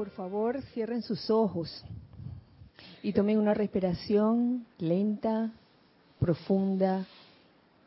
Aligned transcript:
Por 0.00 0.08
favor, 0.08 0.62
cierren 0.72 1.02
sus 1.02 1.28
ojos 1.28 1.84
y 3.02 3.12
tomen 3.12 3.38
una 3.38 3.52
respiración 3.52 4.64
lenta, 4.78 5.52
profunda 6.18 7.04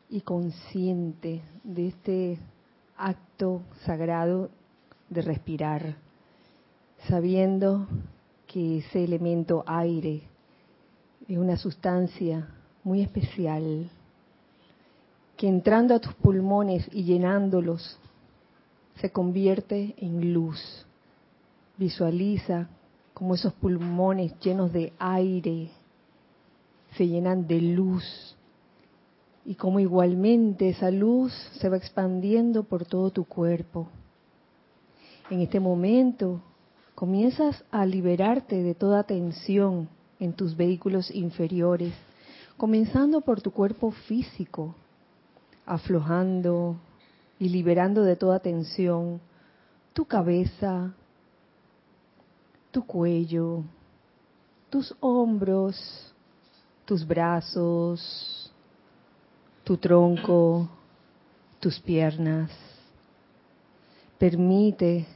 y 0.08 0.20
consciente 0.20 1.42
de 1.64 1.88
este 1.88 2.38
acto 2.96 3.62
sagrado 3.84 4.48
de 5.10 5.22
respirar, 5.22 5.96
sabiendo 7.08 7.88
que 8.46 8.78
ese 8.78 9.02
elemento 9.02 9.64
aire 9.66 10.22
es 11.26 11.36
una 11.36 11.56
sustancia 11.56 12.46
muy 12.84 13.02
especial 13.02 13.90
que 15.36 15.48
entrando 15.48 15.96
a 15.96 15.98
tus 15.98 16.14
pulmones 16.14 16.88
y 16.92 17.02
llenándolos 17.02 17.98
se 19.00 19.10
convierte 19.10 19.96
en 19.98 20.32
luz. 20.32 20.83
Visualiza 21.76 22.68
como 23.12 23.34
esos 23.34 23.52
pulmones 23.54 24.38
llenos 24.40 24.72
de 24.72 24.92
aire 24.98 25.70
se 26.96 27.08
llenan 27.08 27.46
de 27.46 27.60
luz 27.60 28.36
y 29.44 29.54
como 29.56 29.80
igualmente 29.80 30.70
esa 30.70 30.90
luz 30.90 31.32
se 31.58 31.68
va 31.68 31.76
expandiendo 31.76 32.64
por 32.64 32.86
todo 32.86 33.10
tu 33.10 33.24
cuerpo. 33.24 33.88
En 35.30 35.40
este 35.40 35.60
momento 35.60 36.40
comienzas 36.94 37.64
a 37.70 37.84
liberarte 37.84 38.62
de 38.62 38.74
toda 38.74 39.04
tensión 39.04 39.88
en 40.20 40.32
tus 40.32 40.56
vehículos 40.56 41.10
inferiores, 41.10 41.92
comenzando 42.56 43.20
por 43.20 43.42
tu 43.42 43.50
cuerpo 43.50 43.90
físico, 43.90 44.74
aflojando 45.66 46.76
y 47.38 47.48
liberando 47.48 48.02
de 48.02 48.16
toda 48.16 48.38
tensión 48.38 49.20
tu 49.92 50.04
cabeza, 50.06 50.94
tu 52.74 52.84
cuello, 52.84 53.62
tus 54.68 54.92
hombros, 54.98 56.12
tus 56.84 57.06
brazos, 57.06 58.52
tu 59.62 59.76
tronco, 59.76 60.68
tus 61.60 61.78
piernas. 61.78 62.50
Permite 64.18 65.06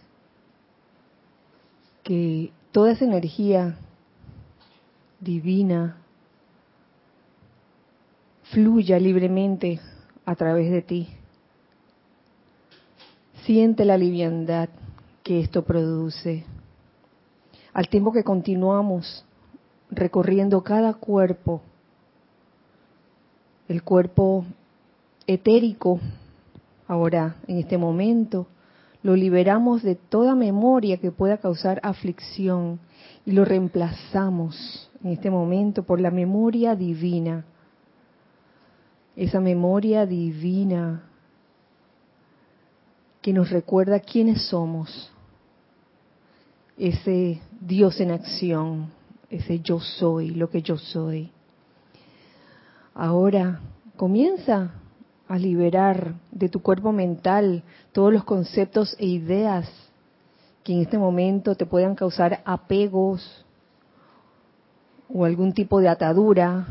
que 2.05 2.53
toda 2.71 2.93
esa 2.93 3.05
energía 3.05 3.77
divina 5.19 5.97
fluya 8.53 9.01
libremente 9.01 9.81
a 10.25 10.37
través 10.37 10.71
de 10.71 10.83
ti. 10.83 11.09
Siente 13.45 13.85
la 13.85 13.99
liviandad 13.99 14.69
que 15.25 15.41
esto 15.41 15.65
produce. 15.65 16.45
Al 17.79 17.89
tiempo 17.89 18.11
que 18.11 18.25
continuamos 18.25 19.25
recorriendo 19.89 20.65
cada 20.65 20.95
cuerpo, 20.95 21.63
el 23.69 23.85
cuerpo 23.85 24.45
etérico, 25.29 26.01
ahora 26.89 27.37
en 27.47 27.59
este 27.59 27.79
momento, 27.79 28.49
lo 29.05 29.15
liberamos 29.15 29.85
de 29.85 29.95
toda 29.95 30.35
memoria 30.35 30.97
que 30.97 31.13
pueda 31.13 31.37
causar 31.37 31.79
aflicción 31.85 32.81
y 33.25 33.31
lo 33.31 33.45
reemplazamos 33.45 34.91
en 35.05 35.13
este 35.13 35.31
momento 35.31 35.85
por 35.85 36.01
la 36.01 36.11
memoria 36.11 36.75
divina. 36.75 37.45
Esa 39.15 39.39
memoria 39.39 40.05
divina 40.05 41.05
que 43.23 43.33
nos 43.33 43.51
recuerda 43.51 44.01
quiénes 44.01 44.49
somos. 44.49 45.13
Ese 46.79 47.41
Dios 47.61 48.01
en 48.01 48.13
acción, 48.13 48.91
ese 49.31 49.61
yo 49.61 49.81
soy, 49.81 50.31
lo 50.31 50.49
que 50.49 50.63
yo 50.63 50.79
soy. 50.79 51.31
Ahora 52.95 53.61
comienza 53.97 54.73
a 55.29 55.39
liberar 55.39 56.15
de 56.31 56.49
tu 56.49 56.63
cuerpo 56.63 56.93
mental 56.93 57.63
todos 57.93 58.13
los 58.13 58.25
conceptos 58.25 58.97
e 58.99 59.07
ideas 59.07 59.69
que 60.63 60.73
en 60.73 60.81
este 60.81 60.99
momento 60.99 61.55
te 61.55 61.67
puedan 61.67 61.95
causar 61.95 62.43
apegos 62.45 63.45
o 65.13 65.25
algún 65.25 65.53
tipo 65.53 65.81
de 65.81 65.89
atadura. 65.89 66.67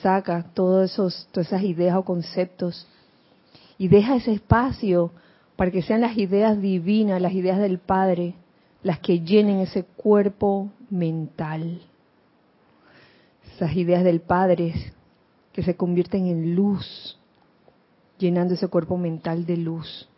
Saca 0.00 0.44
todos 0.54 0.92
esos, 0.92 1.28
todas 1.32 1.48
esas 1.48 1.62
ideas 1.62 1.96
o 1.96 2.04
conceptos 2.04 2.86
y 3.80 3.88
deja 3.88 4.16
ese 4.16 4.32
espacio 4.32 5.10
para 5.56 5.70
que 5.70 5.82
sean 5.82 6.02
las 6.02 6.16
ideas 6.16 6.60
divinas, 6.60 7.20
las 7.20 7.32
ideas 7.32 7.58
del 7.58 7.78
Padre, 7.78 8.34
las 8.82 8.98
que 9.00 9.20
llenen 9.20 9.60
ese 9.60 9.84
cuerpo 9.84 10.70
mental. 10.88 11.82
Esas 13.54 13.74
ideas 13.76 14.04
del 14.04 14.20
Padre 14.20 14.74
que 15.52 15.62
se 15.62 15.76
convierten 15.76 16.26
en 16.26 16.54
luz, 16.54 17.18
llenando 18.18 18.54
ese 18.54 18.68
cuerpo 18.68 18.96
mental 18.96 19.44
de 19.44 19.56
luz. 19.56 20.08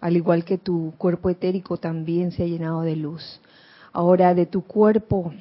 Al 0.00 0.16
igual 0.16 0.44
que 0.44 0.56
tu 0.56 0.94
cuerpo 0.96 1.28
etérico 1.28 1.76
también 1.76 2.32
se 2.32 2.44
ha 2.44 2.46
llenado 2.46 2.80
de 2.82 2.96
luz. 2.96 3.40
Ahora 3.92 4.34
de 4.34 4.46
tu 4.46 4.62
cuerpo 4.62 5.32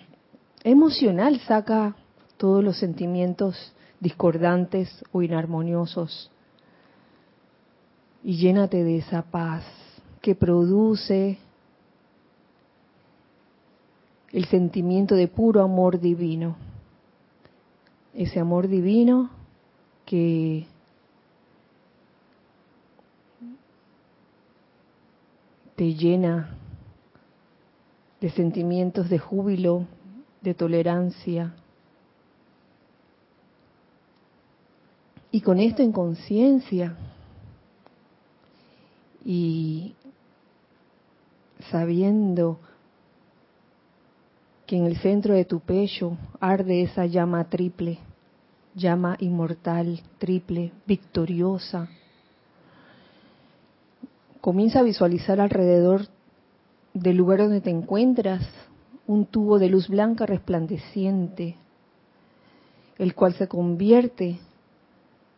emocional 0.64 1.40
saca 1.42 1.96
todos 2.38 2.64
los 2.64 2.78
sentimientos 2.78 3.74
discordantes 4.00 5.04
o 5.12 5.22
inarmoniosos 5.22 6.32
y 8.24 8.38
llénate 8.38 8.84
de 8.84 8.98
esa 8.98 9.24
paz 9.24 9.64
que 10.22 10.36
produce 10.36 11.38
el 14.32 14.46
sentimiento 14.46 15.16
de 15.16 15.28
puro 15.28 15.62
amor 15.62 16.00
divino. 16.00 16.56
Ese 18.14 18.40
amor 18.40 18.68
divino 18.68 19.30
que 20.06 20.66
te 25.76 25.94
llena 25.94 26.56
de 28.20 28.30
sentimientos 28.32 29.10
de 29.10 29.18
júbilo, 29.18 29.86
de 30.42 30.54
tolerancia. 30.54 31.54
Y 35.32 35.42
con 35.42 35.60
esto 35.60 35.84
en 35.84 35.92
conciencia, 35.92 36.98
y 39.24 39.94
sabiendo 41.70 42.60
que 44.70 44.78
en 44.78 44.86
el 44.86 44.98
centro 44.98 45.34
de 45.34 45.46
tu 45.46 45.62
pecho 45.62 46.16
arde 46.40 46.84
esa 46.84 47.08
llama 47.08 47.44
triple, 47.50 47.98
llama 48.76 49.18
inmortal, 49.20 50.00
triple, 50.20 50.74
victoriosa. 50.86 51.88
Comienza 54.42 54.82
a 54.82 54.84
visualizar 54.84 55.42
alrededor 55.42 56.06
del 56.94 57.18
lugar 57.18 57.40
donde 57.40 57.62
te 57.62 57.72
encuentras 57.72 58.48
un 59.08 59.26
tubo 59.26 59.58
de 59.58 59.70
luz 59.70 59.88
blanca 59.88 60.28
resplandeciente, 60.28 61.56
el 63.00 63.16
cual 63.16 63.34
se 63.34 63.48
convierte 63.48 64.38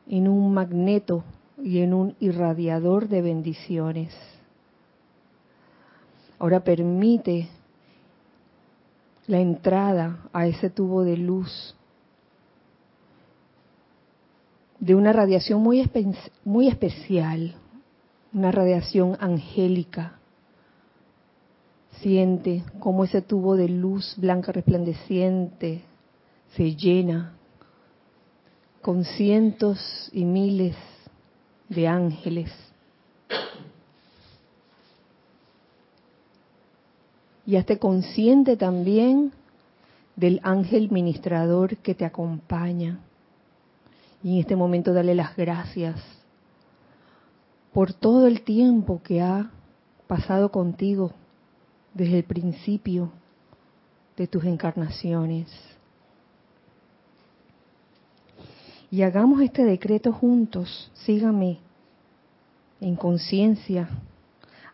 en 0.10 0.28
un 0.28 0.54
magneto 0.54 1.24
y 1.58 1.80
en 1.80 1.94
un 1.94 2.18
irradiador 2.20 3.08
de 3.08 3.22
bendiciones. 3.22 4.14
Ahora 6.38 6.66
permite 6.66 7.48
la 9.32 9.40
entrada 9.40 10.30
a 10.34 10.46
ese 10.46 10.70
tubo 10.70 11.06
de 11.06 11.16
luz 11.16 11.74
de 14.78 14.94
una 14.94 15.14
radiación 15.14 15.62
muy, 15.62 15.90
muy 16.44 16.68
especial, 16.68 17.56
una 18.34 18.52
radiación 18.52 19.16
angélica. 19.22 20.20
Siente 22.02 22.66
cómo 22.80 23.06
ese 23.06 23.22
tubo 23.22 23.56
de 23.56 23.70
luz 23.70 24.16
blanca 24.18 24.52
resplandeciente 24.52 25.82
se 26.58 26.76
llena 26.76 27.38
con 28.82 29.06
cientos 29.06 30.10
y 30.12 30.26
miles 30.26 30.76
de 31.70 31.88
ángeles. 31.88 32.52
Y 37.46 37.56
hazte 37.56 37.80
consciente 37.80 38.58
también 38.58 39.32
del 40.16 40.40
ángel 40.44 40.92
ministrador 40.92 41.78
que 41.78 41.96
te 41.96 42.06
acompaña. 42.06 43.00
Y 44.24 44.34
en 44.36 44.40
este 44.42 44.56
momento 44.56 44.94
dale 44.94 45.16
las 45.16 45.36
gracias 45.36 46.00
por 47.74 47.94
todo 47.94 48.28
el 48.28 48.42
tiempo 48.42 49.02
que 49.04 49.22
ha 49.22 49.50
pasado 50.08 50.52
contigo 50.52 51.12
desde 51.94 52.20
el 52.20 52.24
principio 52.24 53.12
de 54.18 54.28
tus 54.28 54.44
encarnaciones. 54.44 55.48
Y 58.92 59.04
hagamos 59.04 59.42
este 59.42 59.64
decreto 59.64 60.12
juntos. 60.12 60.92
Sígame 60.94 61.60
en 62.82 62.96
conciencia 62.96 63.90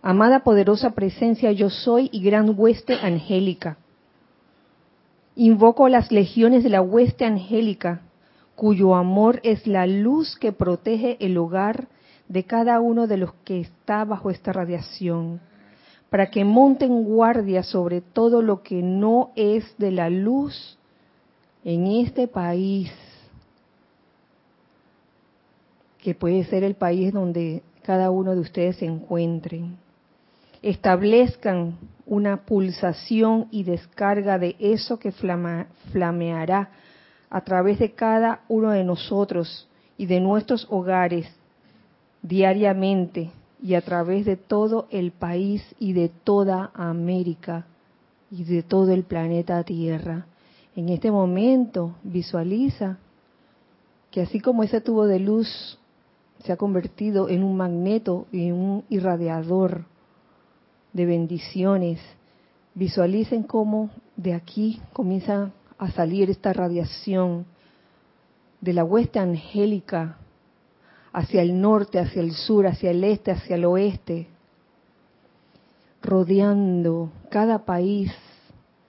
Amada 0.02 0.40
poderosa 0.40 0.92
presencia, 0.92 1.52
yo 1.52 1.70
soy 1.70 2.10
y 2.12 2.22
gran 2.22 2.54
hueste 2.58 2.94
angélica. 2.94 3.78
Invoco 5.36 5.90
las 5.90 6.12
legiones 6.12 6.64
de 6.64 6.70
la 6.70 6.82
hueste 6.82 7.26
angélica, 7.26 8.02
cuyo 8.56 8.96
amor 8.96 9.40
es 9.44 9.68
la 9.68 9.86
luz 9.86 10.36
que 10.38 10.52
protege 10.52 11.18
el 11.20 11.38
hogar 11.38 11.88
de 12.28 12.44
cada 12.44 12.80
uno 12.80 13.08
de 13.08 13.18
los 13.18 13.34
que 13.44 13.62
está 13.62 14.04
bajo 14.06 14.30
esta 14.30 14.52
radiación, 14.52 15.40
para 16.10 16.30
que 16.30 16.46
monten 16.46 17.04
guardia 17.04 17.64
sobre 17.64 18.02
todo 18.02 18.42
lo 18.42 18.64
que 18.64 18.82
no 18.82 19.32
es 19.36 19.78
de 19.78 19.92
la 19.92 20.10
luz 20.10 20.78
en 21.64 21.88
este 21.88 22.28
país, 22.28 22.92
que 26.00 26.16
puede 26.16 26.46
ser 26.46 26.64
el 26.64 26.76
país 26.76 27.14
donde 27.14 27.62
cada 27.84 28.10
uno 28.12 28.34
de 28.34 28.42
ustedes 28.42 28.78
se 28.78 28.86
encuentren. 28.86 29.87
Establezcan 30.62 31.78
una 32.06 32.46
pulsación 32.46 33.48
y 33.52 33.64
descarga 33.64 34.40
de 34.40 34.56
eso 34.60 34.98
que 34.98 35.12
flameará 35.12 36.72
a 37.30 37.42
través 37.42 37.80
de 37.80 37.92
cada 37.92 38.42
uno 38.48 38.72
de 38.72 38.84
nosotros 38.84 39.68
y 39.98 40.06
de 40.06 40.20
nuestros 40.20 40.68
hogares 40.70 41.28
diariamente 42.22 43.32
y 43.62 43.74
a 43.74 43.82
través 43.82 44.26
de 44.26 44.38
todo 44.38 44.88
el 44.92 45.12
país 45.12 45.64
y 45.80 45.94
de 45.94 46.10
toda 46.10 46.72
América 46.74 47.66
y 48.32 48.44
de 48.44 48.64
todo 48.64 48.92
el 48.94 49.04
planeta 49.04 49.64
Tierra. 49.64 50.26
En 50.76 50.90
este 50.90 51.12
momento 51.12 51.96
visualiza 52.04 52.98
que 54.12 54.22
así 54.22 54.40
como 54.40 54.64
ese 54.64 54.80
tubo 54.80 55.06
de 55.06 55.20
luz 55.20 55.80
se 56.44 56.52
ha 56.52 56.58
convertido 56.58 57.30
en 57.30 57.44
un 57.44 57.58
magneto 57.58 58.28
y 58.32 58.52
un 58.52 58.84
irradiador 58.90 59.86
de 60.98 61.06
bendiciones, 61.06 62.00
visualicen 62.74 63.44
cómo 63.44 63.92
de 64.16 64.34
aquí 64.34 64.82
comienza 64.94 65.52
a 65.78 65.92
salir 65.92 66.32
esta 66.32 66.54
radiación 66.54 67.46
de 68.62 68.74
la 68.74 68.84
hueste 68.84 69.20
angélica 69.20 70.18
hacia 71.14 71.44
el 71.44 71.62
norte, 71.62 72.00
hacia 72.00 72.24
el 72.24 72.32
sur, 72.32 72.66
hacia 72.66 72.90
el 72.90 73.04
este, 73.04 73.30
hacia 73.30 73.58
el 73.58 73.66
oeste, 73.66 74.28
rodeando 76.02 77.12
cada 77.30 77.60
país 77.60 78.12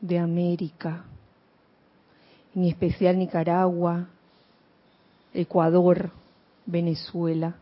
de 0.01 0.19
América, 0.19 1.05
en 2.55 2.65
especial 2.65 3.19
Nicaragua, 3.19 4.09
Ecuador, 5.35 6.11
Venezuela 6.65 7.55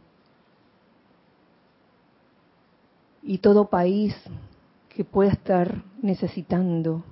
y 3.27 3.39
todo 3.39 3.69
país 3.69 4.15
que 4.89 5.05
pueda 5.05 5.33
estar 5.33 5.83
necesitando 6.01 7.05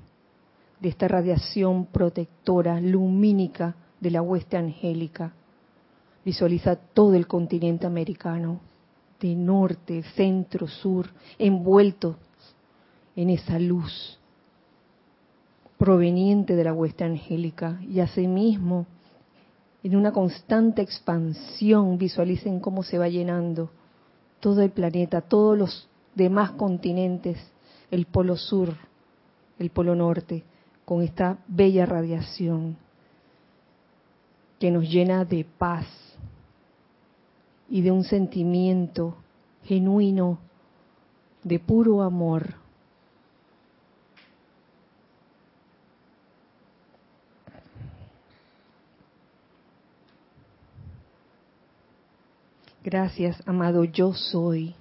de 0.80 0.88
esta 0.88 1.08
radiación 1.08 1.86
protectora, 1.86 2.80
lumínica 2.80 3.74
de 4.00 4.12
la 4.12 4.22
hueste 4.22 4.56
angélica. 4.56 5.34
Visualiza 6.24 6.76
todo 6.76 7.14
el 7.14 7.26
continente 7.26 7.86
americano, 7.86 8.60
de 9.20 9.34
norte, 9.34 10.02
centro, 10.14 10.68
sur, 10.68 11.08
envuelto 11.38 12.16
en 13.16 13.30
esa 13.30 13.58
luz 13.58 14.18
proveniente 15.76 16.54
de 16.54 16.64
la 16.64 16.72
hueste 16.72 17.04
angélica 17.04 17.80
y 17.82 18.00
asimismo 18.00 18.86
en 19.82 19.96
una 19.96 20.12
constante 20.12 20.80
expansión 20.80 21.98
visualicen 21.98 22.60
cómo 22.60 22.82
se 22.84 22.98
va 22.98 23.08
llenando 23.08 23.70
todo 24.40 24.62
el 24.62 24.70
planeta, 24.70 25.20
todos 25.20 25.58
los 25.58 25.88
demás 26.14 26.52
continentes, 26.52 27.38
el 27.90 28.06
polo 28.06 28.36
sur, 28.36 28.74
el 29.58 29.70
polo 29.70 29.94
norte, 29.94 30.44
con 30.84 31.02
esta 31.02 31.38
bella 31.46 31.86
radiación 31.86 32.76
que 34.58 34.70
nos 34.70 34.88
llena 34.88 35.24
de 35.24 35.44
paz 35.44 35.86
y 37.68 37.82
de 37.82 37.90
un 37.90 38.04
sentimiento 38.04 39.16
genuino 39.64 40.38
de 41.42 41.58
puro 41.58 42.02
amor. 42.02 42.54
Gracias, 52.82 53.42
amado 53.46 53.84
yo 53.84 54.12
soy. 54.12 54.74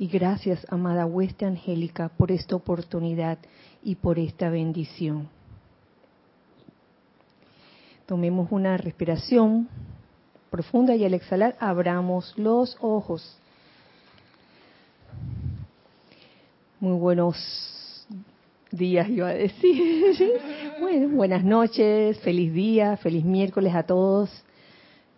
Y 0.00 0.06
gracias, 0.06 0.66
amada 0.70 1.04
hueste 1.04 1.44
angélica, 1.44 2.08
por 2.08 2.32
esta 2.32 2.56
oportunidad 2.56 3.36
y 3.82 3.96
por 3.96 4.18
esta 4.18 4.48
bendición. 4.48 5.28
Tomemos 8.06 8.50
una 8.50 8.78
respiración 8.78 9.68
profunda 10.50 10.96
y 10.96 11.04
al 11.04 11.12
exhalar 11.12 11.54
abramos 11.60 12.32
los 12.38 12.78
ojos. 12.80 13.36
Muy 16.80 16.98
buenos 16.98 18.06
días, 18.70 19.06
iba 19.06 19.28
a 19.28 19.34
decir. 19.34 20.08
Buenas 21.12 21.44
noches, 21.44 22.18
feliz 22.20 22.54
día, 22.54 22.96
feliz 22.96 23.26
miércoles 23.26 23.74
a 23.74 23.82
todos. 23.82 24.30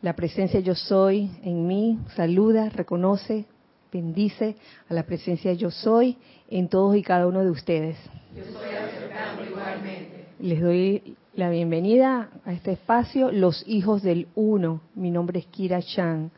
La 0.00 0.16
presencia 0.16 0.58
yo 0.58 0.74
soy 0.74 1.30
en 1.44 1.68
mí 1.68 2.00
saluda, 2.16 2.68
reconoce, 2.68 3.46
bendice 3.92 4.56
a 4.88 4.94
la 4.94 5.02
presencia 5.04 5.52
yo 5.52 5.70
soy 5.70 6.16
en 6.48 6.68
todos 6.68 6.96
y 6.96 7.02
cada 7.02 7.26
uno 7.26 7.44
de 7.44 7.50
ustedes. 7.50 7.96
Yo 8.34 8.42
soy 8.44 9.48
igualmente. 9.48 10.26
Les 10.40 10.60
doy 10.60 11.16
la 11.34 11.50
bienvenida 11.50 12.30
a 12.44 12.52
este 12.52 12.72
espacio, 12.72 13.30
Los 13.30 13.62
Hijos 13.68 14.02
del 14.02 14.28
Uno. 14.34 14.80
Mi 14.94 15.10
nombre 15.10 15.40
es 15.40 15.46
Kira 15.46 15.82
Chan. 15.82 16.30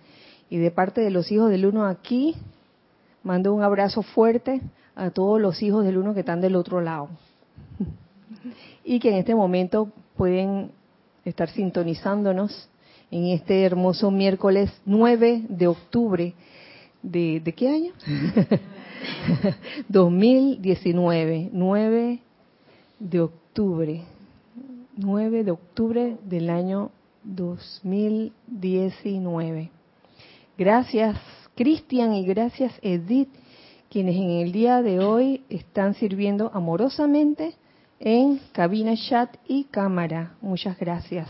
Y 0.51 0.59
de 0.59 0.71
parte 0.71 1.01
de 1.01 1.11
los 1.11 1.31
Hijos 1.31 1.49
del 1.51 1.67
Uno 1.67 1.87
aquí, 1.87 2.35
mando 3.23 3.55
un 3.55 3.63
abrazo 3.63 4.03
fuerte 4.03 4.61
a 4.97 5.11
todos 5.11 5.41
los 5.41 5.63
hijos 5.63 5.85
del 5.85 5.97
Uno 5.97 6.13
que 6.13 6.21
están 6.21 6.41
del 6.41 6.57
otro 6.57 6.81
lado. 6.81 7.09
y 8.85 8.99
que 8.99 9.11
en 9.11 9.17
este 9.17 9.35
momento 9.35 9.91
pueden 10.17 10.73
estar 11.25 11.49
sintonizándonos 11.49 12.69
en 13.11 13.27
este 13.27 13.65
hermoso 13.65 14.11
miércoles 14.11 14.71
9 14.85 15.45
de 15.49 15.67
octubre 15.67 16.35
de, 17.05 17.41
¿de 17.41 17.53
qué 17.53 17.69
año? 17.69 17.93
2019, 19.89 21.51
9 21.53 22.19
de 22.99 23.21
octubre, 23.21 24.03
9 24.97 25.45
de 25.45 25.51
octubre 25.51 26.17
del 26.25 26.49
año 26.51 26.91
2019. 27.23 29.71
Gracias 30.57 31.19
Cristian 31.55 32.15
y 32.15 32.25
gracias 32.25 32.73
Edith, 32.83 33.29
quienes 33.91 34.17
en 34.17 34.31
el 34.31 34.53
día 34.53 34.81
de 34.83 35.01
hoy 35.01 35.43
están 35.49 35.95
sirviendo 35.95 36.51
amorosamente 36.55 37.55
en 38.01 38.41
cabina 38.53 38.95
chat 38.97 39.37
y 39.47 39.65
cámara. 39.65 40.35
Muchas 40.41 40.79
gracias. 40.79 41.29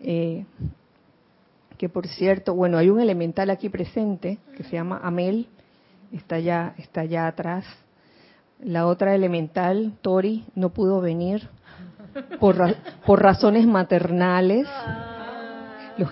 Eh, 0.00 0.44
que 1.82 1.88
por 1.88 2.06
cierto, 2.06 2.54
bueno, 2.54 2.78
hay 2.78 2.90
un 2.90 3.00
elemental 3.00 3.50
aquí 3.50 3.68
presente 3.68 4.38
que 4.56 4.62
se 4.62 4.76
llama 4.76 5.00
Amel, 5.02 5.48
está 6.12 6.38
ya, 6.38 6.76
está 6.78 7.00
allá 7.00 7.26
atrás. 7.26 7.64
La 8.60 8.86
otra 8.86 9.16
elemental, 9.16 9.94
Tori, 10.00 10.44
no 10.54 10.68
pudo 10.68 11.00
venir 11.00 11.48
por, 12.38 12.56
por 13.04 13.20
razones 13.20 13.66
maternales. 13.66 14.68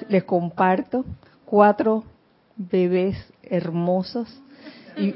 les 0.09 0.25
comparto 0.25 1.05
cuatro 1.45 2.03
bebés 2.57 3.33
hermosos 3.45 4.43
y 4.97 5.15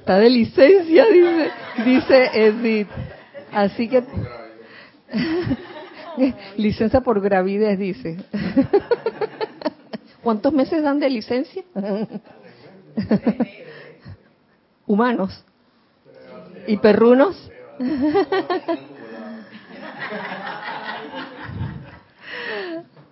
está 0.00 0.18
de 0.18 0.28
licencia, 0.28 1.06
dice, 1.06 1.50
dice 1.86 2.30
Edith. 2.34 2.88
Así 3.50 3.88
que 3.88 4.04
licencia 6.58 7.00
por 7.00 7.22
gravidez, 7.22 7.78
dice. 7.78 8.18
¿Cuántos 10.22 10.52
meses 10.52 10.82
dan 10.82 11.00
de 11.00 11.10
licencia? 11.10 11.64
Humanos. 14.86 15.44
¿Y 16.66 16.76
perrunos? 16.76 17.50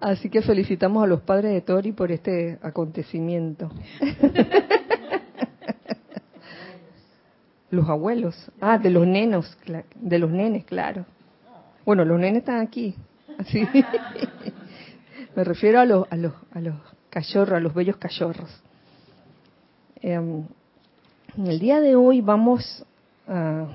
Así 0.00 0.30
que 0.30 0.40
felicitamos 0.40 1.02
a 1.04 1.06
los 1.06 1.20
padres 1.22 1.52
de 1.52 1.60
Tori 1.60 1.92
por 1.92 2.10
este 2.10 2.58
acontecimiento. 2.62 3.70
Los 7.70 7.88
abuelos. 7.88 8.50
Ah, 8.60 8.78
de 8.78 8.90
los 8.90 9.06
nenos, 9.06 9.56
de 9.94 10.18
los 10.18 10.28
nenes, 10.28 10.64
claro. 10.64 11.06
Bueno, 11.84 12.04
los 12.04 12.18
nenes 12.18 12.40
están 12.40 12.58
aquí. 12.58 12.96
Así. 13.38 13.64
Me 15.36 15.44
refiero 15.44 15.78
a 15.78 15.84
los, 15.84 16.10
a 16.10 16.16
los, 16.16 16.32
a 16.52 16.60
los 16.60 16.74
cachorros, 17.10 17.56
a 17.56 17.60
los 17.60 17.74
bellos 17.74 17.96
cachorros. 17.96 18.50
Em, 20.00 20.44
En 21.36 21.46
el 21.46 21.60
día 21.60 21.80
de 21.80 21.94
hoy 21.94 22.20
vamos 22.22 22.84
a 23.28 23.68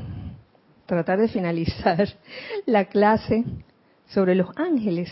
tratar 0.86 1.20
de 1.20 1.30
finalizar 1.30 2.10
la 2.66 2.86
clase 2.86 3.46
sobre 4.08 4.36
los 4.36 4.50
ángeles, 4.58 5.10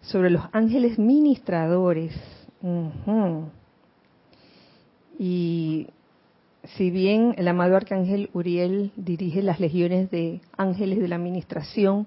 sobre 0.00 0.30
los 0.30 0.42
ángeles 0.52 0.98
ministradores. 0.98 2.14
Y 5.18 5.88
si 6.76 6.90
bien 6.90 7.34
el 7.36 7.48
amado 7.48 7.76
arcángel 7.76 8.30
Uriel 8.32 8.92
dirige 8.96 9.42
las 9.42 9.60
legiones 9.60 10.10
de 10.10 10.40
ángeles 10.56 11.00
de 11.00 11.08
la 11.08 11.16
administración, 11.16 12.06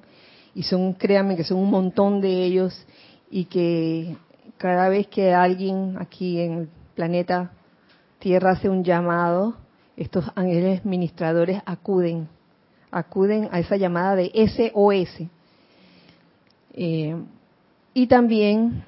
y 0.55 0.63
son, 0.63 0.93
créanme 0.93 1.35
que 1.35 1.43
son 1.43 1.57
un 1.57 1.69
montón 1.69 2.19
de 2.19 2.43
ellos, 2.45 2.85
y 3.29 3.45
que 3.45 4.15
cada 4.63 4.87
vez 4.87 5.07
que 5.07 5.33
alguien 5.33 5.97
aquí 5.99 6.39
en 6.39 6.53
el 6.53 6.69
planeta 6.95 7.51
Tierra 8.19 8.51
hace 8.51 8.69
un 8.69 8.81
llamado, 8.81 9.57
estos 9.97 10.23
ángeles 10.35 10.85
ministradores 10.85 11.61
acuden, 11.65 12.29
acuden 12.89 13.49
a 13.51 13.59
esa 13.59 13.75
llamada 13.75 14.15
de 14.15 14.31
SOS. 14.33 15.27
Eh, 16.75 17.13
y 17.93 18.07
también 18.07 18.85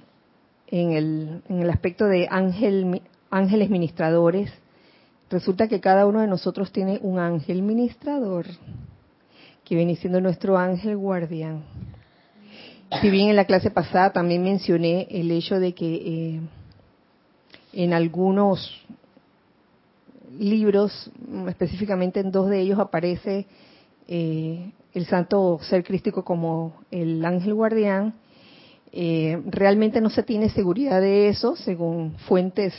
en 0.67 0.91
el, 0.93 1.41
en 1.49 1.59
el 1.59 1.69
aspecto 1.69 2.05
de 2.05 2.29
ángel, 2.31 3.01
ángeles 3.29 3.69
ministradores, 3.69 4.53
resulta 5.29 5.67
que 5.67 5.81
cada 5.81 6.05
uno 6.05 6.21
de 6.21 6.27
nosotros 6.27 6.71
tiene 6.71 6.99
un 7.01 7.19
ángel 7.19 7.61
ministrador, 7.61 8.45
que 9.65 9.75
viene 9.75 9.97
siendo 9.97 10.21
nuestro 10.21 10.57
ángel 10.57 10.95
guardián. 10.95 11.65
Si 13.01 13.09
bien 13.09 13.29
en 13.29 13.35
la 13.35 13.45
clase 13.45 13.71
pasada 13.71 14.13
también 14.13 14.43
mencioné 14.43 15.07
el 15.09 15.31
hecho 15.31 15.59
de 15.59 15.73
que 15.73 15.95
eh, 15.95 16.39
en 17.73 17.93
algunos 17.93 18.79
libros, 20.37 21.11
específicamente 21.47 22.19
en 22.19 22.31
dos 22.31 22.49
de 22.49 22.61
ellos, 22.61 22.79
aparece 22.79 23.47
eh, 24.07 24.71
el 24.93 25.05
santo 25.07 25.59
ser 25.61 25.83
crístico 25.83 26.23
como 26.23 26.75
el 26.91 27.25
ángel 27.25 27.55
guardián. 27.55 28.13
Eh, 28.91 29.41
realmente 29.47 29.99
no 29.99 30.09
se 30.09 30.23
tiene 30.23 30.49
seguridad 30.49 31.01
de 31.01 31.29
eso, 31.29 31.55
según 31.55 32.15
fuentes 32.27 32.73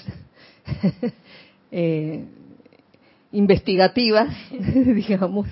investigativas, 3.32 4.34
digamos. 4.50 5.48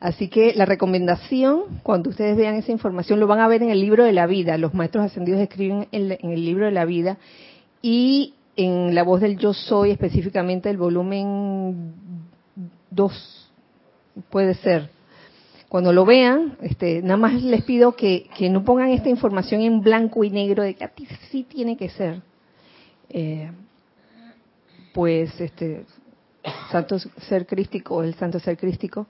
Así 0.00 0.28
que 0.28 0.54
la 0.54 0.64
recomendación, 0.64 1.80
cuando 1.82 2.08
ustedes 2.08 2.34
vean 2.34 2.54
esa 2.54 2.72
información, 2.72 3.20
lo 3.20 3.26
van 3.26 3.40
a 3.40 3.48
ver 3.48 3.62
en 3.62 3.68
el 3.68 3.80
libro 3.80 4.04
de 4.04 4.12
la 4.12 4.26
vida. 4.26 4.56
Los 4.56 4.72
maestros 4.72 5.04
ascendidos 5.04 5.42
escriben 5.42 5.88
en, 5.92 6.10
el 6.10 6.44
libro 6.44 6.64
de 6.64 6.70
la 6.70 6.86
vida 6.86 7.18
y 7.82 8.32
en 8.56 8.94
la 8.94 9.02
voz 9.02 9.20
del 9.20 9.36
yo 9.36 9.52
soy, 9.52 9.90
específicamente 9.90 10.70
el 10.70 10.78
volumen 10.78 11.92
2, 12.90 13.52
puede 14.30 14.54
ser. 14.54 14.88
Cuando 15.68 15.92
lo 15.92 16.06
vean, 16.06 16.56
este, 16.62 17.02
nada 17.02 17.18
más 17.18 17.42
les 17.42 17.62
pido 17.62 17.94
que, 17.94 18.26
no 18.50 18.64
pongan 18.64 18.88
esta 18.88 19.10
información 19.10 19.60
en 19.60 19.82
blanco 19.82 20.24
y 20.24 20.30
negro 20.30 20.62
de 20.62 20.74
que 20.74 20.84
a 20.84 20.88
ti 20.88 21.06
sí 21.30 21.44
tiene 21.44 21.76
que 21.76 21.90
ser. 21.90 22.22
Eh, 23.10 23.50
pues 24.94 25.38
este 25.40 25.84
santo 26.70 26.98
ser 26.98 27.46
crístico 27.46 28.02
el 28.02 28.14
santo 28.14 28.38
ser 28.38 28.56
crístico 28.56 29.06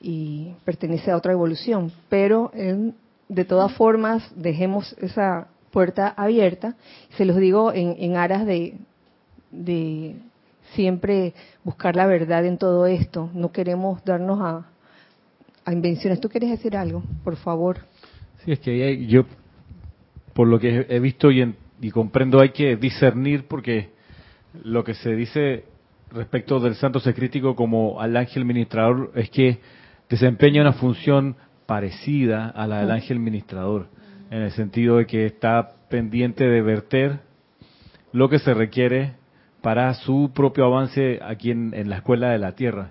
y 0.00 0.54
pertenece 0.64 1.10
a 1.10 1.16
otra 1.16 1.32
evolución 1.32 1.92
pero 2.08 2.50
de 3.30 3.44
todas 3.44 3.72
formas 3.72 4.28
dejemos 4.34 4.94
esa 5.00 5.48
puerta 5.70 6.08
abierta. 6.08 6.76
Se 7.16 7.24
los 7.24 7.36
digo 7.36 7.72
en, 7.72 8.16
aras 8.16 8.44
de, 8.44 8.74
de 9.50 10.16
siempre 10.74 11.32
buscar 11.64 11.96
la 11.96 12.06
verdad 12.06 12.44
en 12.44 12.58
todo 12.58 12.86
esto. 12.86 13.30
No 13.32 13.52
queremos 13.52 14.04
darnos 14.04 14.40
a, 14.40 14.66
a 15.64 15.72
invenciones. 15.72 16.20
¿Tú 16.20 16.28
quieres 16.28 16.50
decir 16.50 16.76
algo? 16.76 17.02
Por 17.22 17.36
favor. 17.36 17.78
Sí, 18.44 18.52
es 18.52 18.58
que 18.58 19.06
yo, 19.06 19.24
por 20.34 20.48
lo 20.48 20.58
que 20.58 20.86
he 20.88 20.98
visto 20.98 21.30
y, 21.30 21.54
y 21.80 21.90
comprendo, 21.90 22.40
hay 22.40 22.50
que 22.50 22.76
discernir 22.76 23.46
porque 23.46 23.90
lo 24.64 24.82
que 24.82 24.94
se 24.94 25.14
dice 25.14 25.64
respecto 26.10 26.58
del 26.58 26.74
santo 26.74 26.98
secrítico 26.98 27.54
como 27.54 28.00
al 28.00 28.16
ángel 28.16 28.44
ministrador 28.44 29.12
es 29.14 29.30
que 29.30 29.60
desempeña 30.10 30.60
una 30.60 30.72
función 30.72 31.36
parecida 31.66 32.48
a 32.48 32.66
la 32.66 32.80
del 32.80 32.90
ángel 32.90 33.20
ministrador 33.20 33.86
en 34.30 34.42
el 34.42 34.50
sentido 34.50 34.96
de 34.96 35.06
que 35.06 35.24
está 35.24 35.70
pendiente 35.88 36.44
de 36.44 36.62
verter 36.62 37.20
lo 38.12 38.28
que 38.28 38.40
se 38.40 38.52
requiere 38.52 39.14
para 39.62 39.94
su 39.94 40.32
propio 40.34 40.64
avance 40.64 41.20
aquí 41.22 41.52
en, 41.52 41.88
la 41.88 41.98
escuela 41.98 42.30
de 42.30 42.38
la 42.38 42.52
tierra. 42.52 42.90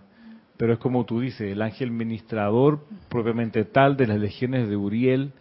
Pero 0.56 0.74
es 0.74 0.80
como 0.80 1.06
tú 1.06 1.20
dices, 1.20 1.52
el 1.52 1.62
ángel 1.62 1.92
ministrador 1.92 2.86
propiamente 3.10 3.66
tal 3.66 3.98
de 3.98 4.08
las 4.08 4.20
legiones 4.20 4.70
de 4.70 4.78
Uriel 4.78 5.32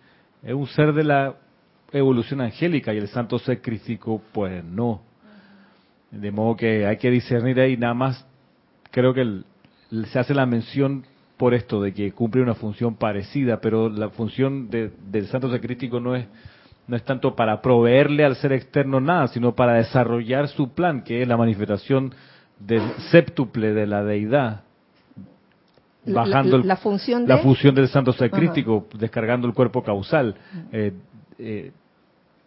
es 0.42 0.54
un 0.54 0.66
ser 0.66 0.92
de 0.92 1.04
la 1.04 1.36
evolución 1.92 2.40
angélica 2.40 2.92
y 2.92 2.98
el 2.98 3.08
santo 3.08 3.38
ser 3.38 3.60
crístico 3.60 4.20
pues 4.32 4.64
no. 4.64 5.02
De 6.10 6.30
modo 6.32 6.56
que 6.56 6.86
hay 6.86 6.96
que 6.96 7.10
discernir 7.10 7.60
ahí 7.60 7.76
nada 7.76 7.94
más, 7.94 8.26
creo 8.90 9.14
que 9.14 9.42
se 10.06 10.18
hace 10.18 10.34
la 10.34 10.46
mención 10.46 11.04
por 11.38 11.54
esto 11.54 11.80
de 11.80 11.94
que 11.94 12.12
cumple 12.12 12.42
una 12.42 12.54
función 12.54 12.96
parecida, 12.96 13.60
pero 13.60 13.88
la 13.88 14.10
función 14.10 14.68
del 14.68 15.26
santo 15.28 15.50
sacrístico 15.50 16.00
no 16.00 16.14
es 16.14 16.26
no 16.88 16.96
es 16.96 17.04
tanto 17.04 17.36
para 17.36 17.60
proveerle 17.60 18.24
al 18.24 18.34
ser 18.36 18.52
externo 18.52 18.98
nada, 18.98 19.28
sino 19.28 19.54
para 19.54 19.74
desarrollar 19.74 20.48
su 20.48 20.70
plan, 20.70 21.02
que 21.04 21.20
es 21.20 21.28
la 21.28 21.36
manifestación 21.36 22.14
del 22.58 22.80
séptuple 23.10 23.74
de 23.74 23.86
la 23.86 24.02
deidad, 24.02 24.62
bajando 26.06 26.58
la, 26.58 26.76
función, 26.76 27.28
la 27.28 27.38
función 27.38 27.74
del 27.74 27.88
santo 27.88 28.14
sacrístico, 28.14 28.86
descargando 28.94 29.46
el 29.46 29.52
cuerpo 29.52 29.82
causal. 29.82 30.34
Eh, 30.72 30.92
eh, 31.38 31.72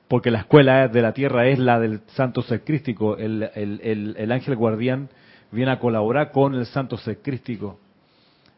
porque 0.08 0.32
la 0.32 0.40
escuela 0.40 0.88
de 0.88 1.02
la 1.04 1.14
tierra 1.14 1.48
es 1.48 1.60
la 1.60 1.80
del 1.80 2.02
santo 2.08 2.42
sacrístico, 2.42 3.18
el, 3.18 3.50
el, 3.56 4.16
el, 4.18 4.32
ángel 4.32 4.58
guardián 4.58 5.08
viene 5.52 5.72
a 5.72 5.80
colaborar 5.80 6.32
con 6.32 6.56
el 6.56 6.66
santo 6.66 6.98
sacrístico 6.98 7.80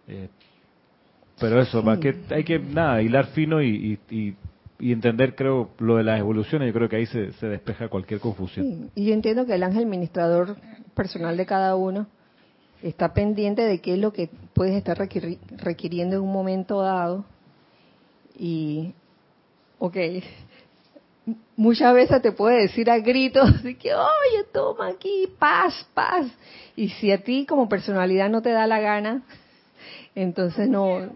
eh, 0.07 0.29
pero 1.39 1.61
eso, 1.61 1.83
que, 1.99 2.15
hay 2.29 2.43
que 2.43 2.59
nada, 2.59 3.01
hilar 3.01 3.27
fino 3.27 3.61
y, 3.61 3.99
y, 4.09 4.35
entender, 4.79 5.35
creo, 5.35 5.71
lo 5.79 5.97
de 5.97 6.03
las 6.03 6.19
evoluciones. 6.19 6.67
Yo 6.67 6.73
creo 6.73 6.89
que 6.89 6.97
ahí 6.97 7.05
se, 7.05 7.47
despeja 7.47 7.89
cualquier 7.89 8.19
confusión. 8.19 8.91
Y 8.95 9.05
yo 9.05 9.13
entiendo 9.13 9.45
que 9.45 9.55
el 9.55 9.63
ángel 9.63 9.83
administrador 9.83 10.57
personal 10.93 11.37
de 11.37 11.45
cada 11.45 11.75
uno 11.75 12.07
está 12.81 13.13
pendiente 13.13 13.61
de 13.63 13.79
qué 13.79 13.93
es 13.93 13.99
lo 13.99 14.13
que 14.13 14.29
puedes 14.53 14.75
estar 14.75 14.97
requiriendo 14.97 16.17
en 16.17 16.21
un 16.21 16.31
momento 16.31 16.81
dado. 16.81 17.25
Y, 18.37 18.93
ok, 19.79 19.97
muchas 21.55 21.93
veces 21.93 22.21
te 22.21 22.31
puede 22.31 22.63
decir 22.63 22.89
a 22.89 22.99
gritos 22.99 23.63
de 23.63 23.75
que, 23.77 23.93
oye, 23.93 24.43
toma 24.51 24.89
aquí, 24.89 25.27
paz, 25.39 25.87
paz. 25.93 26.27
Y 26.75 26.89
si 26.89 27.11
a 27.11 27.23
ti 27.23 27.45
como 27.45 27.69
personalidad 27.69 28.29
no 28.29 28.41
te 28.41 28.51
da 28.51 28.67
la 28.67 28.79
gana, 28.79 29.23
entonces 30.15 30.69
no, 30.69 30.99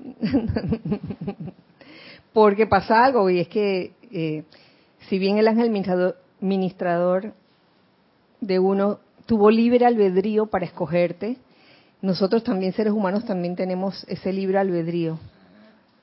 porque 2.33 2.67
pasa 2.67 3.05
algo 3.05 3.29
y 3.29 3.39
es 3.39 3.47
que 3.47 3.93
eh, 4.11 4.43
si 5.07 5.19
bien 5.19 5.37
el 5.37 5.47
ángel 5.47 5.71
ministrador 6.39 7.33
de 8.41 8.59
uno 8.59 8.99
tuvo 9.25 9.49
libre 9.51 9.85
albedrío 9.85 10.47
para 10.47 10.65
escogerte, 10.65 11.37
nosotros 12.01 12.43
también 12.43 12.73
seres 12.73 12.93
humanos 12.93 13.25
también 13.25 13.55
tenemos 13.55 14.05
ese 14.07 14.31
libre 14.31 14.59
albedrío 14.59 15.19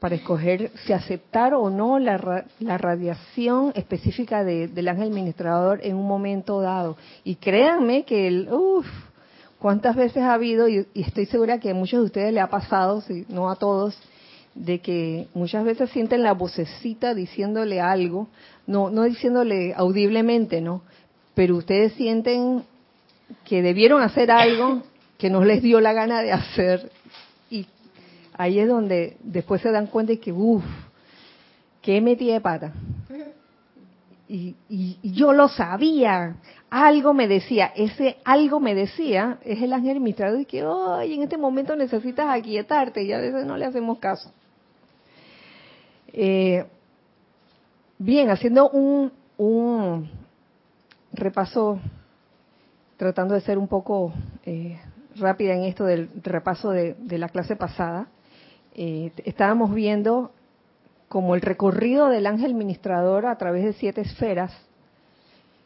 para 0.00 0.16
escoger 0.16 0.70
si 0.84 0.92
aceptar 0.92 1.54
o 1.54 1.70
no 1.70 1.98
la, 1.98 2.44
la 2.58 2.78
radiación 2.78 3.72
específica 3.74 4.44
del 4.44 4.88
ángel 4.88 5.10
ministrador 5.10 5.80
en 5.82 5.96
un 5.96 6.06
momento 6.06 6.60
dado. 6.60 6.98
Y 7.22 7.36
créanme 7.36 8.04
que 8.04 8.26
el, 8.26 8.48
¿Cuántas 9.58 9.96
veces 9.96 10.22
ha 10.22 10.34
habido, 10.34 10.68
y, 10.68 10.86
estoy 10.94 11.26
segura 11.26 11.58
que 11.58 11.70
a 11.70 11.74
muchos 11.74 12.00
de 12.00 12.06
ustedes 12.06 12.34
le 12.34 12.40
ha 12.40 12.48
pasado, 12.48 13.00
si 13.00 13.24
no 13.28 13.50
a 13.50 13.56
todos, 13.56 13.96
de 14.54 14.80
que 14.80 15.28
muchas 15.34 15.64
veces 15.64 15.90
sienten 15.90 16.22
la 16.22 16.32
vocecita 16.32 17.14
diciéndole 17.14 17.80
algo, 17.80 18.28
no, 18.66 18.90
no 18.90 19.02
diciéndole 19.02 19.74
audiblemente, 19.74 20.60
¿no? 20.60 20.82
Pero 21.34 21.56
ustedes 21.56 21.92
sienten 21.94 22.62
que 23.44 23.62
debieron 23.62 24.02
hacer 24.02 24.30
algo 24.30 24.82
que 25.18 25.30
no 25.30 25.44
les 25.44 25.62
dio 25.62 25.80
la 25.80 25.92
gana 25.92 26.22
de 26.22 26.32
hacer 26.32 26.90
y 27.50 27.66
ahí 28.36 28.58
es 28.58 28.68
donde 28.68 29.16
después 29.22 29.62
se 29.62 29.70
dan 29.70 29.86
cuenta 29.86 30.12
de 30.12 30.20
que, 30.20 30.32
uff, 30.32 30.64
qué 31.82 32.00
metí 32.00 32.26
de 32.26 32.40
pata. 32.40 32.72
Y, 34.34 34.56
y, 34.68 35.12
yo 35.12 35.32
lo 35.32 35.46
sabía, 35.46 36.34
algo 36.68 37.14
me 37.14 37.28
decía, 37.28 37.66
ese 37.76 38.16
algo 38.24 38.58
me 38.58 38.74
decía, 38.74 39.38
es 39.44 39.62
el 39.62 39.72
ángel 39.72 39.92
administrador 39.92 40.40
y 40.40 40.44
que, 40.44 40.64
hoy 40.64 41.14
en 41.14 41.22
este 41.22 41.38
momento 41.38 41.76
necesitas 41.76 42.26
aquietarte 42.28 43.04
y 43.04 43.12
a 43.12 43.18
veces 43.18 43.46
no 43.46 43.56
le 43.56 43.66
hacemos 43.66 44.00
caso. 44.00 44.32
Eh, 46.12 46.64
bien, 47.96 48.28
haciendo 48.28 48.70
un, 48.70 49.12
un 49.36 50.10
repaso 51.12 51.78
tratando 52.96 53.34
de 53.34 53.40
ser 53.40 53.56
un 53.56 53.68
poco 53.68 54.12
eh, 54.44 54.80
rápida 55.14 55.54
en 55.54 55.62
esto 55.62 55.84
del 55.84 56.10
repaso 56.24 56.70
de, 56.70 56.96
la 57.18 57.28
clase 57.28 57.54
pasada, 57.54 58.08
eh, 58.74 59.12
estábamos 59.24 59.72
viendo 59.72 60.32
como 61.08 61.34
el 61.34 61.40
recorrido 61.40 62.08
del 62.08 62.26
ángel 62.26 62.54
ministrador 62.54 63.26
a 63.26 63.36
través 63.38 63.64
de 63.64 63.72
siete 63.74 64.00
esferas, 64.00 64.52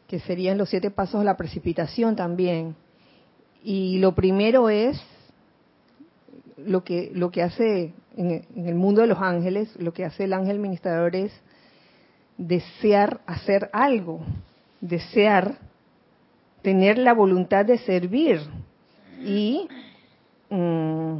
que 0.07 0.19
serían 0.19 0.57
los 0.57 0.69
siete 0.69 0.91
pasos 0.91 1.21
de 1.21 1.25
la 1.25 1.37
precipitación 1.37 2.15
también. 2.15 2.75
Y 3.63 3.99
lo 3.99 4.15
primero 4.15 4.69
es 4.69 4.99
lo 6.57 6.83
que, 6.83 7.11
lo 7.13 7.31
que 7.31 7.43
hace 7.43 7.93
en, 8.17 8.45
el 8.55 8.75
mundo 8.75 9.01
de 9.01 9.07
los 9.07 9.19
ángeles, 9.19 9.69
lo 9.77 9.93
que 9.93 10.05
hace 10.05 10.25
el 10.25 10.33
ángel 10.33 10.59
ministrador 10.59 11.15
es 11.15 11.31
desear 12.37 13.21
hacer 13.25 13.69
algo, 13.73 14.21
desear 14.81 15.57
tener 16.61 16.97
la 16.97 17.13
voluntad 17.13 17.65
de 17.65 17.77
servir. 17.77 18.41
Y 19.23 19.67
mm, 20.49 21.19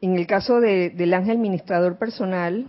en 0.00 0.16
el 0.16 0.26
caso 0.26 0.60
del 0.60 1.14
ángel 1.14 1.38
ministrador 1.38 1.98
personal, 1.98 2.66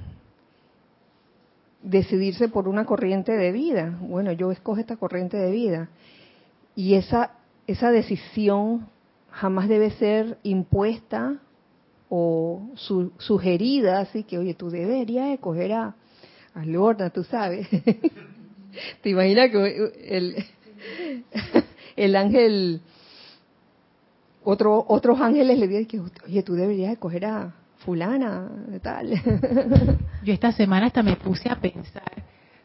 decidirse 1.88 2.50
por 2.50 2.68
una 2.68 2.86
corriente 2.86 3.32
de 3.32 3.52
vida. 3.52 3.98
Bueno, 4.02 4.32
yo 4.34 4.52
escojo 4.52 4.80
esta 4.80 4.98
corriente 4.98 5.38
de 5.38 5.52
vida. 5.52 5.90
Y 6.76 6.96
esa, 6.96 7.32
esa 7.66 7.92
decisión 7.92 8.88
jamás 9.32 9.70
debe 9.70 9.92
ser 9.92 10.38
impuesta 10.44 11.40
o 12.10 12.70
sugerida, 13.18 14.00
así 14.00 14.24
que, 14.24 14.38
oye, 14.38 14.54
tú 14.54 14.70
deberías 14.70 15.30
escoger 15.30 15.74
a, 15.74 15.96
a 16.54 16.66
Lorna, 16.66 17.10
tú 17.10 17.24
sabes. 17.24 17.68
¿Te 19.02 19.10
imaginas 19.10 19.50
que 19.50 19.92
el, 20.08 20.36
el 21.96 22.16
ángel, 22.16 22.82
otro, 24.44 24.86
otros 24.88 25.20
ángeles 25.20 25.58
le 25.58 25.68
digan 25.68 25.86
que, 25.86 26.02
oye, 26.26 26.44
tú 26.44 26.54
deberías 26.54 26.92
escoger 26.92 27.26
a 27.26 27.54
fulana, 27.80 28.50
de 28.68 28.80
tal? 28.80 29.10
Yo 30.24 30.34
esta 30.34 30.52
semana 30.52 30.88
hasta 30.88 31.04
me 31.04 31.16
puse 31.16 31.50
a 31.50 31.56
pensar, 31.56 32.24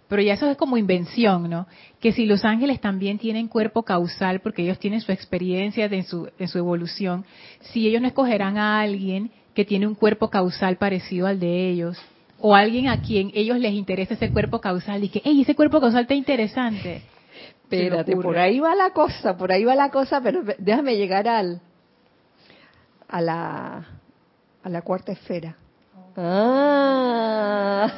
pero 0.09 0.23
ya 0.23 0.35
eso 0.35 0.51
es 0.51 0.57
como 0.57 0.77
invención, 0.77 1.49
¿no? 1.49 1.67
Que 2.01 2.13
si 2.13 2.27
los 2.27 2.45
ángeles 2.45 2.81
también 2.81 3.19
tienen 3.19 3.49
cuerpo 3.49 3.83
causal, 3.83 4.41
porque 4.41 4.63
ellos 4.63 4.79
tienen 4.79 5.01
su 5.01 5.13
experiencia 5.13 5.89
de 5.89 6.03
su, 6.03 6.29
en 6.39 6.49
su 6.49 6.59
evolución, 6.59 7.25
si 7.61 7.89
ellos 7.89 8.03
no 8.03 8.09
escogerán 8.09 8.59
a 8.59 8.81
alguien 8.81 9.31
que 9.55 9.65
tiene 9.65 9.87
un 9.87 9.95
cuerpo 9.95 10.29
causal 10.29 10.77
parecido 10.77 11.27
al 11.27 11.41
de 11.41 11.71
ellos, 11.71 11.99
o 12.41 12.55
alguien 12.55 12.89
a 12.89 13.01
quien 13.01 13.31
ellos 13.35 13.59
les 13.59 13.73
interesa 13.73 14.15
ese 14.15 14.31
cuerpo 14.31 14.61
causal, 14.61 15.05
y 15.05 15.09
que, 15.09 15.23
hey, 15.25 15.41
ese 15.41 15.55
cuerpo 15.55 15.81
causal 15.81 16.03
está 16.03 16.15
interesante. 16.15 17.03
Espérate, 17.63 18.15
por 18.17 18.37
ahí 18.37 18.61
va 18.61 18.75
la 18.75 18.91
cosa, 18.91 19.37
por 19.37 19.51
ahí 19.51 19.65
va 19.65 19.75
la 19.75 19.91
cosa, 19.91 20.21
pero 20.21 20.43
déjame 20.59 20.97
llegar 20.97 21.27
al 21.27 21.63
a 23.09 23.21
la 23.21 23.87
a 24.63 24.69
la 24.69 24.83
cuarta 24.83 25.13
esfera. 25.13 25.57
Ah, 26.17 27.91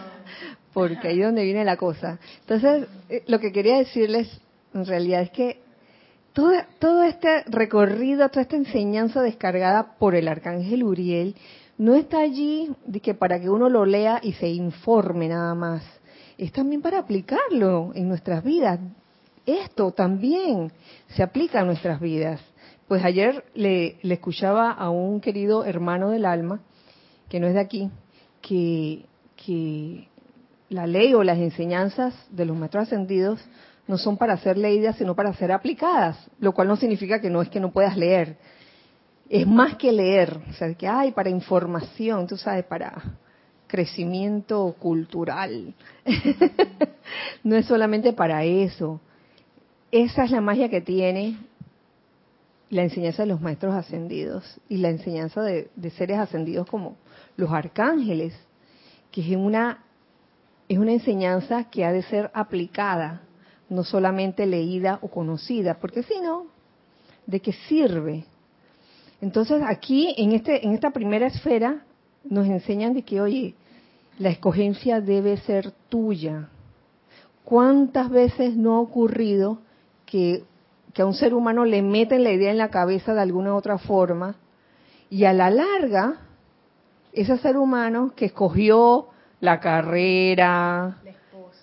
porque 0.73 1.09
ahí 1.09 1.21
es 1.21 1.27
donde 1.27 1.45
viene 1.45 1.65
la 1.65 1.77
cosa. 1.77 2.19
Entonces, 2.41 2.89
eh, 3.09 3.23
lo 3.27 3.41
que 3.41 3.53
quería 3.53 3.79
decirles 3.79 4.41
en 4.73 4.87
realidad 4.87 5.23
es 5.23 5.31
que 5.31 5.63
todo, 6.33 6.53
todo 6.79 7.05
este 7.05 7.45
recorrido, 7.45 8.29
toda 8.29 8.43
esta 8.43 8.57
enseñanza 8.57 9.23
descargada 9.23 9.97
por 9.99 10.15
el 10.15 10.29
arcángel 10.29 10.83
Uriel, 10.83 11.37
no 11.79 11.95
está 11.95 12.21
allí 12.21 12.71
que 13.03 13.15
para 13.15 13.41
que 13.41 13.51
uno 13.51 13.69
lo 13.69 13.85
lea 13.85 14.21
y 14.23 14.33
se 14.35 14.49
informe 14.49 15.29
nada 15.29 15.55
más. 15.55 15.83
Es 16.39 16.53
también 16.53 16.83
para 16.83 16.99
aplicarlo 16.99 17.93
en 17.95 18.09
nuestras 18.09 18.43
vidas. 18.43 18.81
Esto 19.47 19.93
también 19.93 20.73
se 21.09 21.23
aplica 21.23 21.61
a 21.61 21.65
nuestras 21.65 22.01
vidas. 22.01 22.41
Pues 22.89 23.03
ayer 23.03 23.45
le, 23.55 23.97
escuchaba 24.03 24.71
a 24.71 24.91
un 24.91 25.21
querido 25.21 25.65
hermano 25.65 26.11
del 26.11 26.27
alma, 26.27 26.61
que 27.29 27.41
no 27.41 27.47
es 27.47 27.55
de 27.55 27.61
aquí, 27.61 27.91
que, 28.43 29.07
la 30.71 30.87
ley 30.87 31.15
o 31.15 31.23
las 31.23 31.39
enseñanzas 31.39 32.15
de 32.31 32.47
los 32.47 32.57
maestros 32.57 32.85
ascendidos 32.85 33.45
no 33.87 33.99
son 33.99 34.17
para 34.17 34.37
ser 34.39 34.57
leídas, 34.57 34.97
sino 34.97 35.15
para 35.15 35.33
ser 35.35 35.53
aplicadas, 35.53 36.19
lo 36.41 36.53
cual 36.53 36.69
no 36.69 36.77
significa 36.77 37.21
que 37.21 37.31
no 37.31 37.43
es 37.43 37.49
que 37.49 37.61
no 37.61 37.71
puedas 37.71 37.97
leer. 37.97 38.39
Es 39.29 39.47
más 39.47 39.77
que 39.77 39.93
leer, 39.93 40.41
o 40.49 40.53
sea, 40.55 40.73
que 40.75 40.89
hay 40.89 41.13
para 41.13 41.31
información, 41.31 42.27
tú 42.27 42.37
sabes, 42.37 42.65
para 42.65 43.19
crecimiento 43.67 44.75
cultural. 44.79 45.75
no 47.45 47.57
es 47.57 47.67
solamente 47.67 48.13
para 48.13 48.45
eso. 48.45 49.01
Esa 49.91 50.25
es 50.25 50.31
la 50.31 50.41
magia 50.41 50.69
que 50.69 50.81
tiene 50.81 51.37
la 52.71 52.83
enseñanza 52.83 53.23
de 53.23 53.29
los 53.29 53.41
maestros 53.41 53.75
ascendidos 53.75 54.61
y 54.69 54.79
la 54.79 54.91
enseñanza 54.91 55.43
de, 55.43 55.69
seres 55.97 56.19
ascendidos 56.19 56.67
como 56.67 56.97
los 57.37 57.51
arcángeles, 57.53 58.35
que 59.11 59.21
es 59.21 59.37
una, 59.37 59.85
es 60.69 60.79
una 60.79 60.93
enseñanza 60.93 61.65
que 61.71 61.85
ha 61.85 61.93
de 61.93 62.03
ser 62.03 62.31
aplicada, 62.35 63.23
no 63.69 63.85
solamente 63.85 64.47
leída 64.47 64.99
o 65.03 65.09
conocida, 65.09 65.79
porque 65.79 66.03
si 66.03 66.21
no, 66.21 66.47
¿de 67.27 67.41
qué 67.41 67.53
sirve? 67.53 68.25
Entonces 69.21 69.63
aquí, 69.67 70.15
en, 70.19 70.33
este, 70.33 70.65
en 70.65 70.73
esta 70.73 70.91
primera 70.91 71.27
esfera, 71.27 71.85
nos 72.25 72.47
enseñan 72.47 72.95
de 72.95 73.03
que, 73.03 73.21
oye, 73.21 73.55
la 74.19 74.31
escogencia 74.31 75.01
debe 75.01 75.37
ser 75.39 75.73
tuya. 75.89 76.49
¿Cuántas 77.45 78.11
veces 78.11 78.57
no 78.57 78.77
ha 78.77 78.81
ocurrido 78.81 79.59
que 80.07 80.45
que 80.95 81.03
a 81.03 81.07
un 81.07 81.15
ser 81.15 81.35
humano 81.35 81.65
le 81.65 81.83
meten 81.83 82.25
la 82.25 82.31
idea 82.31 82.51
en 82.51 82.59
la 82.59 82.71
cabeza 82.71 83.13
de 83.13 83.21
alguna 83.21 83.53
u 83.53 83.57
otra 83.57 83.79
forma 83.79 84.37
y 85.11 85.25
a 85.25 85.33
la 85.33 85.51
larga 85.51 86.15
ese 87.13 87.37
ser 87.39 87.57
humano 87.57 88.13
que 88.17 88.27
escogió 88.27 89.09
la 89.41 89.61
carrera, 89.61 90.97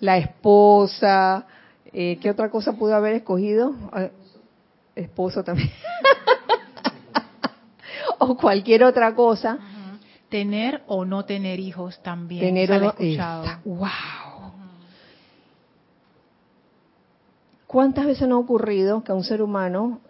la 0.00 0.16
esposa, 0.18 1.46
eh, 1.92 2.18
¿qué 2.20 2.30
otra 2.30 2.50
cosa 2.50 2.74
pudo 2.74 2.94
haber 2.94 3.14
escogido? 3.14 3.74
Ah, 3.92 4.08
esposo 4.94 5.42
también. 5.42 5.70
o 8.18 8.36
cualquier 8.36 8.84
otra 8.84 9.14
cosa. 9.14 9.58
Tener 10.28 10.82
o 10.86 11.04
no 11.04 11.26
tener 11.26 11.60
hijos 11.60 12.02
también. 12.02 12.40
Tener 12.40 12.72
o 12.72 12.80
no. 12.80 12.94
Wow. 13.64 14.21
¿Cuántas 17.72 18.04
veces 18.04 18.28
no 18.28 18.34
ha 18.36 18.38
ocurrido 18.38 19.02
que 19.02 19.12
a 19.12 19.14
un 19.14 19.24
ser 19.24 19.40
humano 19.40 20.00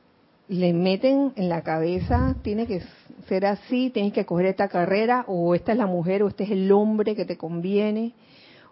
le 0.49 0.73
meten 0.73 1.33
en 1.37 1.49
la 1.49 1.63
cabeza, 1.63 2.35
tiene 2.43 2.67
que 2.67 2.83
ser 3.29 3.47
así, 3.47 3.89
tienes 3.91 4.13
que 4.13 4.27
coger 4.27 4.47
esta 4.47 4.67
carrera, 4.67 5.25
o 5.29 5.55
esta 5.55 5.71
es 5.71 5.79
la 5.79 5.87
mujer, 5.87 6.25
o 6.25 6.29
este 6.29 6.43
es 6.43 6.51
el 6.51 6.73
hombre 6.73 7.15
que 7.15 7.25
te 7.25 7.37
conviene, 7.37 8.15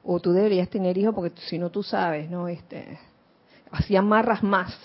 o 0.03 0.19
tú 0.19 0.33
deberías 0.33 0.69
tener 0.69 0.99
hijos 0.99 1.15
porque 1.15 1.41
si 1.43 1.57
no 1.57 1.71
tú 1.71 1.85
sabes, 1.85 2.29
¿no? 2.29 2.49
Este, 2.49 2.99
así 3.71 3.95
amarras 3.95 4.43
más. 4.43 4.77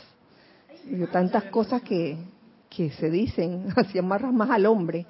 Tantas 1.11 1.45
cosas 1.45 1.81
que, 1.81 2.15
que 2.69 2.91
se 2.91 3.09
dicen, 3.09 3.69
así 3.75 3.97
amarras 3.97 4.31
más 4.31 4.51
al 4.51 4.67
hombre. 4.67 5.07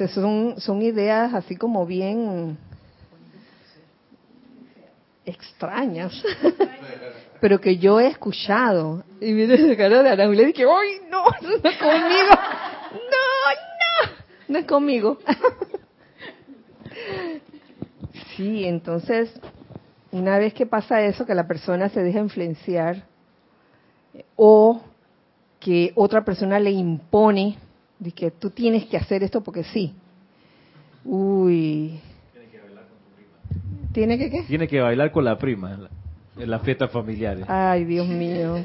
O 0.00 0.06
son, 0.06 0.60
son 0.60 0.80
ideas 0.80 1.34
así 1.34 1.56
como 1.56 1.84
bien 1.86 2.56
extrañas. 5.24 6.22
pero 7.42 7.60
que 7.60 7.76
yo 7.76 7.98
he 7.98 8.06
escuchado. 8.06 9.02
Y 9.20 9.32
mire 9.32 9.54
ese 9.54 9.76
cara 9.76 10.00
de 10.04 10.10
Aranjuez 10.10 10.42
y 10.42 10.52
dije, 10.52 10.62
¡ay, 10.62 11.00
no! 11.10 11.24
No 11.42 11.70
es 11.70 11.76
conmigo. 11.76 12.30
No, 12.92 13.28
no. 13.80 14.12
No 14.48 14.58
es 14.58 14.64
conmigo. 14.64 15.18
Sí, 18.36 18.64
entonces, 18.64 19.30
una 20.10 20.38
vez 20.38 20.54
que 20.54 20.66
pasa 20.66 21.02
eso, 21.02 21.26
que 21.26 21.34
la 21.34 21.46
persona 21.46 21.88
se 21.90 22.02
deja 22.02 22.18
influenciar, 22.18 23.04
o 24.36 24.80
que 25.58 25.92
otra 25.96 26.24
persona 26.24 26.58
le 26.58 26.70
impone 26.70 27.58
de 27.98 28.12
que 28.12 28.30
tú 28.30 28.50
tienes 28.50 28.86
que 28.86 28.96
hacer 28.96 29.22
esto 29.22 29.42
porque 29.42 29.64
sí. 29.64 29.94
Uy. 31.04 32.00
Tiene 32.32 32.48
que 32.50 32.58
bailar 32.60 32.84
con 32.86 32.98
tu 32.98 33.16
prima. 33.16 33.92
¿Tiene 33.92 34.18
que 34.18 34.30
qué? 34.30 34.42
Tiene 34.44 34.68
que 34.68 34.80
bailar 34.80 35.12
con 35.12 35.24
la 35.24 35.36
prima 35.36 35.90
en 36.36 36.50
las 36.50 36.62
fiestas 36.62 36.90
familiares. 36.90 37.44
Ay, 37.48 37.84
Dios 37.84 38.06
mío. 38.06 38.64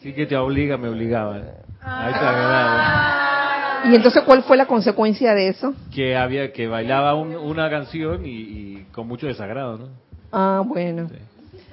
Sí 0.00 0.12
que 0.12 0.26
te 0.26 0.36
obliga, 0.36 0.76
me 0.76 0.88
obligaba. 0.88 1.40
Ahí 1.80 2.12
está, 2.12 3.84
¿Y 3.90 3.94
entonces 3.94 4.22
cuál 4.24 4.42
fue 4.42 4.56
la 4.56 4.66
consecuencia 4.66 5.34
de 5.34 5.48
eso? 5.48 5.74
Que 5.94 6.16
había 6.16 6.52
que 6.52 6.66
bailaba 6.68 7.14
una 7.14 7.70
canción 7.70 8.22
y, 8.24 8.84
con 8.92 9.06
mucho 9.06 9.26
desagrado, 9.26 9.78
¿no? 9.78 9.88
Ah, 10.32 10.62
bueno. 10.64 11.08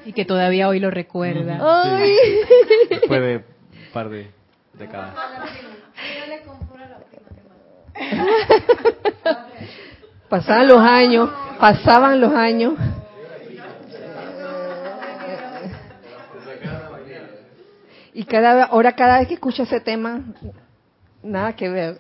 Y 0.06 0.14
que 0.14 0.26
todavía 0.26 0.68
hoy 0.68 0.80
lo 0.80 0.92
recuerda. 0.92 1.60
Ay. 1.62 2.16
Después 2.90 3.22
de 3.22 3.38
un 3.38 3.44
par 3.94 4.10
de 4.10 4.30
décadas. 4.74 5.16
Pasaban 10.30 10.68
los 10.68 10.80
años, 10.82 11.30
pasaban 11.60 12.20
los 12.20 12.34
años 12.34 12.74
Y 18.14 18.24
cada 18.24 18.64
ahora 18.66 18.94
cada 18.94 19.20
vez 19.20 19.28
que 19.28 19.34
escucho 19.34 19.64
ese 19.64 19.82
tema, 19.82 20.22
nada 21.22 21.54
que 21.54 21.68
ver. 21.70 22.00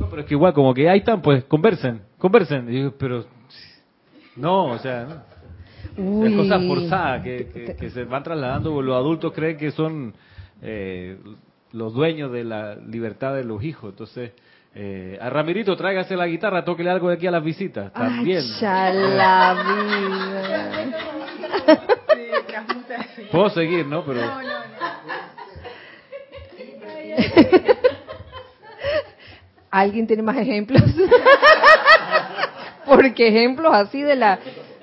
No, 0.00 0.08
pero 0.10 0.22
es 0.22 0.26
que 0.26 0.34
igual, 0.34 0.52
como 0.52 0.74
que 0.74 0.88
ahí 0.88 0.98
están, 0.98 1.22
pues 1.22 1.44
conversen, 1.44 2.02
conversen. 2.18 2.68
Y 2.68 2.72
digo, 2.72 2.94
pero 2.98 3.24
no, 4.34 4.66
o 4.66 4.78
sea, 4.78 5.24
Uy. 5.96 6.28
es 6.28 6.36
cosa 6.36 6.58
forzada 6.58 7.22
que, 7.22 7.48
que- 7.52 7.76
que 7.76 7.90
se 7.90 8.04
van 8.04 8.24
trasladando. 8.24 8.82
Los 8.82 8.96
adultos 8.96 9.32
creen 9.32 9.56
que 9.56 9.70
son 9.70 10.14
eh, 10.60 11.18
los 11.72 11.94
dueños 11.94 12.32
de 12.32 12.42
la 12.42 12.74
libertad 12.74 13.34
de 13.34 13.44
los 13.44 13.62
hijos. 13.62 13.90
Entonces, 13.90 14.32
eh, 14.76 15.16
a 15.20 15.30
Ramirito, 15.30 15.76
tráigase 15.76 16.16
la 16.16 16.26
guitarra, 16.26 16.64
tóquele 16.64 16.90
algo 16.90 17.08
de 17.08 17.14
aquí 17.14 17.28
a 17.28 17.30
las 17.30 17.44
visitas. 17.44 17.92
También. 17.92 18.42
Ay, 18.60 18.94
la 19.16 19.56
vida. 19.66 20.94
Puedo 23.30 23.50
seguir, 23.50 23.86
¿no? 23.86 24.04
Pero 24.04 24.20
¿Alguien 29.70 30.06
tiene 30.06 30.22
más 30.22 30.36
ejemplos? 30.36 30.82
Porque 32.86 33.28
ejemplos 33.28 33.72
así 33.74 34.02
de 34.02 34.16
la 34.16 34.38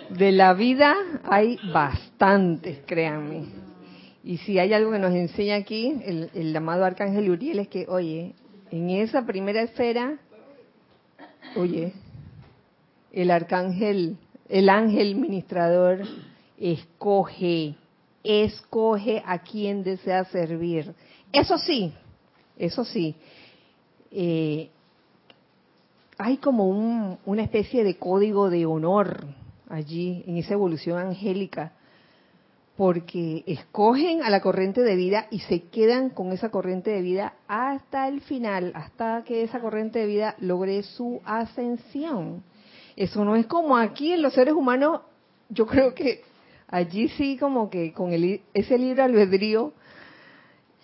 de 0.09 0.31
la 0.31 0.53
vida 0.53 0.95
hay 1.23 1.57
bastantes, 1.73 2.79
créanme. 2.85 3.45
Y 4.23 4.37
si 4.37 4.59
hay 4.59 4.73
algo 4.73 4.91
que 4.91 4.99
nos 4.99 5.13
enseña 5.13 5.55
aquí 5.55 6.01
el, 6.05 6.29
el 6.33 6.55
amado 6.55 6.85
arcángel 6.85 7.29
Uriel 7.29 7.59
es 7.59 7.67
que, 7.69 7.85
oye, 7.87 8.35
en 8.71 8.89
esa 8.89 9.25
primera 9.25 9.61
esfera, 9.61 10.17
oye, 11.55 11.93
el 13.11 13.29
arcángel, 13.31 14.17
el 14.47 14.69
ángel 14.69 15.15
ministrador 15.15 15.99
escoge, 16.57 17.75
escoge 18.23 19.21
a 19.25 19.39
quien 19.39 19.83
desea 19.83 20.23
servir. 20.25 20.93
Eso 21.33 21.57
sí, 21.57 21.93
eso 22.57 22.85
sí, 22.85 23.15
eh, 24.11 24.69
hay 26.17 26.37
como 26.37 26.67
un- 26.67 27.17
una 27.25 27.43
especie 27.43 27.83
de 27.83 27.97
código 27.97 28.49
de 28.49 28.65
honor 28.65 29.25
allí 29.69 30.23
en 30.27 30.37
esa 30.37 30.53
evolución 30.53 30.97
angélica, 30.97 31.73
porque 32.81 33.43
escogen 33.45 34.23
a 34.23 34.31
la 34.31 34.41
corriente 34.41 34.81
de 34.81 34.95
vida 34.95 35.27
y 35.29 35.37
se 35.41 35.65
quedan 35.65 36.09
con 36.09 36.31
esa 36.31 36.49
corriente 36.49 36.89
de 36.89 37.03
vida 37.03 37.35
hasta 37.47 38.07
el 38.07 38.21
final, 38.21 38.71
hasta 38.73 39.23
que 39.23 39.43
esa 39.43 39.59
corriente 39.59 39.99
de 39.99 40.07
vida 40.07 40.35
logre 40.39 40.81
su 40.81 41.21
ascensión. 41.23 42.41
Eso 42.95 43.23
no 43.23 43.35
es 43.35 43.45
como 43.45 43.77
aquí 43.77 44.13
en 44.13 44.23
los 44.23 44.33
seres 44.33 44.55
humanos, 44.55 45.01
yo 45.49 45.67
creo 45.67 45.93
que 45.93 46.23
allí 46.69 47.07
sí 47.09 47.37
como 47.37 47.69
que 47.69 47.93
con 47.93 48.13
el, 48.13 48.41
ese 48.51 48.79
libre 48.79 49.03
albedrío 49.03 49.73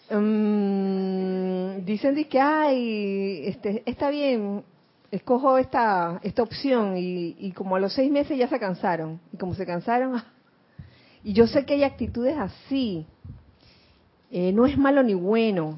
Mm, 0.10 1.84
dicen 1.84 2.24
que 2.30 2.40
ay 2.40 3.42
este 3.48 3.84
está 3.86 4.10
bien 4.10 4.64
escojo 5.12 5.58
esta 5.58 6.22
esta 6.24 6.44
opción 6.44 6.96
y, 6.96 7.36
y 7.38 7.52
como 7.52 7.76
a 7.76 7.80
los 7.82 7.92
seis 7.92 8.10
meses 8.10 8.38
ya 8.38 8.48
se 8.48 8.58
cansaron 8.58 9.20
y 9.34 9.38
como 9.38 9.54
se 9.54 9.66
cansaron 9.66 10.16
ah. 10.16 10.37
Y 11.24 11.34
yo 11.34 11.48
sé 11.48 11.66
que 11.66 11.74
hay 11.76 11.84
actitudes 11.84 12.38
así. 12.38 13.06
Eh, 14.32 14.52
no 14.52 14.66
es 14.66 14.78
malo 14.78 15.04
ni 15.04 15.14
bueno. 15.14 15.78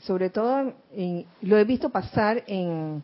Sobre 0.00 0.30
todo 0.30 0.72
en- 0.94 1.26
lo 1.42 1.58
he 1.58 1.64
visto 1.64 1.90
pasar 1.90 2.42
en 2.46 3.02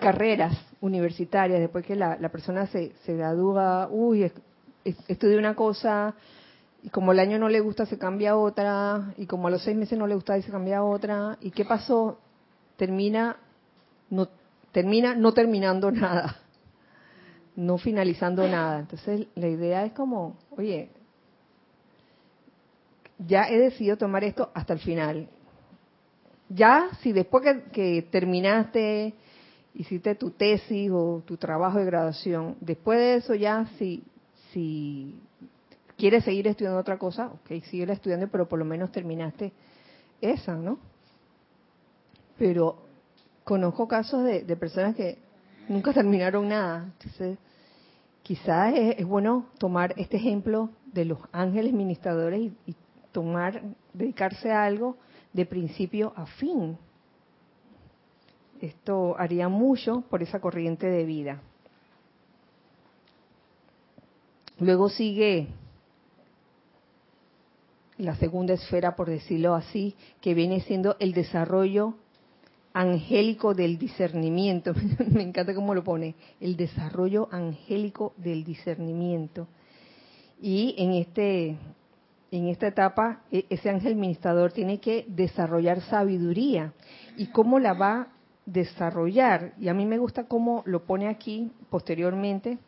carreras 0.00 0.56
universitarias 0.80 1.60
después 1.60 1.84
que 1.86 1.94
la, 1.96 2.16
persona 2.30 2.66
se, 2.66 2.92
se 3.04 3.16
gradúa 3.16 3.88
uy 3.90 4.24
es- 4.24 4.32
es- 4.84 4.96
estudié 5.08 5.38
una 5.38 5.54
cosa 5.54 6.14
y 6.82 6.90
como 6.90 7.12
el 7.12 7.18
año 7.20 7.38
no 7.38 7.48
le 7.48 7.60
gusta 7.60 7.86
se 7.86 7.98
cambia 7.98 8.36
otra 8.36 9.14
y 9.16 9.26
como 9.26 9.48
a 9.48 9.50
los 9.50 9.62
seis 9.62 9.76
meses 9.76 9.98
no 9.98 10.06
le 10.06 10.14
gusta 10.14 10.36
y 10.36 10.42
se 10.42 10.50
cambia 10.50 10.82
otra 10.82 11.38
y 11.40 11.50
qué 11.52 11.64
pasó 11.64 12.18
termina 12.76 13.36
no 14.10 14.28
termina 14.72 15.14
no 15.14 15.32
terminando 15.32 15.90
nada 15.92 16.36
no 17.56 17.78
finalizando 17.78 18.46
nada 18.48 18.80
entonces 18.80 19.26
la 19.34 19.48
idea 19.48 19.84
es 19.84 19.92
como 19.92 20.36
oye 20.50 20.90
ya 23.18 23.48
he 23.48 23.58
decidido 23.58 23.96
tomar 23.96 24.24
esto 24.24 24.50
hasta 24.54 24.72
el 24.72 24.80
final 24.80 25.28
ya 26.48 26.90
si 27.00 27.12
después 27.12 27.44
que, 27.72 28.02
terminaste 28.10 29.14
hiciste 29.74 30.14
tu 30.14 30.30
tesis 30.30 30.90
o 30.92 31.22
tu 31.24 31.36
trabajo 31.36 31.78
de 31.78 31.84
graduación 31.84 32.56
después 32.60 32.98
de 32.98 33.14
eso 33.16 33.34
ya 33.34 33.66
si 33.78 34.04
si 34.52 35.20
quieres 35.96 36.24
seguir 36.24 36.46
estudiando 36.46 36.80
otra 36.80 36.98
cosa, 36.98 37.26
ok, 37.26 37.62
sigue 37.64 37.90
estudiando, 37.92 38.28
pero 38.28 38.48
por 38.48 38.58
lo 38.58 38.64
menos 38.64 38.90
terminaste 38.92 39.52
esa, 40.20 40.54
¿no? 40.54 40.78
Pero 42.38 42.78
conozco 43.44 43.86
casos 43.86 44.24
de, 44.24 44.42
de 44.44 44.56
personas 44.56 44.94
que 44.96 45.18
nunca 45.68 45.92
terminaron 45.92 46.48
nada. 46.48 46.84
Entonces, 46.84 47.38
quizás 48.22 48.74
es, 48.74 49.06
bueno 49.06 49.46
tomar 49.58 49.94
este 49.96 50.16
ejemplo 50.16 50.70
de 50.92 51.04
los 51.04 51.18
ángeles 51.32 51.72
ministradores 51.72 52.40
y, 52.40 52.52
y 52.66 52.76
tomar, 53.12 53.62
dedicarse 53.92 54.50
a 54.50 54.64
algo 54.64 54.96
de 55.32 55.46
principio 55.46 56.12
a 56.16 56.26
fin. 56.26 56.78
Esto 58.60 59.16
haría 59.18 59.48
mucho 59.48 60.02
por 60.08 60.22
esa 60.22 60.40
corriente 60.40 60.86
de 60.86 61.04
vida. 61.04 61.42
Luego 64.58 64.88
sigue 64.88 65.48
la 67.98 68.16
segunda 68.16 68.54
esfera, 68.54 68.96
por 68.96 69.08
decirlo 69.08 69.54
así, 69.54 69.94
que 70.20 70.34
viene 70.34 70.60
siendo 70.60 70.96
el 70.98 71.12
desarrollo 71.12 71.94
angélico 72.74 73.54
del 73.54 73.78
discernimiento. 73.78 74.74
Me 75.10 75.22
encanta 75.22 75.54
cómo 75.54 75.74
lo 75.74 75.82
pone, 75.82 76.14
el 76.40 76.56
desarrollo 76.56 77.28
angélico 77.30 78.12
del 78.18 78.44
discernimiento. 78.44 79.48
Y 80.42 80.74
en 80.76 80.92
este 80.92 81.56
en 82.30 82.48
esta 82.48 82.66
etapa 82.66 83.22
e- 83.30 83.46
ese 83.48 83.70
ángel 83.70 83.94
ministrador 83.94 84.52
tiene 84.52 84.80
que 84.80 85.06
desarrollar 85.08 85.80
sabiduría 85.82 86.72
y 87.16 87.28
cómo 87.28 87.60
la 87.60 87.74
va 87.74 87.92
a 87.92 88.08
desarrollar. 88.44 89.54
Y 89.58 89.68
a 89.68 89.74
mí 89.74 89.86
me 89.86 89.98
gusta 89.98 90.24
cómo 90.24 90.62
lo 90.66 90.84
pone 90.84 91.08
aquí 91.08 91.50
posteriormente. 91.70 92.58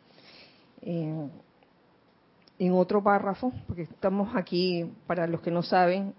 en 2.59 2.71
otro 2.71 3.03
párrafo, 3.03 3.51
porque 3.67 3.83
estamos 3.83 4.35
aquí, 4.35 4.91
para 5.05 5.27
los 5.27 5.41
que 5.41 5.51
no 5.51 5.61
saben, 5.61 6.13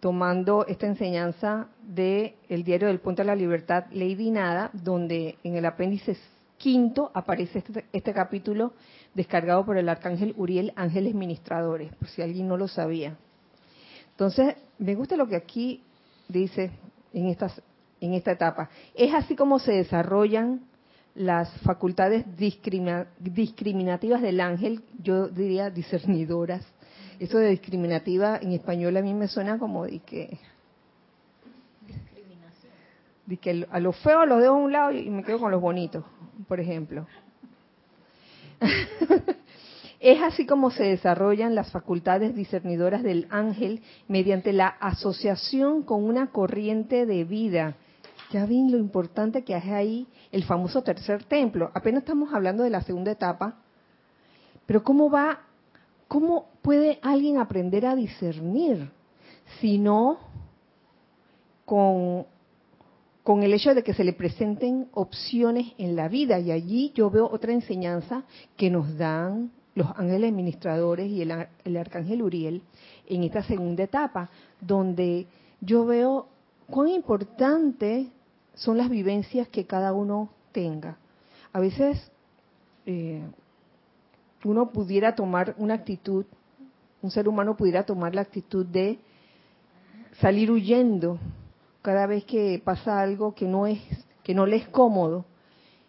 tomando 0.00 0.66
esta 0.66 0.86
enseñanza 0.86 1.68
de 1.82 2.36
el 2.48 2.62
diario 2.64 2.88
del 2.88 3.00
Puente 3.00 3.22
a 3.22 3.24
la 3.24 3.34
Libertad, 3.34 3.84
Lady 3.92 4.30
Nada, 4.30 4.70
donde 4.72 5.36
en 5.42 5.56
el 5.56 5.66
apéndice 5.66 6.16
quinto 6.56 7.10
aparece 7.14 7.58
este, 7.58 7.84
este 7.92 8.12
capítulo 8.12 8.72
descargado 9.14 9.64
por 9.64 9.76
el 9.76 9.88
arcángel 9.88 10.34
Uriel, 10.36 10.72
Ángeles 10.76 11.14
Ministradores, 11.14 11.92
por 11.94 12.08
si 12.08 12.22
alguien 12.22 12.48
no 12.48 12.56
lo 12.56 12.68
sabía. 12.68 13.16
Entonces, 14.10 14.56
me 14.78 14.94
gusta 14.94 15.16
lo 15.16 15.26
que 15.26 15.36
aquí 15.36 15.82
dice 16.28 16.70
en, 17.12 17.26
estas, 17.26 17.60
en 18.00 18.14
esta 18.14 18.32
etapa. 18.32 18.70
Es 18.94 19.14
así 19.14 19.34
como 19.34 19.58
se 19.58 19.72
desarrollan 19.72 20.62
las 21.14 21.50
facultades 21.62 22.24
discrimina- 22.36 23.06
discriminativas 23.18 24.22
del 24.22 24.40
ángel, 24.40 24.82
yo 25.02 25.28
diría 25.28 25.70
discernidoras. 25.70 26.64
Eso 27.18 27.38
de 27.38 27.50
discriminativa 27.50 28.38
en 28.38 28.52
español 28.52 28.96
a 28.96 29.02
mí 29.02 29.12
me 29.12 29.28
suena 29.28 29.58
como 29.58 29.84
de 29.84 29.98
que, 30.00 30.38
de 33.26 33.36
que 33.36 33.66
a 33.70 33.80
los 33.80 33.96
feos 33.96 34.28
los 34.28 34.40
dejo 34.40 34.54
a 34.54 34.58
un 34.58 34.72
lado 34.72 34.92
y 34.92 35.10
me 35.10 35.24
quedo 35.24 35.40
con 35.40 35.50
los 35.50 35.60
bonitos, 35.60 36.04
por 36.46 36.60
ejemplo. 36.60 37.06
Es 40.00 40.22
así 40.22 40.46
como 40.46 40.70
se 40.70 40.84
desarrollan 40.84 41.56
las 41.56 41.72
facultades 41.72 42.34
discernidoras 42.34 43.02
del 43.02 43.26
ángel 43.30 43.82
mediante 44.06 44.52
la 44.52 44.68
asociación 44.68 45.82
con 45.82 46.04
una 46.04 46.28
corriente 46.28 47.04
de 47.04 47.24
vida. 47.24 47.74
Ya 48.30 48.46
ven 48.46 48.70
lo 48.70 48.78
importante 48.78 49.42
que 49.42 49.56
es 49.56 49.64
ahí 49.64 50.06
el 50.30 50.44
famoso 50.44 50.82
tercer 50.82 51.24
templo. 51.24 51.72
Apenas 51.74 52.02
estamos 52.02 52.32
hablando 52.32 52.62
de 52.62 52.70
la 52.70 52.82
segunda 52.82 53.10
etapa, 53.10 53.56
pero 54.66 54.84
¿cómo 54.84 55.10
va, 55.10 55.47
cómo 56.08 56.46
puede 56.62 56.98
alguien 57.02 57.38
aprender 57.38 57.86
a 57.86 57.94
discernir 57.94 58.90
si 59.60 59.78
no 59.78 60.18
con, 61.64 62.26
el 63.42 63.52
hecho 63.52 63.74
de 63.74 63.82
que 63.82 63.94
se 63.94 64.04
le 64.04 64.14
presenten 64.14 64.88
opciones 64.92 65.74
en 65.78 65.94
la 65.94 66.08
vida? 66.08 66.40
Y 66.40 66.50
allí 66.50 66.92
yo 66.94 67.10
veo 67.10 67.28
otra 67.30 67.52
enseñanza 67.52 68.24
que 68.56 68.70
nos 68.70 68.96
dan 68.96 69.52
los 69.74 69.88
ángeles 69.96 70.30
administradores 70.30 71.10
y 71.10 71.22
el, 71.22 71.46
el 71.64 71.76
arcángel 71.76 72.22
Uriel 72.22 72.62
en 73.06 73.22
esta 73.22 73.42
segunda 73.44 73.84
etapa, 73.84 74.30
donde 74.60 75.26
yo 75.60 75.84
veo 75.84 76.26
cuán 76.68 76.88
importante 76.88 78.08
son 78.54 78.76
las 78.76 78.88
vivencias 78.88 79.46
que 79.48 79.66
cada 79.66 79.92
uno 79.92 80.30
tenga. 80.52 80.98
A 81.52 81.60
veces 81.60 82.10
eh, 82.86 83.22
uno 84.44 84.70
pudiera 84.70 85.14
tomar 85.14 85.54
una 85.58 85.74
actitud, 85.74 86.24
un 87.02 87.10
ser 87.10 87.28
humano 87.28 87.56
pudiera 87.56 87.84
tomar 87.84 88.14
la 88.14 88.22
actitud 88.22 88.64
de 88.66 88.98
salir 90.20 90.50
huyendo 90.50 91.18
cada 91.82 92.06
vez 92.06 92.24
que 92.24 92.60
pasa 92.64 93.00
algo 93.00 93.34
que 93.34 93.46
no 93.46 93.66
es 93.66 93.80
que 94.22 94.34
no 94.34 94.46
le 94.46 94.56
es 94.56 94.68
cómodo 94.68 95.24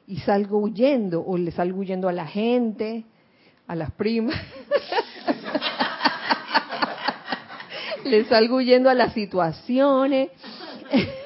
y 0.08 0.18
salgo 0.20 0.60
huyendo 0.60 1.24
o 1.26 1.38
le 1.38 1.52
salgo 1.52 1.80
huyendo 1.80 2.08
a 2.08 2.14
la 2.14 2.26
gente, 2.26 3.04
a 3.68 3.76
las 3.76 3.92
primas. 3.92 4.36
le 8.06 8.26
salgo 8.26 8.58
huyendo 8.58 8.90
a 8.90 8.96
las 8.96 9.14
situaciones. 9.14 10.32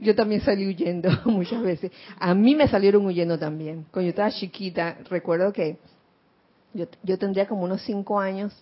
yo 0.00 0.14
también 0.14 0.40
salí 0.40 0.66
huyendo 0.66 1.10
muchas 1.26 1.62
veces. 1.62 1.92
A 2.18 2.34
mí 2.34 2.54
me 2.54 2.68
salieron 2.68 3.04
huyendo 3.06 3.38
también. 3.38 3.86
Cuando 3.90 4.06
yo 4.06 4.10
estaba 4.10 4.30
chiquita, 4.30 4.98
recuerdo 5.08 5.52
que 5.52 5.78
yo, 6.72 6.86
yo 7.02 7.18
tendría 7.18 7.46
como 7.46 7.64
unos 7.64 7.82
cinco 7.82 8.20
años 8.20 8.54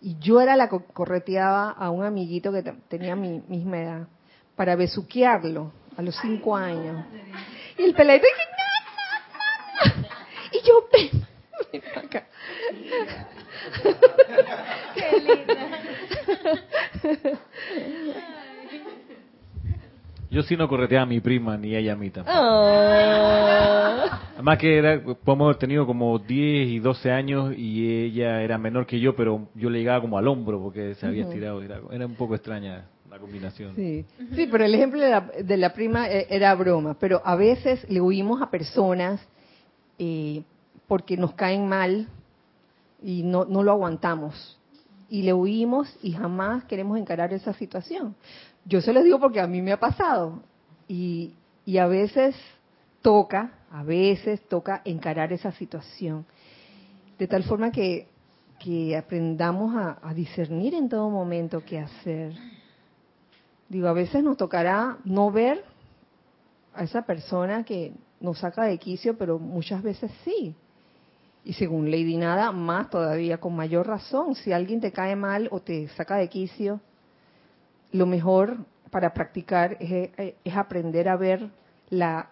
y 0.00 0.18
yo 0.18 0.40
era 0.40 0.56
la 0.56 0.68
que 0.68 0.78
correteaba 0.92 1.70
a 1.70 1.90
un 1.90 2.04
amiguito 2.04 2.52
que 2.52 2.62
tenía 2.88 3.14
mi 3.16 3.40
misma 3.48 3.78
edad 3.78 4.08
para 4.56 4.76
besuquearlo 4.76 5.72
a 5.96 6.02
los 6.02 6.16
cinco 6.20 6.56
años. 6.56 7.04
Y 7.78 7.82
el 7.82 7.94
peladito 7.94 8.26
dije, 8.26 8.44
no, 8.58 9.94
no, 9.94 10.02
no. 10.02 10.08
Y 10.52 10.60
yo, 10.66 10.88
ven, 10.92 11.26
ven 11.72 12.04
acá. 12.04 12.26
Qué 14.94 15.18
linda. 15.20 15.62
Yo 20.32 20.42
sí 20.42 20.56
no 20.56 20.66
correteaba 20.66 21.02
a 21.02 21.06
mi 21.06 21.20
prima, 21.20 21.58
ni 21.58 21.76
ella 21.76 21.92
a 21.92 21.96
mí 21.96 22.08
tampoco. 22.08 22.34
Ah. 22.34 24.20
Además 24.32 24.58
que 24.58 24.78
era, 24.78 24.98
podemos 25.02 25.44
haber 25.44 25.56
tenido 25.56 25.84
como 25.86 26.18
10 26.18 26.68
y 26.68 26.78
12 26.78 27.10
años 27.12 27.54
y 27.54 28.06
ella 28.06 28.40
era 28.40 28.56
menor 28.56 28.86
que 28.86 28.98
yo, 28.98 29.14
pero 29.14 29.48
yo 29.54 29.68
le 29.68 29.80
llegaba 29.80 30.00
como 30.00 30.16
al 30.16 30.26
hombro 30.26 30.58
porque 30.58 30.94
se 30.94 31.06
había 31.06 31.24
estirado. 31.24 31.60
Era, 31.62 31.80
era 31.90 32.06
un 32.06 32.14
poco 32.14 32.34
extraña 32.34 32.86
la 33.10 33.18
combinación. 33.18 33.76
Sí, 33.76 34.06
sí, 34.34 34.48
pero 34.50 34.64
el 34.64 34.74
ejemplo 34.74 35.02
de 35.02 35.10
la, 35.10 35.20
de 35.20 35.56
la 35.58 35.74
prima 35.74 36.08
eh, 36.08 36.26
era 36.30 36.54
broma, 36.54 36.96
pero 36.98 37.20
a 37.22 37.36
veces 37.36 37.84
le 37.90 38.00
huimos 38.00 38.40
a 38.40 38.50
personas 38.50 39.20
eh, 39.98 40.44
porque 40.88 41.18
nos 41.18 41.34
caen 41.34 41.68
mal 41.68 42.08
y 43.02 43.22
no, 43.22 43.44
no 43.44 43.62
lo 43.62 43.72
aguantamos. 43.72 44.58
Y 45.10 45.24
le 45.24 45.34
huimos 45.34 45.94
y 46.02 46.12
jamás 46.12 46.64
queremos 46.64 46.98
encarar 46.98 47.34
esa 47.34 47.52
situación. 47.52 48.14
Yo 48.64 48.80
se 48.80 48.92
los 48.92 49.04
digo 49.04 49.18
porque 49.18 49.40
a 49.40 49.46
mí 49.46 49.60
me 49.62 49.72
ha 49.72 49.80
pasado. 49.80 50.42
Y, 50.88 51.34
y 51.64 51.78
a 51.78 51.86
veces 51.86 52.34
toca, 53.00 53.52
a 53.70 53.82
veces 53.82 54.40
toca 54.48 54.82
encarar 54.84 55.32
esa 55.32 55.52
situación. 55.52 56.26
De 57.18 57.26
tal 57.26 57.44
forma 57.44 57.70
que, 57.70 58.08
que 58.58 58.96
aprendamos 58.96 59.74
a, 59.76 59.98
a 60.02 60.14
discernir 60.14 60.74
en 60.74 60.88
todo 60.88 61.10
momento 61.10 61.64
qué 61.64 61.78
hacer. 61.78 62.32
Digo, 63.68 63.88
a 63.88 63.92
veces 63.92 64.22
nos 64.22 64.36
tocará 64.36 64.98
no 65.04 65.30
ver 65.30 65.64
a 66.74 66.84
esa 66.84 67.02
persona 67.02 67.64
que 67.64 67.92
nos 68.20 68.38
saca 68.38 68.64
de 68.64 68.78
quicio, 68.78 69.16
pero 69.18 69.38
muchas 69.38 69.82
veces 69.82 70.10
sí. 70.24 70.54
Y 71.44 71.54
según 71.54 71.90
Lady 71.90 72.16
Nada, 72.16 72.52
más 72.52 72.88
todavía, 72.88 73.38
con 73.38 73.56
mayor 73.56 73.86
razón. 73.86 74.36
Si 74.36 74.52
alguien 74.52 74.80
te 74.80 74.92
cae 74.92 75.16
mal 75.16 75.48
o 75.50 75.60
te 75.60 75.88
saca 75.88 76.16
de 76.16 76.28
quicio, 76.28 76.80
lo 77.92 78.06
mejor 78.06 78.58
para 78.90 79.14
practicar 79.14 79.76
es, 79.80 80.10
es 80.44 80.56
aprender 80.56 81.08
a 81.08 81.16
ver 81.16 81.48
la 81.90 82.28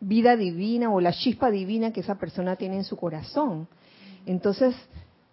vida 0.00 0.36
divina 0.36 0.90
o 0.90 1.00
la 1.00 1.12
chispa 1.12 1.50
divina 1.50 1.92
que 1.92 2.00
esa 2.00 2.16
persona 2.16 2.56
tiene 2.56 2.76
en 2.76 2.84
su 2.84 2.96
corazón. 2.96 3.68
Entonces, 4.26 4.74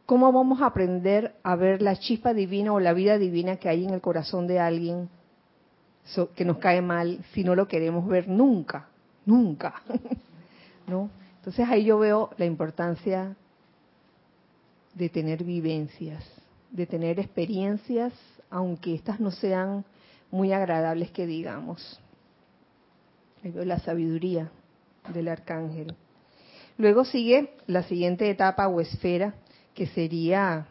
¿cómo 0.06 0.32
vamos 0.32 0.62
a 0.62 0.68
aprender 0.68 1.36
a 1.44 1.56
ver 1.56 1.82
la 1.82 1.96
chispa 1.96 2.34
divina 2.34 2.74
o 2.74 2.80
la 2.80 2.94
vida 2.94 3.18
divina 3.18 3.58
que 3.58 3.70
hay 3.70 3.86
en 3.86 3.94
el 3.94 4.02
corazón 4.02 4.48
de 4.48 4.60
alguien 4.60 5.10
que 6.36 6.46
nos 6.46 6.58
cae 6.58 6.82
mal 6.82 7.20
si 7.34 7.44
no 7.44 7.56
lo 7.56 7.68
queremos 7.68 8.08
ver 8.08 8.28
nunca? 8.28 8.88
Nunca. 9.26 9.82
¿No? 10.88 11.10
Entonces 11.38 11.68
ahí 11.70 11.86
yo 11.86 12.00
veo 12.00 12.30
la 12.38 12.46
importancia 12.46 13.36
de 14.94 15.10
tener 15.10 15.44
vivencias, 15.44 16.24
de 16.72 16.86
tener 16.86 17.20
experiencias, 17.20 18.13
aunque 18.49 18.95
estas 18.95 19.19
no 19.19 19.31
sean 19.31 19.86
muy 20.31 20.51
agradables 20.53 21.12
que 21.12 21.25
digamos. 21.25 21.99
Ahí 23.43 23.53
la 23.53 23.79
sabiduría 23.79 24.51
del 25.13 25.27
arcángel. 25.27 25.95
Luego 26.77 27.05
sigue 27.05 27.53
la 27.65 27.83
siguiente 27.83 28.29
etapa 28.29 28.67
o 28.67 28.81
esfera, 28.81 29.33
que 29.73 29.88
sería 29.88 30.67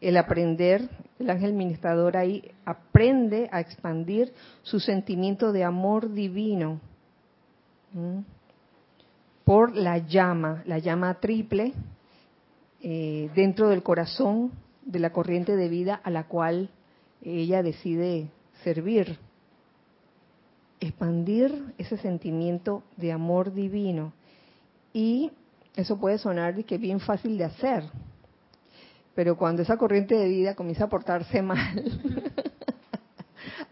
el 0.00 0.16
aprender, 0.16 0.88
el 1.18 1.30
ángel 1.30 1.52
ministrador 1.52 2.16
ahí 2.16 2.50
aprende 2.64 3.48
a 3.52 3.60
expandir 3.60 4.32
su 4.62 4.80
sentimiento 4.80 5.52
de 5.52 5.64
amor 5.64 6.12
divino 6.12 6.80
por 9.44 9.76
la 9.76 9.98
llama, 9.98 10.62
la 10.66 10.78
llama 10.78 11.14
triple 11.20 11.72
eh, 12.80 13.30
dentro 13.34 13.68
del 13.68 13.82
corazón 13.82 14.52
de 14.84 14.98
la 14.98 15.12
corriente 15.12 15.56
de 15.56 15.68
vida 15.68 16.00
a 16.02 16.10
la 16.10 16.24
cual 16.24 16.70
ella 17.22 17.62
decide 17.62 18.28
servir. 18.64 19.18
Expandir 20.80 21.74
ese 21.78 21.96
sentimiento 21.98 22.82
de 22.96 23.12
amor 23.12 23.52
divino. 23.52 24.12
Y 24.92 25.30
eso 25.76 25.98
puede 25.98 26.18
sonar 26.18 26.54
de 26.54 26.64
que 26.64 26.76
es 26.76 26.80
bien 26.80 27.00
fácil 27.00 27.36
de 27.36 27.44
hacer. 27.44 27.84
Pero 29.14 29.36
cuando 29.36 29.62
esa 29.62 29.76
corriente 29.76 30.14
de 30.14 30.28
vida 30.28 30.54
comienza 30.54 30.84
a 30.84 30.88
portarse 30.88 31.42
mal, 31.42 31.84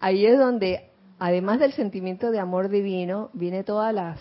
ahí 0.01 0.27
es 0.27 0.39
donde, 0.39 0.91
además 1.19 1.61
del 1.61 1.73
sentimiento 1.73 2.31
de 2.31 2.39
amor 2.39 2.69
divino, 2.69 3.31
viene 3.33 3.65
todas 3.65 3.95
las 3.95 4.21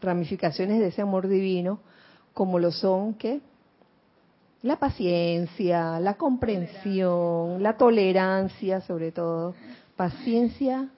ramificaciones 0.00 0.78
de 0.78 0.88
ese 0.88 1.02
amor 1.02 1.26
divino, 1.26 1.80
como 2.32 2.58
lo 2.60 2.70
son 2.70 3.14
que 3.14 3.40
la 4.62 4.78
paciencia, 4.78 6.00
la 6.00 6.14
comprensión, 6.14 7.62
la 7.62 7.76
tolerancia, 7.76 8.80
sobre 8.80 9.12
todo, 9.12 9.54
paciencia, 9.96 10.88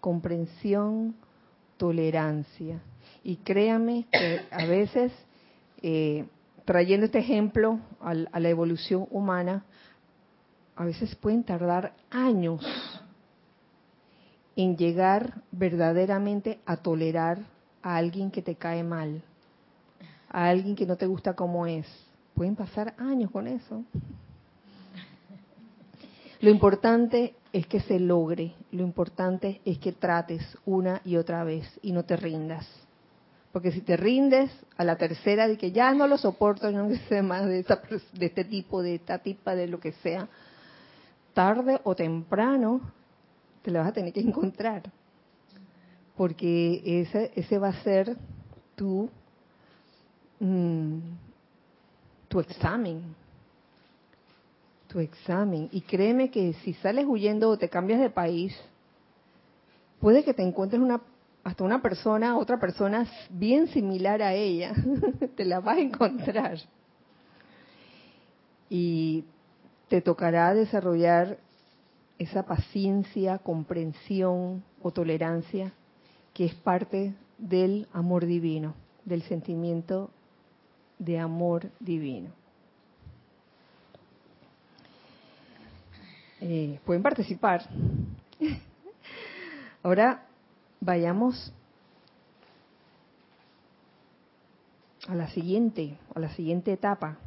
comprensión, 0.00 1.14
tolerancia. 1.76 2.80
Y 3.22 3.36
créame 3.36 4.06
que 4.10 4.40
a 4.50 4.64
veces, 4.66 5.12
eh, 5.82 6.26
trayendo 6.64 7.06
este 7.06 7.18
ejemplo 7.20 7.78
al- 8.00 8.28
a 8.32 8.40
la 8.40 8.48
evolución 8.48 9.06
humana, 9.10 9.64
a 10.76 10.84
veces 10.84 11.14
pueden 11.16 11.44
tardar 11.44 11.92
años 12.10 12.64
en 14.56 14.76
llegar 14.76 15.42
verdaderamente 15.52 16.58
a 16.66 16.76
tolerar 16.78 17.38
a 17.82 17.96
alguien 17.96 18.30
que 18.30 18.42
te 18.42 18.56
cae 18.56 18.82
mal, 18.82 19.22
a 20.28 20.48
alguien 20.48 20.74
que 20.74 20.86
no 20.86 20.96
te 20.96 21.06
gusta 21.06 21.34
como 21.34 21.66
es. 21.66 21.86
Pueden 22.38 22.54
pasar 22.54 22.94
años 22.98 23.32
con 23.32 23.48
eso. 23.48 23.82
Lo 26.38 26.50
importante 26.50 27.34
es 27.52 27.66
que 27.66 27.80
se 27.80 27.98
logre, 27.98 28.54
lo 28.70 28.84
importante 28.84 29.60
es 29.64 29.80
que 29.80 29.90
trates 29.90 30.56
una 30.64 31.00
y 31.04 31.16
otra 31.16 31.42
vez 31.42 31.66
y 31.82 31.90
no 31.90 32.04
te 32.04 32.14
rindas. 32.14 32.64
Porque 33.50 33.72
si 33.72 33.80
te 33.80 33.96
rindes 33.96 34.52
a 34.76 34.84
la 34.84 34.94
tercera 34.94 35.48
de 35.48 35.58
que 35.58 35.72
ya 35.72 35.92
no 35.92 36.06
lo 36.06 36.16
soporto, 36.16 36.70
no 36.70 36.88
sé 37.08 37.22
más 37.22 37.44
de, 37.44 37.58
esta 37.58 37.82
de 38.12 38.26
este 38.26 38.44
tipo, 38.44 38.82
de 38.82 38.94
esta 38.94 39.18
tipa, 39.18 39.56
de 39.56 39.66
lo 39.66 39.80
que 39.80 39.90
sea, 39.94 40.28
tarde 41.34 41.80
o 41.82 41.96
temprano 41.96 42.82
te 43.62 43.72
la 43.72 43.80
vas 43.80 43.88
a 43.88 43.94
tener 43.94 44.12
que 44.12 44.20
encontrar. 44.20 44.84
Porque 46.16 47.00
ese, 47.00 47.32
ese 47.34 47.58
va 47.58 47.70
a 47.70 47.82
ser 47.82 48.16
tu, 48.76 49.10
mm, 50.38 50.98
tu 52.28 52.40
examen. 52.40 53.02
Tu 54.88 55.00
examen. 55.00 55.68
Y 55.72 55.80
créeme 55.80 56.30
que 56.30 56.54
si 56.64 56.74
sales 56.74 57.06
huyendo 57.06 57.50
o 57.50 57.58
te 57.58 57.68
cambias 57.68 58.00
de 58.00 58.10
país, 58.10 58.56
puede 60.00 60.24
que 60.24 60.34
te 60.34 60.42
encuentres 60.42 60.80
una 60.80 61.00
hasta 61.44 61.64
una 61.64 61.80
persona, 61.80 62.36
otra 62.36 62.58
persona 62.60 63.06
bien 63.30 63.68
similar 63.68 64.20
a 64.20 64.34
ella, 64.34 64.74
te 65.36 65.46
la 65.46 65.60
vas 65.60 65.78
a 65.78 65.80
encontrar. 65.80 66.58
Y 68.68 69.24
te 69.88 70.02
tocará 70.02 70.52
desarrollar 70.52 71.38
esa 72.18 72.44
paciencia, 72.44 73.38
comprensión 73.38 74.62
o 74.82 74.90
tolerancia 74.90 75.72
que 76.34 76.44
es 76.44 76.54
parte 76.54 77.14
del 77.38 77.88
amor 77.92 78.26
divino, 78.26 78.74
del 79.04 79.22
sentimiento 79.22 80.10
de 80.98 81.18
amor 81.18 81.70
divino. 81.80 82.30
Eh, 86.40 86.78
pueden 86.84 87.02
participar. 87.02 87.68
Ahora 89.82 90.24
vayamos 90.80 91.52
a 95.06 95.14
la 95.14 95.28
siguiente, 95.28 95.96
a 96.14 96.20
la 96.20 96.30
siguiente 96.34 96.72
etapa. 96.72 97.18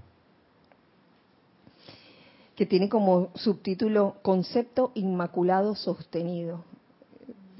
que 2.62 2.68
tiene 2.68 2.90
como 2.90 3.32
subtítulo 3.34 4.18
Concepto 4.22 4.92
Inmaculado 4.94 5.74
Sostenido. 5.74 6.64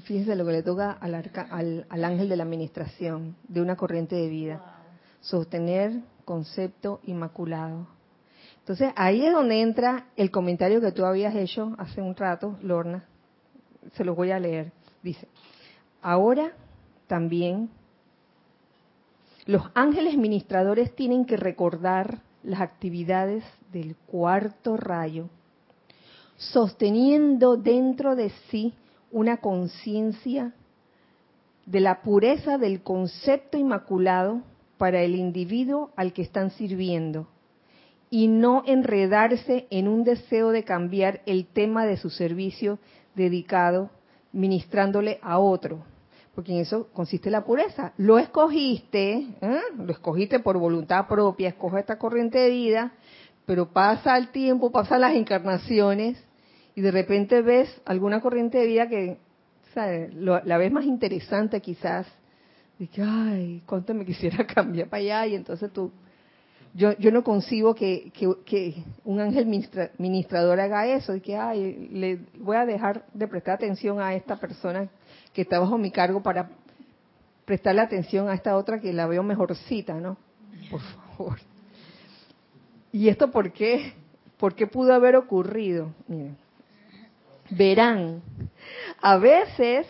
Fíjense 0.04 0.36
lo 0.36 0.46
que 0.46 0.52
le 0.52 0.62
toca 0.62 0.92
al, 0.92 1.14
al, 1.50 1.86
al 1.88 2.04
ángel 2.04 2.28
de 2.28 2.36
la 2.36 2.44
administración 2.44 3.34
de 3.48 3.62
una 3.62 3.74
corriente 3.74 4.14
de 4.14 4.28
vida. 4.28 4.71
Sostener 5.22 6.02
concepto 6.24 7.00
inmaculado. 7.04 7.86
Entonces 8.60 8.92
ahí 8.94 9.26
es 9.26 9.32
donde 9.32 9.60
entra 9.60 10.06
el 10.16 10.30
comentario 10.30 10.80
que 10.80 10.92
tú 10.92 11.04
habías 11.04 11.34
hecho 11.34 11.74
hace 11.78 12.00
un 12.00 12.14
rato, 12.14 12.56
Lorna. 12.62 13.04
Se 13.94 14.04
lo 14.04 14.14
voy 14.14 14.30
a 14.30 14.38
leer. 14.38 14.70
Dice, 15.02 15.26
ahora 16.00 16.52
también 17.08 17.70
los 19.46 19.62
ángeles 19.74 20.16
ministradores 20.16 20.94
tienen 20.94 21.24
que 21.24 21.36
recordar 21.36 22.20
las 22.44 22.60
actividades 22.60 23.42
del 23.72 23.96
cuarto 23.96 24.76
rayo, 24.76 25.28
sosteniendo 26.36 27.56
dentro 27.56 28.14
de 28.14 28.30
sí 28.50 28.74
una 29.10 29.38
conciencia 29.38 30.54
de 31.66 31.80
la 31.80 32.02
pureza 32.02 32.58
del 32.58 32.82
concepto 32.82 33.58
inmaculado 33.58 34.42
para 34.82 35.02
el 35.02 35.14
individuo 35.14 35.92
al 35.94 36.12
que 36.12 36.22
están 36.22 36.50
sirviendo 36.50 37.28
y 38.10 38.26
no 38.26 38.64
enredarse 38.66 39.68
en 39.70 39.86
un 39.86 40.02
deseo 40.02 40.50
de 40.50 40.64
cambiar 40.64 41.20
el 41.24 41.46
tema 41.46 41.86
de 41.86 41.96
su 41.96 42.10
servicio 42.10 42.80
dedicado 43.14 43.90
ministrándole 44.32 45.20
a 45.22 45.38
otro, 45.38 45.84
porque 46.34 46.50
en 46.50 46.58
eso 46.58 46.88
consiste 46.92 47.30
la 47.30 47.44
pureza. 47.44 47.92
Lo 47.96 48.18
escogiste, 48.18 49.28
¿eh? 49.40 49.60
lo 49.78 49.92
escogiste 49.92 50.40
por 50.40 50.58
voluntad 50.58 51.06
propia, 51.06 51.50
escoge 51.50 51.78
esta 51.78 51.96
corriente 51.96 52.38
de 52.38 52.50
vida, 52.50 52.92
pero 53.46 53.72
pasa 53.72 54.18
el 54.18 54.32
tiempo, 54.32 54.72
pasan 54.72 55.02
las 55.02 55.14
encarnaciones 55.14 56.20
y 56.74 56.80
de 56.80 56.90
repente 56.90 57.40
ves 57.40 57.68
alguna 57.84 58.20
corriente 58.20 58.58
de 58.58 58.66
vida 58.66 58.88
que 58.88 59.18
la 59.76 60.58
ves 60.58 60.72
más 60.72 60.86
interesante 60.86 61.60
quizás, 61.60 62.04
y 62.82 62.88
que, 62.88 63.02
ay, 63.02 63.62
cuánto 63.64 63.94
me 63.94 64.04
quisiera 64.04 64.44
cambiar 64.54 64.88
para 64.88 65.00
allá 65.00 65.26
y 65.28 65.34
entonces 65.36 65.72
tú 65.72 65.92
yo, 66.74 66.96
yo 66.98 67.10
no 67.12 67.22
concibo 67.22 67.74
que, 67.74 68.10
que, 68.14 68.82
un 69.04 69.20
ángel 69.20 69.46
ministrador 69.98 70.58
haga 70.58 70.86
eso 70.86 71.14
y 71.14 71.20
que 71.20 71.36
ay, 71.36 71.88
le 71.92 72.20
voy 72.38 72.56
a 72.56 72.64
dejar 72.64 73.04
de 73.12 73.28
prestar 73.28 73.54
atención 73.54 74.00
a 74.00 74.14
esta 74.14 74.36
persona 74.36 74.88
que 75.34 75.42
está 75.42 75.58
bajo 75.58 75.76
mi 75.76 75.90
cargo 75.90 76.22
para 76.22 76.48
prestarle 77.44 77.82
atención 77.82 78.28
a 78.28 78.34
esta 78.34 78.56
otra 78.56 78.80
que 78.80 78.92
la 78.92 79.06
veo 79.06 79.22
mejorcita, 79.22 79.94
¿no? 79.94 80.16
Por 80.70 80.80
favor. 80.80 81.38
¿Y 82.90 83.08
esto 83.08 83.30
por 83.30 83.52
qué? 83.52 83.92
¿Por 84.38 84.54
qué 84.54 84.66
pudo 84.66 84.94
haber 84.94 85.16
ocurrido? 85.16 85.92
Miren. 86.08 86.36
Verán, 87.50 88.22
a 89.02 89.18
veces 89.18 89.86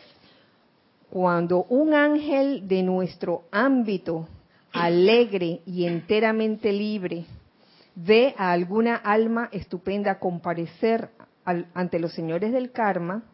cuando 1.12 1.64
un 1.64 1.92
ángel 1.92 2.66
de 2.66 2.82
nuestro 2.82 3.42
ámbito 3.52 4.28
alegre 4.72 5.60
y 5.66 5.84
enteramente 5.84 6.72
libre, 6.72 7.26
ve 7.94 8.34
a 8.38 8.50
alguna 8.50 8.96
alma 8.96 9.50
estupenda 9.52 10.18
comparecer 10.18 11.10
ante 11.44 11.98
los 11.98 12.14
señores 12.14 12.50
del 12.50 12.72
karma, 12.72 13.24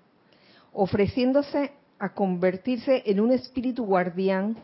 ofreciéndose 0.73 1.71
a 2.01 2.15
convertirse 2.15 3.05
en 3.07 3.21
un 3.21 3.31
espíritu 3.31 3.85
guardián 3.85 4.57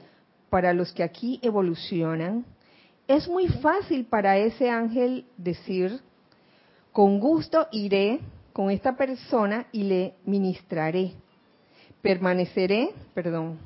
para 0.51 0.73
los 0.73 0.93
que 0.93 1.05
aquí 1.05 1.39
evolucionan, 1.41 2.45
es 3.07 3.29
muy 3.29 3.47
fácil 3.47 4.07
para 4.07 4.39
ese 4.39 4.69
ángel 4.71 5.27
decir, 5.37 6.01
con 6.91 7.21
gusto 7.21 7.69
iré 7.71 8.19
con 8.53 8.73
esta 8.73 8.97
persona 8.97 9.69
y 9.71 9.85
le 9.85 10.15
ministraré. 10.25 11.13
Permaneceré, 12.05 12.91
perdón, 13.15 13.59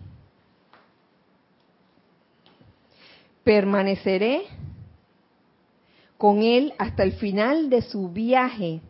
permaneceré 3.43 4.43
con 6.17 6.45
él 6.45 6.73
hasta 6.79 7.03
el 7.03 7.15
final 7.15 7.69
de 7.69 7.83
su 7.83 8.11
viaje, 8.11 8.81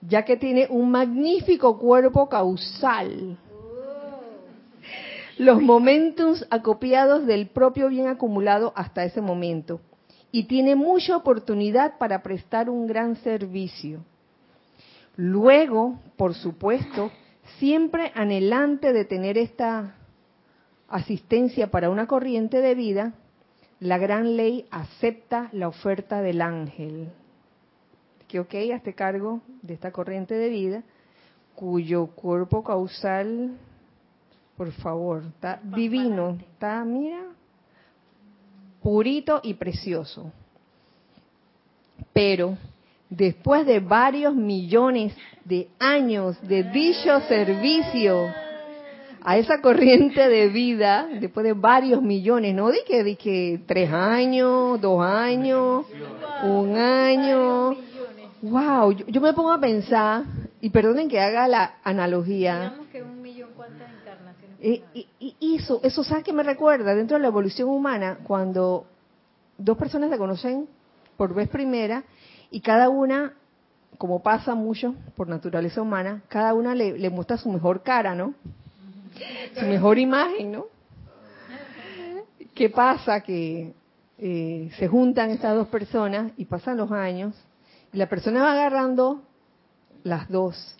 ya 0.00 0.24
que 0.24 0.38
tiene 0.38 0.68
un 0.70 0.90
magnífico 0.90 1.78
cuerpo 1.78 2.30
causal. 2.30 3.36
Los 5.36 5.60
momentos 5.60 6.46
acopiados 6.48 7.26
del 7.26 7.48
propio 7.48 7.90
bien 7.90 8.06
acumulado 8.06 8.72
hasta 8.74 9.04
ese 9.04 9.20
momento. 9.20 9.82
Y 10.32 10.44
tiene 10.44 10.76
mucha 10.76 11.14
oportunidad 11.14 11.98
para 11.98 12.22
prestar 12.22 12.70
un 12.70 12.86
gran 12.86 13.16
servicio. 13.16 14.02
Luego, 15.14 15.98
por 16.16 16.32
supuesto, 16.32 17.10
siempre 17.58 18.12
anhelante 18.14 18.92
de 18.92 19.04
tener 19.04 19.38
esta 19.38 19.96
asistencia 20.88 21.70
para 21.70 21.90
una 21.90 22.06
corriente 22.06 22.60
de 22.60 22.74
vida, 22.74 23.14
la 23.80 23.98
gran 23.98 24.36
ley 24.36 24.66
acepta 24.70 25.48
la 25.52 25.68
oferta 25.68 26.20
del 26.20 26.42
ángel, 26.42 27.10
que 28.26 28.40
ok, 28.40 28.54
hazte 28.74 28.94
cargo 28.94 29.40
de 29.62 29.74
esta 29.74 29.92
corriente 29.92 30.34
de 30.34 30.48
vida, 30.48 30.82
cuyo 31.54 32.06
cuerpo 32.06 32.62
causal, 32.62 33.56
por 34.56 34.72
favor, 34.72 35.24
está 35.26 35.60
divino, 35.62 36.38
está, 36.40 36.84
mira, 36.84 37.22
purito 38.82 39.40
y 39.42 39.54
precioso. 39.54 40.32
Pero 42.12 42.56
después 43.10 43.66
de 43.66 43.80
varios 43.80 44.34
millones 44.34 45.14
de 45.44 45.68
años 45.78 46.36
de 46.42 46.64
dicho 46.64 47.20
servicio, 47.22 48.26
a 49.22 49.36
esa 49.36 49.60
corriente 49.60 50.28
de 50.28 50.48
vida 50.48 51.06
después 51.20 51.44
de 51.44 51.52
varios 51.52 52.00
millones, 52.00 52.54
no 52.54 52.70
di 52.70 52.78
que, 52.86 53.04
di 53.04 53.16
que 53.16 53.60
tres 53.66 53.92
años, 53.92 54.80
dos 54.80 55.04
años, 55.04 55.86
un 56.44 56.76
año. 56.76 57.76
Wow, 58.40 58.92
yo, 58.92 59.20
me 59.20 59.32
pongo 59.32 59.52
a 59.52 59.60
pensar, 59.60 60.22
y 60.60 60.70
perdonen 60.70 61.08
que 61.08 61.20
haga 61.20 61.48
la 61.48 61.74
analogía. 61.82 62.74
que 62.92 63.02
un 63.02 63.20
millón 63.20 63.50
encarnaciones. 63.50 64.82
Y, 65.18 65.56
eso, 65.56 65.80
eso, 65.82 66.04
¿sabes 66.04 66.24
qué 66.24 66.32
me 66.32 66.42
recuerda? 66.42 66.94
Dentro 66.94 67.16
de 67.16 67.22
la 67.22 67.28
evolución 67.28 67.68
humana, 67.68 68.18
cuando 68.22 68.86
dos 69.56 69.76
personas 69.76 70.10
se 70.10 70.18
conocen 70.18 70.68
por 71.16 71.34
vez 71.34 71.48
primera 71.48 72.04
y 72.50 72.60
cada 72.60 72.88
una, 72.88 73.34
como 73.98 74.22
pasa 74.22 74.54
mucho 74.54 74.94
por 75.16 75.28
naturaleza 75.28 75.82
humana, 75.82 76.22
cada 76.28 76.54
una 76.54 76.74
le, 76.74 77.10
muestra 77.10 77.36
su 77.36 77.50
mejor 77.50 77.82
cara, 77.82 78.14
¿no? 78.14 78.34
su 79.54 79.66
mejor 79.66 79.98
imagen, 79.98 80.52
¿no? 80.52 80.66
¿Qué 82.54 82.70
pasa? 82.70 83.20
Que 83.20 83.72
eh, 84.18 84.70
se 84.78 84.88
juntan 84.88 85.30
estas 85.30 85.54
dos 85.54 85.68
personas 85.68 86.32
y 86.36 86.44
pasan 86.44 86.76
los 86.76 86.90
años 86.90 87.34
y 87.92 87.98
la 87.98 88.08
persona 88.08 88.42
va 88.42 88.52
agarrando 88.52 89.22
las 90.02 90.28
dos. 90.28 90.74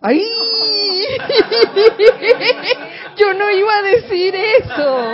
¡Ay! 0.00 0.20
Yo 3.16 3.34
no 3.34 3.50
iba 3.50 3.76
a 3.76 3.82
decir 3.82 4.34
eso. 4.34 5.06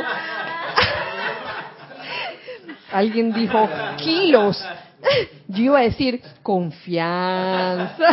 Alguien 2.92 3.32
dijo 3.32 3.68
kilos. 3.98 4.64
Yo 5.48 5.62
iba 5.62 5.78
a 5.78 5.82
decir 5.82 6.22
confianza. 6.42 8.04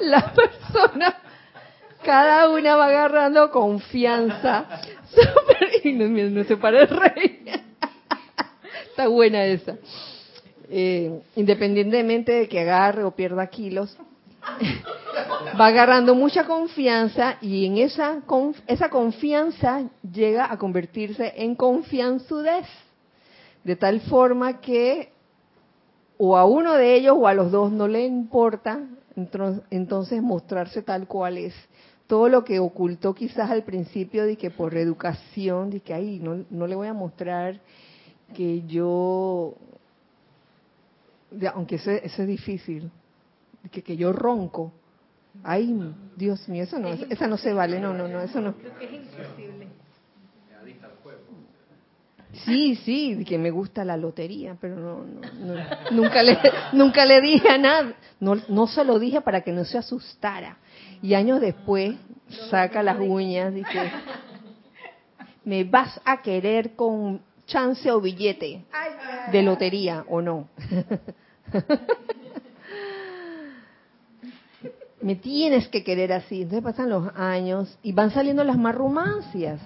la 0.00 0.32
persona, 0.32 1.16
cada 2.02 2.48
una 2.50 2.76
va 2.76 2.86
agarrando 2.86 3.50
confianza. 3.50 4.82
y 5.84 5.92
no, 5.92 6.44
se 6.44 6.56
para 6.56 6.82
el 6.82 6.88
rey. 6.88 7.44
Está 8.88 9.08
buena 9.08 9.44
esa. 9.44 9.76
Eh, 10.68 11.20
independientemente 11.36 12.32
de 12.32 12.48
que 12.48 12.60
agarre 12.60 13.04
o 13.04 13.10
pierda 13.10 13.46
kilos, 13.48 13.96
va 15.58 15.66
agarrando 15.66 16.14
mucha 16.14 16.44
confianza 16.44 17.36
y 17.40 17.66
en 17.66 17.78
esa, 17.78 18.22
esa 18.66 18.88
confianza 18.88 19.84
llega 20.02 20.50
a 20.50 20.58
convertirse 20.58 21.32
en 21.36 21.54
confianzudez. 21.54 22.66
De 23.64 23.76
tal 23.76 24.00
forma 24.00 24.60
que 24.60 25.12
o 26.16 26.36
a 26.36 26.44
uno 26.44 26.74
de 26.74 26.94
ellos 26.94 27.16
o 27.18 27.26
a 27.26 27.34
los 27.34 27.50
dos 27.50 27.72
no 27.72 27.88
le 27.88 28.06
importa 28.06 28.80
entonces 29.70 30.22
mostrarse 30.22 30.82
tal 30.82 31.06
cual 31.06 31.38
es. 31.38 31.54
Todo 32.06 32.28
lo 32.28 32.44
que 32.44 32.58
ocultó 32.58 33.14
quizás 33.14 33.50
al 33.50 33.62
principio 33.62 34.24
de 34.24 34.36
que 34.36 34.50
por 34.50 34.76
educación, 34.76 35.70
de 35.70 35.80
que 35.80 35.94
ahí 35.94 36.18
no, 36.18 36.44
no 36.50 36.66
le 36.66 36.74
voy 36.74 36.88
a 36.88 36.94
mostrar 36.94 37.60
que 38.34 38.62
yo, 38.66 39.54
aunque 41.54 41.76
eso, 41.76 41.90
es 41.90 42.26
difícil, 42.26 42.90
que, 43.70 43.82
que 43.82 43.96
yo 43.96 44.12
ronco. 44.12 44.72
Ay, 45.42 45.94
Dios 46.16 46.48
mío, 46.48 46.64
eso 46.64 46.78
no, 46.78 46.88
esa 46.88 47.26
no 47.26 47.36
se 47.38 47.52
vale, 47.52 47.80
no, 47.80 47.94
no, 47.94 48.08
no, 48.08 48.20
eso 48.20 48.40
no. 48.40 48.54
Sí, 52.44 52.76
sí, 52.76 53.24
que 53.24 53.38
me 53.38 53.50
gusta 53.50 53.84
la 53.84 53.96
lotería, 53.96 54.56
pero 54.60 54.76
no, 54.76 55.04
nunca 55.90 56.22
le 56.22 56.38
nunca 56.72 57.04
le 57.04 57.20
dije 57.20 57.48
a 57.48 57.58
nada, 57.58 57.94
no, 58.20 58.36
no 58.48 58.66
se 58.66 58.84
lo 58.84 58.98
dije 58.98 59.20
para 59.20 59.40
que 59.40 59.52
no 59.52 59.64
se 59.64 59.78
asustara. 59.78 60.58
Y 61.02 61.14
años 61.14 61.40
después 61.40 61.96
saca 62.48 62.82
las 62.82 62.98
uñas 63.00 63.52
y 63.52 63.56
dice, 63.56 63.92
me 65.44 65.64
vas 65.64 66.00
a 66.04 66.22
querer 66.22 66.76
con 66.76 67.20
chance 67.46 67.90
o 67.90 68.00
billete 68.00 68.64
de 69.32 69.42
lotería 69.42 70.04
o 70.08 70.22
no. 70.22 70.48
me 75.02 75.16
tienes 75.16 75.68
que 75.68 75.82
querer 75.82 76.12
así. 76.12 76.42
Entonces 76.42 76.62
pasan 76.62 76.90
los 76.90 77.08
años 77.16 77.76
y 77.82 77.92
van 77.92 78.10
saliendo 78.10 78.44
las 78.44 78.58
marrumancias. 78.58 79.60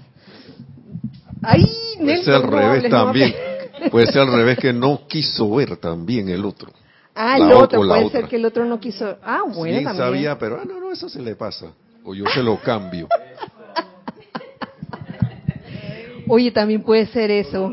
Ay, 1.43 1.67
Puede 1.99 2.25
ser 2.25 2.35
al 2.35 2.43
revés 2.43 2.91
también. 2.91 3.35
Puede 3.91 4.07
ser 4.07 4.23
al 4.23 4.33
revés 4.33 4.59
que 4.59 4.73
no 4.73 5.07
quiso 5.07 5.55
ver 5.55 5.77
también 5.77 6.29
el 6.29 6.45
otro. 6.45 6.71
Ah, 7.15 7.37
el 7.37 7.53
otro, 7.53 7.81
puede 7.81 8.11
ser 8.11 8.27
que 8.27 8.37
el 8.37 8.45
otro 8.45 8.65
no 8.65 8.81
quiso. 8.81 9.19
Ah, 9.23 9.43
bueno, 9.47 9.91
sí, 9.91 9.97
sabía, 9.97 10.37
pero 10.37 10.59
ah, 10.61 10.65
no, 10.67 10.81
no, 10.81 10.91
eso 10.91 11.09
se 11.09 11.23
le 11.23 11.37
pasa. 11.37 11.67
O 12.03 12.13
yo 12.13 12.25
se 12.27 12.43
lo 12.43 12.61
cambio. 12.61 13.07
Oye, 16.29 16.51
también 16.51 16.83
puede 16.83 17.07
ser 17.07 17.31
eso. 17.31 17.73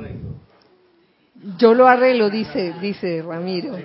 Yo 1.58 1.74
lo 1.74 1.88
arreglo, 1.88 2.30
dice, 2.30 2.76
dice 2.82 3.24
Ramiro. 3.24 3.76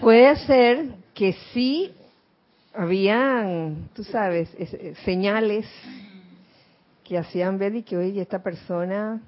Puede 0.00 0.36
ser 0.36 0.84
que 1.14 1.34
sí 1.54 1.92
habían, 2.74 3.88
tú 3.94 4.04
sabes, 4.04 4.48
eh, 4.58 4.94
señales 5.04 5.66
que 7.04 7.18
hacían 7.18 7.58
ver 7.58 7.74
y 7.74 7.82
que, 7.82 7.96
oye, 7.96 8.20
esta 8.20 8.42
persona... 8.42 9.20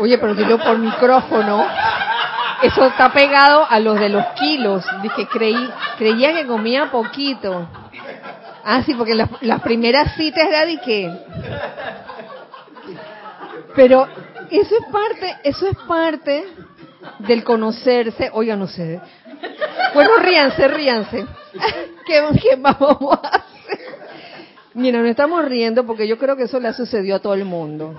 Oye, 0.00 0.16
pero 0.18 0.34
dilo 0.34 0.58
por 0.58 0.78
micrófono. 0.78 1.66
Eso 2.62 2.86
está 2.86 3.12
pegado 3.12 3.66
a 3.68 3.80
los 3.80 3.98
de 3.98 4.08
los 4.08 4.24
kilos. 4.38 4.84
Dije, 5.02 5.26
creí, 5.26 5.70
creía 5.96 6.32
que 6.34 6.46
comía 6.46 6.90
poquito. 6.90 7.68
Ah, 8.64 8.82
sí, 8.84 8.94
porque 8.94 9.14
las, 9.14 9.30
las 9.42 9.60
primeras 9.62 10.14
citas 10.14 10.46
era 10.46 10.66
de 10.66 10.78
que... 10.80 11.10
Pero 13.74 14.06
eso 14.50 14.74
es 14.76 14.92
parte, 14.92 15.36
eso 15.44 15.68
es 15.68 15.76
parte 15.86 16.44
del 17.20 17.44
conocerse. 17.44 18.30
Oiga, 18.32 18.56
no 18.56 18.66
sé. 18.66 19.00
Bueno, 19.94 20.16
ríanse, 20.18 20.68
ríanse. 20.68 21.26
¿Qué, 22.06 22.22
¿Qué, 22.40 22.56
vamos 22.56 23.18
a 23.22 23.28
hacer? 23.28 23.78
Mira, 24.74 25.00
nos 25.00 25.10
estamos 25.10 25.44
riendo 25.44 25.84
porque 25.84 26.06
yo 26.06 26.18
creo 26.18 26.36
que 26.36 26.44
eso 26.44 26.60
le 26.60 26.68
ha 26.68 26.72
sucedido 26.72 27.16
a 27.16 27.18
todo 27.18 27.34
el 27.34 27.44
mundo. 27.44 27.94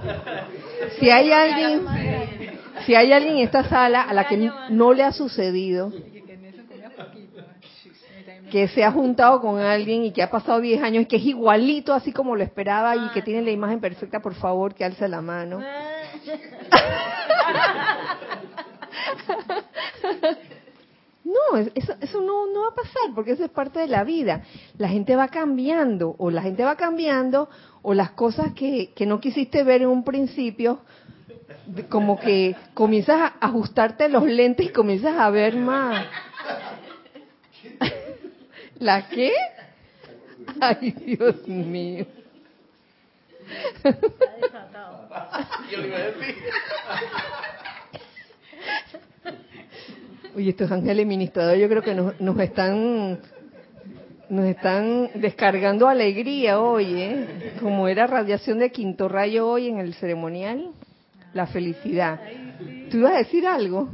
Si 1.00 1.10
hay 1.10 1.32
alguien, 1.32 1.86
si 2.86 2.96
hay 2.96 3.12
alguien 3.12 3.38
en 3.38 3.44
esta 3.44 3.68
sala 3.68 4.04
a 4.04 4.14
la 4.14 4.28
que 4.28 4.50
no 4.70 4.94
le 4.94 5.04
ha 5.04 5.12
sucedido, 5.12 5.92
que 8.50 8.68
se 8.70 8.84
ha 8.84 8.92
juntado 8.92 9.42
con 9.42 9.60
alguien 9.60 10.06
y 10.06 10.12
que 10.12 10.24
ha 10.24 10.30
pasado 10.30 10.60
10 10.60 10.82
años 10.82 11.04
y 11.04 11.06
que 11.06 11.18
es 11.18 11.26
igualito 11.26 11.94
así 11.94 12.12
como 12.12 12.36
lo 12.36 12.44
esperaba 12.44 12.96
y 12.96 13.10
que 13.10 13.22
tiene 13.22 13.42
la 13.42 13.52
imagen 13.52 13.80
perfecta, 13.80 14.22
por 14.22 14.36
favor, 14.36 14.74
que 14.74 14.86
alce 14.86 15.08
la 15.08 15.22
mano. 15.22 15.60
No, 21.22 21.58
eso, 21.58 21.94
eso 22.00 22.22
no, 22.22 22.48
no, 22.48 22.62
va 22.62 22.68
a 22.70 22.76
pasar 22.76 23.14
porque 23.14 23.34
eso 23.34 23.44
es 23.44 23.52
parte 23.52 23.80
de 23.80 23.88
la 23.88 24.04
vida. 24.04 24.42
La 24.78 24.88
gente 24.88 25.16
va 25.16 25.28
cambiando 25.28 26.16
o 26.18 26.32
la 26.32 26.42
gente 26.42 26.64
va 26.64 26.76
cambiando 26.76 27.50
o 27.82 27.94
las 27.94 28.12
cosas 28.12 28.54
que, 28.54 28.94
que 28.96 29.06
no 29.06 29.20
quisiste 29.20 29.64
ver 29.64 29.82
en 29.82 29.90
un 29.90 30.04
principio, 30.04 30.80
como 31.90 32.20
que 32.20 32.56
comienzas 32.74 33.20
a 33.20 33.34
ajustarte 33.42 34.10
los 34.10 34.24
lentes 34.24 34.66
y 34.68 34.70
comienzas 34.70 35.18
a 35.18 35.30
ver 35.30 35.56
más. 35.56 36.06
¿La 38.80 39.08
qué? 39.10 39.34
Ay, 40.60 40.92
Dios 40.92 41.48
mío. 41.48 42.06
Yo 45.72 45.78
le 45.78 45.88
iba 45.88 45.98
a 45.98 46.02
decir. 46.02 46.36
Oye, 50.36 50.50
estos 50.52 50.72
ángeles 50.72 51.08
ministradores 51.08 51.62
yo 51.62 51.68
creo 51.68 51.82
que 51.82 51.96
nos, 51.96 52.20
nos 52.22 52.40
están 52.40 53.20
nos 54.30 54.46
están 54.46 55.10
descargando 55.16 55.88
alegría 55.88 56.60
hoy, 56.60 57.02
¿eh? 57.02 57.54
Como 57.60 57.88
era 57.88 58.06
radiación 58.06 58.60
de 58.60 58.72
quinto 58.72 59.10
rayo 59.10 59.48
hoy 59.48 59.68
en 59.68 59.80
el 59.80 59.96
ceremonial, 59.96 60.70
la 61.34 61.48
felicidad. 61.48 62.20
¿Tú 62.92 62.98
ibas 62.98 63.14
a 63.14 63.18
decir 63.18 63.48
algo? 63.48 63.90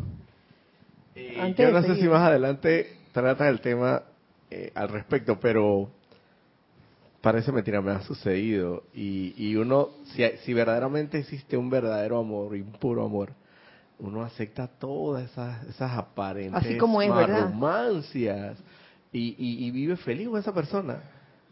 Eh, 1.15 1.55
yo 1.57 1.71
no 1.71 1.81
sé 1.81 1.95
si 1.95 2.07
más 2.09 2.21
adelante 2.21 2.97
trata 3.13 3.47
el 3.47 3.61
tema 3.61 4.03
eh, 4.51 4.71
al 4.75 4.89
respecto, 4.89 5.39
pero 5.39 5.89
parece 7.21 7.53
mentira, 7.53 7.81
me 7.81 7.91
ha 7.91 8.01
sucedido. 8.01 8.83
Y, 8.93 9.33
y 9.37 9.55
uno, 9.55 9.89
si, 10.13 10.23
si 10.43 10.53
verdaderamente 10.53 11.17
existe 11.17 11.55
un 11.55 11.69
verdadero 11.69 12.19
amor, 12.19 12.51
un 12.51 12.73
puro 12.73 13.05
amor, 13.05 13.31
uno 13.99 14.23
acepta 14.23 14.67
todas 14.67 15.31
esas, 15.31 15.63
esas 15.67 15.97
aparentes 15.97 16.53
Así 16.53 16.77
como 16.77 17.01
es, 17.01 17.09
romancias 17.09 18.57
y, 19.11 19.67
y, 19.67 19.71
vive 19.71 19.95
feliz 19.95 20.27
con 20.27 20.39
esa 20.39 20.53
persona. 20.53 20.97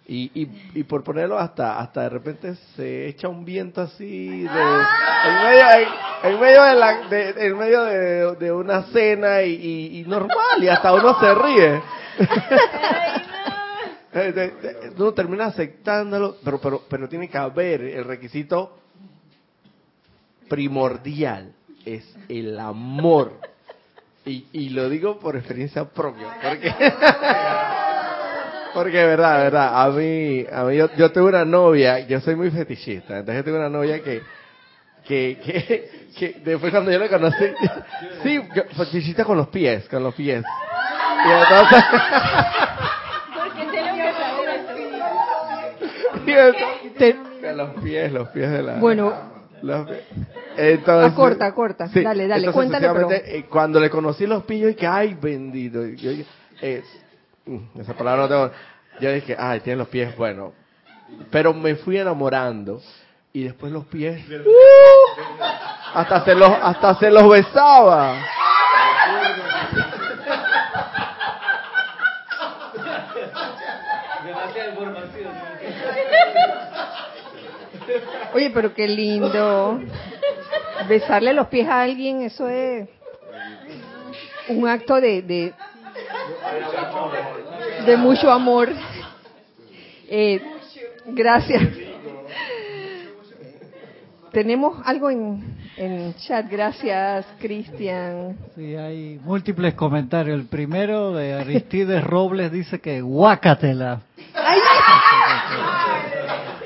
Y, 0.06 0.30
y, 0.34 0.80
y, 0.80 0.84
por 0.84 1.02
ponerlo 1.02 1.40
hasta 1.40 1.80
hasta 1.80 2.02
de 2.02 2.10
repente 2.10 2.56
se 2.76 3.08
echa 3.08 3.30
un 3.30 3.46
viento 3.46 3.80
así 3.80 4.42
de, 4.42 4.50
en 4.50 5.44
medio 5.44 5.66
en, 6.24 6.40
medio 6.42 6.64
de 6.64 6.76
la 6.76 7.08
de, 7.08 7.48
en 7.48 7.58
medio 7.58 7.84
de, 7.84 8.36
de 8.36 8.52
una 8.52 8.84
cena 8.88 9.44
y, 9.44 10.00
y, 10.00 10.04
normal 10.04 10.62
y 10.62 10.68
hasta 10.68 10.94
uno 10.94 11.18
se 11.20 11.36
ríe. 11.36 11.82
Uno 14.96 15.12
termina 15.14 15.46
aceptándolo 15.46 16.36
pero 16.44 16.62
pero 16.62 16.84
pero 16.88 17.10
tiene 17.10 17.28
que 17.28 17.38
haber 17.38 17.82
el 17.82 18.06
requisito 18.06 18.78
primordial 20.48 21.56
es 21.86 22.04
el 22.30 22.60
amor. 22.60 23.34
Y, 24.26 24.46
y 24.54 24.70
lo 24.70 24.90
digo 24.90 25.20
por 25.20 25.36
experiencia 25.36 25.86
propia, 25.86 26.38
porque 26.42 26.74
porque 28.74 29.06
verdad, 29.06 29.38
verdad, 29.38 29.84
a 29.84 29.90
mí, 29.90 30.46
a 30.52 30.64
mí 30.64 30.78
yo, 30.78 30.90
yo 30.96 31.12
tuve 31.12 31.30
una 31.30 31.46
novia, 31.46 32.00
yo 32.08 32.20
soy 32.22 32.36
muy 32.36 32.50
fetichista, 32.50 33.20
entonces 33.20 33.44
yo 33.44 33.52
tuve 33.52 33.60
una 33.60 33.70
novia 33.70 34.02
que, 34.02 34.24
que, 35.06 35.38
que, 35.44 36.08
que 36.18 36.42
después 36.44 36.72
cuando 36.72 36.92
yo 36.92 36.98
la 37.00 37.10
conocí, 37.10 37.46
sí, 38.24 38.42
yo, 38.56 38.64
fetichista 38.76 39.26
con 39.26 39.38
los 39.38 39.50
pies, 39.50 39.88
con 39.90 40.02
los 40.04 40.16
pies. 40.16 40.44
Y 41.26 41.32
entonces, 41.32 41.84
con 47.42 47.58
los 47.58 47.84
pies, 47.84 48.12
los 48.12 48.30
pies 48.30 48.52
de 48.52 48.64
la... 48.64 48.76
Bueno, 48.76 49.33
entonces, 50.58 51.14
corta, 51.14 51.54
corta. 51.54 51.90
dale, 51.94 52.28
dale, 52.28 52.52
cuéntale. 52.52 52.88
Eh, 53.26 53.46
cuando 53.50 53.80
le 53.80 53.90
conocí 53.90 54.26
los 54.28 54.44
pillos, 54.44 54.72
y 54.72 54.76
que, 54.76 54.88
ay, 54.88 55.18
bendito. 55.20 55.80
Mm, 57.46 57.80
esa 57.80 57.94
palabra 57.94 58.24
no 58.24 58.30
tengo. 58.30 58.52
Yo 59.00 59.12
dije, 59.12 59.36
ay, 59.38 59.60
tiene 59.62 59.78
los 59.78 59.88
pies 59.88 60.16
bueno 60.16 60.54
Pero 61.32 61.54
me 61.54 61.76
fui 61.76 61.98
enamorando. 61.98 62.82
Y 63.32 63.44
después 63.44 63.72
los 63.72 63.86
pies. 63.86 64.24
¡uh! 64.30 65.44
hasta, 65.94 66.24
se 66.24 66.36
los, 66.36 66.50
hasta 66.50 66.96
se 67.00 67.10
los 67.10 67.28
besaba. 67.28 68.18
Oye, 78.34 78.50
pero 78.54 78.74
qué 78.74 78.88
lindo. 78.88 79.80
Besarle 80.88 81.34
los 81.34 81.48
pies 81.48 81.68
a 81.68 81.82
alguien, 81.82 82.24
eso 82.24 82.50
es 82.50 82.90
un 84.50 84.68
acto 84.68 85.00
de, 85.00 85.22
de, 85.22 85.54
de 87.86 87.98
mucho 87.98 88.30
amor. 88.32 88.70
Eh, 90.10 90.42
gracias. 91.06 91.64
Tenemos 94.32 94.82
algo 94.84 95.12
en, 95.12 95.44
en 95.78 96.16
chat, 96.16 96.50
gracias 96.50 97.26
Cristian. 97.40 98.36
Sí, 98.56 98.76
hay 98.76 99.20
múltiples 99.24 99.76
comentarios. 99.76 100.40
El 100.40 100.48
primero 100.48 101.14
de 101.14 101.34
Aristides 101.34 102.04
Robles 102.04 102.52
dice 102.52 102.82
que 102.82 103.02
guácatela. 103.02 104.02
¡Ay! 104.34 104.60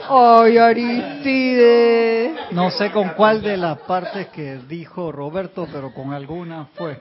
Ay, 0.09 0.57
Aristide. 0.57 2.33
No 2.51 2.71
sé 2.71 2.91
con 2.91 3.09
cuál 3.09 3.41
de 3.41 3.57
las 3.57 3.79
partes 3.79 4.27
que 4.27 4.57
dijo 4.67 5.11
Roberto, 5.11 5.67
pero 5.71 5.93
con 5.93 6.13
alguna 6.13 6.67
fue. 6.75 6.97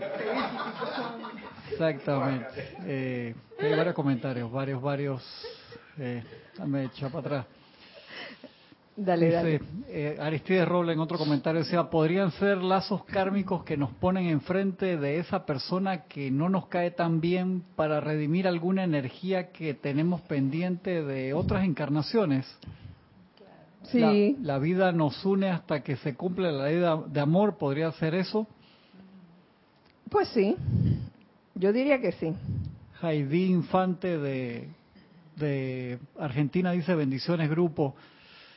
Exactamente. 1.71 2.77
Eh, 2.85 3.35
hay 3.61 3.77
varios 3.77 3.95
comentarios, 3.95 4.51
varios, 4.51 4.83
varios. 4.83 5.23
Eh, 5.99 6.23
dame 6.59 6.85
echa 6.85 7.09
para 7.09 7.21
atrás. 7.21 7.47
Dale, 8.97 9.31
dale. 9.31 9.61
Eh, 9.89 10.17
Aristides 10.19 10.67
Roble 10.67 10.95
en 10.95 11.01
otro 11.01 11.19
comentario 11.19 11.61
decía, 11.61 11.91
podrían 11.91 12.33
ser 12.33 12.57
lazos 12.59 13.05
kármicos 13.05 13.63
que 13.63 13.77
nos 13.77 13.91
ponen 13.93 14.27
enfrente 14.27 14.97
de 14.97 15.19
esa 15.19 15.45
persona 15.45 16.05
que 16.05 16.31
no 16.31 16.49
nos 16.49 16.67
cae 16.69 16.91
tan 16.91 17.21
bien 17.21 17.63
para 17.77 18.01
redimir 18.01 18.49
alguna 18.49 18.85
energía 18.85 19.53
que 19.53 19.75
tenemos 19.75 20.23
pendiente 20.23 21.05
de 21.05 21.35
otras 21.35 21.65
encarnaciones. 21.65 22.47
Sí. 23.91 24.37
La, 24.43 24.59
vida 24.59 24.93
nos 24.93 25.25
une 25.25 25.49
hasta 25.49 25.83
que 25.83 25.97
se 25.97 26.15
cumple 26.15 26.51
la 26.51 26.65
ley 26.65 26.83
de 27.09 27.21
amor, 27.21 27.57
¿podría 27.57 27.93
ser 27.93 28.15
eso? 28.15 28.47
Pues 30.11 30.29
sí, 30.29 30.57
yo 31.55 31.73
diría 31.73 32.01
que 32.01 32.13
sí. 32.13 32.33
Heidi 33.03 33.47
Infante 33.47 34.19
de, 34.19 34.69
de 35.37 35.99
Argentina 36.19 36.73
dice 36.73 36.95
bendiciones 36.95 37.51
grupo. 37.51 37.95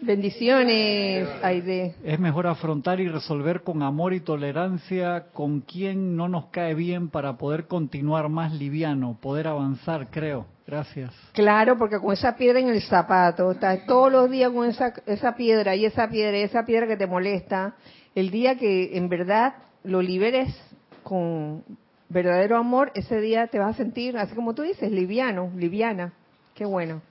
Bendiciones, 0.01 1.27
Aide. 1.43 1.95
Es 2.03 2.19
mejor 2.19 2.47
afrontar 2.47 3.01
y 3.01 3.09
resolver 3.09 3.63
con 3.63 3.83
amor 3.83 4.13
y 4.13 4.21
tolerancia 4.21 5.25
con 5.33 5.59
quien 5.59 6.15
no 6.15 6.29
nos 6.29 6.45
cae 6.47 6.73
bien 6.73 7.09
para 7.09 7.37
poder 7.37 7.67
continuar 7.67 8.29
más 8.29 8.53
liviano, 8.53 9.17
poder 9.21 9.47
avanzar, 9.47 10.07
creo. 10.09 10.45
Gracias. 10.65 11.11
Claro, 11.33 11.77
porque 11.77 11.99
con 11.99 12.13
esa 12.13 12.37
piedra 12.37 12.59
en 12.59 12.69
el 12.69 12.81
zapato, 12.83 13.51
estás 13.51 13.85
todos 13.87 14.11
los 14.11 14.29
días 14.29 14.51
con 14.51 14.69
esa, 14.69 14.93
esa 15.07 15.35
piedra 15.35 15.75
y 15.75 15.85
esa 15.85 16.07
piedra 16.07 16.37
y 16.37 16.43
esa 16.43 16.63
piedra 16.63 16.87
que 16.87 16.95
te 16.95 17.07
molesta. 17.07 17.75
El 18.15 18.29
día 18.29 18.55
que 18.55 18.95
en 18.95 19.09
verdad 19.09 19.55
lo 19.83 20.01
liberes 20.01 20.55
con 21.03 21.63
verdadero 22.07 22.57
amor, 22.57 22.91
ese 22.95 23.19
día 23.19 23.47
te 23.47 23.59
vas 23.59 23.75
a 23.75 23.77
sentir, 23.77 24.17
así 24.17 24.35
como 24.35 24.53
tú 24.53 24.61
dices, 24.61 24.91
liviano, 24.91 25.51
liviana. 25.55 26.13
Qué 26.53 26.65
bueno. 26.65 27.01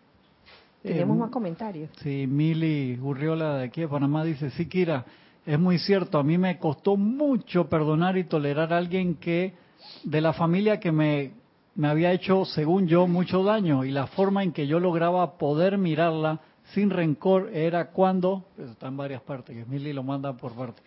Tenemos 0.83 1.17
más 1.17 1.31
comentarios. 1.31 1.91
Sí, 2.03 2.27
Mili 2.27 2.99
Urriola 3.01 3.57
de 3.59 3.65
aquí 3.65 3.81
de 3.83 3.89
Panamá 3.89 4.25
dice, 4.25 4.51
sí, 4.51 4.67
Kira, 4.67 5.05
es 5.45 5.59
muy 5.59 5.79
cierto, 5.79 6.19
a 6.19 6.23
mí 6.23 6.39
me 6.39 6.59
costó 6.59 6.97
mucho 6.97 7.69
perdonar 7.69 8.17
y 8.17 8.25
tolerar 8.25 8.73
a 8.73 8.79
alguien 8.79 9.15
que 9.17 9.55
de 10.05 10.21
la 10.21 10.33
familia 10.33 10.79
que 10.79 10.93
me, 10.93 11.33
me 11.75 11.89
había 11.89 12.13
hecho, 12.13 12.45
según 12.45 12.87
yo, 12.87 13.07
mucho 13.07 13.43
daño 13.43 13.85
y 13.85 13.91
la 13.91 14.07
forma 14.07 14.43
en 14.43 14.53
que 14.53 14.67
yo 14.67 14.79
lograba 14.79 15.39
poder 15.39 15.79
mirarla 15.79 16.41
sin 16.75 16.91
rencor 16.91 17.51
era 17.55 17.91
cuando, 17.91 18.45
está 18.59 18.89
en 18.89 18.97
varias 18.97 19.23
partes, 19.23 19.57
que 19.57 19.65
Mili 19.65 19.93
lo 19.93 20.03
manda 20.03 20.37
por 20.37 20.53
parte, 20.53 20.83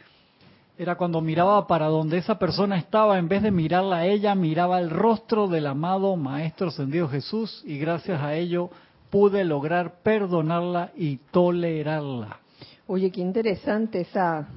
era 0.78 0.96
cuando 0.96 1.22
miraba 1.22 1.68
para 1.68 1.88
donde 1.88 2.18
esa 2.18 2.40
persona 2.40 2.78
estaba, 2.78 3.18
en 3.20 3.28
vez 3.28 3.44
de 3.44 3.52
mirarla 3.52 3.98
a 3.98 4.06
ella, 4.06 4.36
miraba 4.36 4.80
el 4.80 4.90
rostro 4.90 5.48
del 5.48 5.68
amado 5.68 6.16
Maestro 6.16 6.68
Ascendido 6.68 7.08
Jesús 7.08 7.64
y 7.66 7.78
gracias 7.78 8.22
a 8.22 8.36
ello 8.36 8.70
pude 9.12 9.44
lograr 9.44 10.02
perdonarla 10.02 10.92
y 10.96 11.18
tolerarla. 11.32 12.40
Oye, 12.88 13.12
qué 13.12 13.22
interesante 13.22 14.02
esa, 14.02 14.48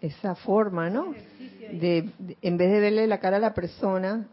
esa 0.00 0.34
forma, 0.36 0.88
¿no? 0.88 1.14
De, 1.72 2.08
en 2.40 2.56
vez 2.56 2.70
de 2.70 2.80
verle 2.80 3.06
la 3.06 3.18
cara 3.18 3.36
a 3.36 3.40
la 3.40 3.52
persona, 3.52 4.26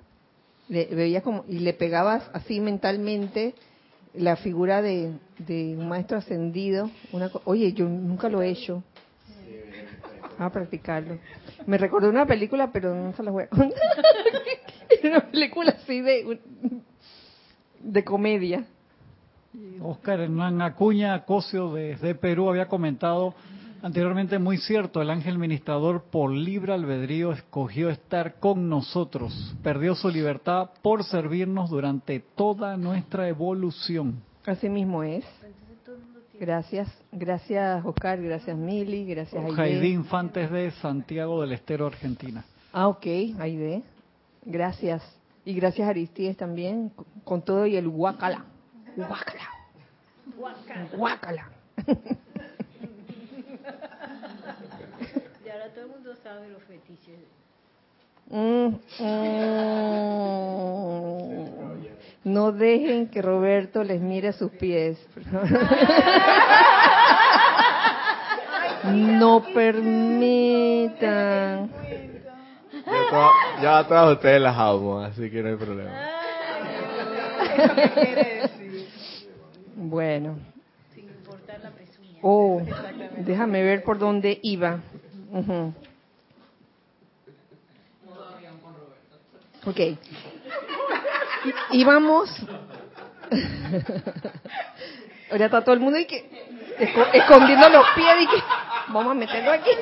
le, 0.70 0.86
veías 0.86 1.24
como, 1.24 1.43
y 1.49 1.59
le 1.59 1.74
pegabas 1.74 2.30
así 2.32 2.61
mentalmente 2.61 3.55
la 4.13 4.38
figura 4.38 4.82
de, 4.82 5.11
un 5.49 5.89
maestro 5.89 6.18
ascendido. 6.18 6.89
Una, 7.11 7.30
oye, 7.43 7.74
yo 7.74 7.89
nunca 7.89 8.30
lo 8.30 8.41
he 8.41 8.49
hecho. 8.49 8.84
A 10.38 10.49
practicarlo. 10.51 11.18
Me 11.66 11.78
recordó 11.78 12.09
una 12.09 12.26
película, 12.26 12.72
pero 12.72 12.93
no 12.93 13.13
se 13.13 13.24
la 13.24 13.32
voy 13.32 13.43
a 13.43 13.47
contar. 13.47 13.80
una 15.03 15.32
película 15.32 15.72
así 15.72 16.01
de, 16.01 16.39
de 17.80 18.03
comedia. 18.03 18.66
Oscar 19.82 20.20
Hernán 20.20 20.62
Acuña 20.62 21.26
Cosio 21.26 21.74
desde 21.74 22.16
Perú 22.16 22.49
había 22.49 22.68
comentado 22.68 23.36
anteriormente 23.86 24.39
muy 24.39 24.58
cierto, 24.58 24.99
el 24.99 25.12
ángel 25.12 25.38
ministrador 25.38 26.06
por 26.10 26.32
libre 26.32 26.74
albedrío 26.74 27.32
escogió 27.32 27.91
estar 27.91 28.39
con 28.39 28.68
nosotros, 28.68 29.56
perdió 29.62 29.93
su 29.93 30.10
libertad 30.10 30.72
por 30.82 31.03
servirnos 31.03 31.70
durante 31.70 32.20
toda 32.20 32.78
nuestra 32.78 33.28
evolución. 33.28 34.24
Así 34.43 34.70
mismo 34.70 35.03
es. 35.03 35.24
Gracias, 36.39 36.89
gracias 37.12 37.86
Oscar, 37.86 38.22
gracias 38.22 38.58
Mili, 38.58 39.06
gracias 39.06 39.43
Aide. 39.58 39.88
Infantes 39.88 40.51
de 40.51 40.72
Santiago 40.72 41.41
del 41.41 41.51
Estero, 41.51 41.86
Argentina. 41.86 42.43
Ah, 42.74 42.88
ok, 42.88 43.06
Aide. 43.39 43.84
Gracias. 44.43 45.03
Y 45.45 45.53
gracias 45.53 45.88
Aristides 45.88 46.38
también, 46.38 46.91
con 47.24 47.43
todo 47.43 47.68
y 47.68 47.76
el 47.76 47.88
guacala. 47.88 48.45
Guacala. 48.96 49.50
Guacala. 50.93 51.50
y 55.46 55.50
ahora 55.50 55.70
todo 55.74 55.86
el 55.86 55.91
mundo 55.91 56.16
sabe 56.24 56.50
los 56.50 56.64
fetiches. 56.64 57.20
Mm, 58.30 58.76
mm. 59.00 59.46
No 62.24 62.52
dejen 62.52 63.08
que 63.10 63.22
Roberto 63.22 63.84
les 63.84 64.02
mire 64.02 64.34
sus 64.34 64.50
pies. 64.52 64.98
no 68.84 69.43
permitan. 69.54 71.06
Ya, 73.62 73.84
todas 73.88 74.14
ustedes 74.14 74.41
las 74.41 74.58
amo, 74.58 75.00
así 75.02 75.30
que 75.30 75.43
no 75.43 75.50
hay 75.50 75.56
problema. 75.56 75.91
Bueno. 79.90 80.40
Oh, 82.22 82.62
déjame 83.18 83.62
ver 83.64 83.84
por 83.84 84.00
dónde 84.00 84.40
iba. 84.42 84.80
Ok. 89.66 89.80
Íbamos. 91.72 92.30
Ahora 95.32 95.46
está 95.46 95.64
todo 95.64 95.74
el 95.76 95.82
mundo 95.82 96.00
y 96.00 96.06
que 96.06 96.30
escondiendo 97.14 97.70
los 97.70 97.86
pies 97.96 98.16
y 98.22 98.28
que 98.28 98.38
vamos 98.88 99.12
a 99.12 99.14
meterlo 99.14 99.52
aquí. 99.52 99.70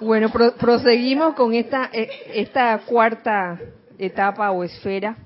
Bueno, 0.00 0.30
proseguimos 0.30 1.34
con 1.34 1.52
esta 1.52 1.90
eh, 1.92 2.08
esta 2.32 2.78
cuarta 2.86 3.60
etapa 4.00 4.50
o 4.50 4.64
esfera, 4.64 5.16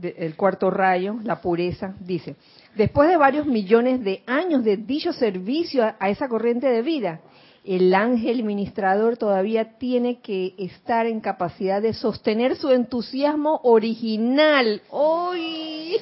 el 0.00 0.36
cuarto 0.36 0.70
rayo, 0.70 1.16
la 1.22 1.40
pureza. 1.40 1.94
Dice, 2.00 2.36
después 2.76 3.08
de 3.08 3.16
varios 3.16 3.46
millones 3.46 4.02
de 4.04 4.22
años 4.26 4.64
de 4.64 4.76
dicho 4.76 5.12
servicio 5.12 5.84
a 5.98 6.10
esa 6.10 6.28
corriente 6.28 6.66
de 6.68 6.82
vida, 6.82 7.20
el 7.64 7.94
ángel 7.94 8.44
ministrador 8.44 9.16
todavía 9.16 9.78
tiene 9.78 10.20
que 10.20 10.54
estar 10.58 11.06
en 11.06 11.20
capacidad 11.20 11.80
de 11.80 11.94
sostener 11.94 12.56
su 12.56 12.70
entusiasmo 12.70 13.60
original. 13.62 14.82
¡Hoy! 14.90 15.96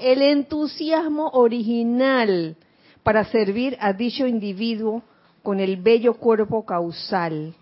El 0.00 0.20
entusiasmo 0.22 1.30
original 1.30 2.56
para 3.02 3.24
servir 3.24 3.76
a 3.80 3.94
dicho 3.94 4.26
individuo 4.26 5.02
con 5.42 5.60
el 5.60 5.78
bello 5.78 6.14
cuerpo 6.14 6.66
causal, 6.66 7.54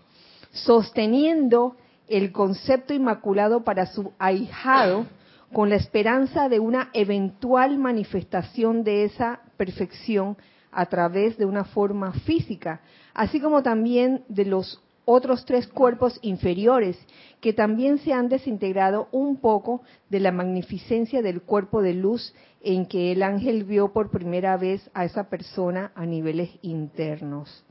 sosteniendo 0.51 1.77
el 2.07 2.31
concepto 2.31 2.93
inmaculado 2.93 3.63
para 3.63 3.85
su 3.87 4.13
ahijado 4.19 5.05
con 5.53 5.69
la 5.69 5.75
esperanza 5.75 6.49
de 6.49 6.59
una 6.59 6.89
eventual 6.93 7.77
manifestación 7.77 8.83
de 8.83 9.05
esa 9.05 9.41
perfección 9.57 10.37
a 10.71 10.85
través 10.87 11.37
de 11.37 11.45
una 11.45 11.63
forma 11.63 12.11
física, 12.11 12.81
así 13.13 13.39
como 13.39 13.63
también 13.63 14.23
de 14.27 14.45
los 14.45 14.81
otros 15.09 15.45
tres 15.45 15.67
cuerpos 15.67 16.19
inferiores 16.21 16.97
que 17.39 17.53
también 17.53 17.97
se 17.99 18.11
han 18.11 18.27
desintegrado 18.27 19.07
un 19.11 19.37
poco 19.37 19.81
de 20.09 20.19
la 20.19 20.33
magnificencia 20.33 21.21
del 21.21 21.41
cuerpo 21.41 21.81
de 21.81 21.93
luz 21.93 22.33
en 22.61 22.85
que 22.85 23.13
el 23.13 23.23
ángel 23.23 23.63
vio 23.63 23.93
por 23.93 24.11
primera 24.11 24.57
vez 24.57 24.89
a 24.93 25.05
esa 25.05 25.29
persona 25.29 25.93
a 25.95 26.05
niveles 26.05 26.49
internos. 26.61 27.63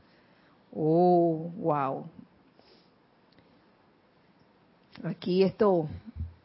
Oh, 0.73 1.51
wow. 1.57 2.05
Aquí 5.03 5.43
esto 5.43 5.87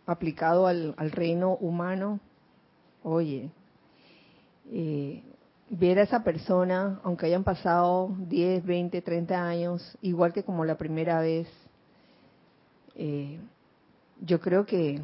aplicado 0.04 0.66
al, 0.66 0.94
reino 1.10 1.56
humano, 1.56 2.20
oye, 3.02 3.50
eh, 4.70 5.22
ver 5.70 5.98
a 5.98 6.02
esa 6.02 6.22
persona, 6.22 7.00
aunque 7.02 7.26
hayan 7.26 7.44
pasado 7.44 8.14
10, 8.18 8.64
20, 8.64 9.00
30 9.00 9.42
años, 9.42 9.98
igual 10.02 10.32
que 10.34 10.44
como 10.44 10.66
la 10.66 10.76
primera 10.76 11.20
vez, 11.20 11.48
eh, 12.94 13.38
yo 14.20 14.38
creo 14.38 14.66
que 14.66 15.00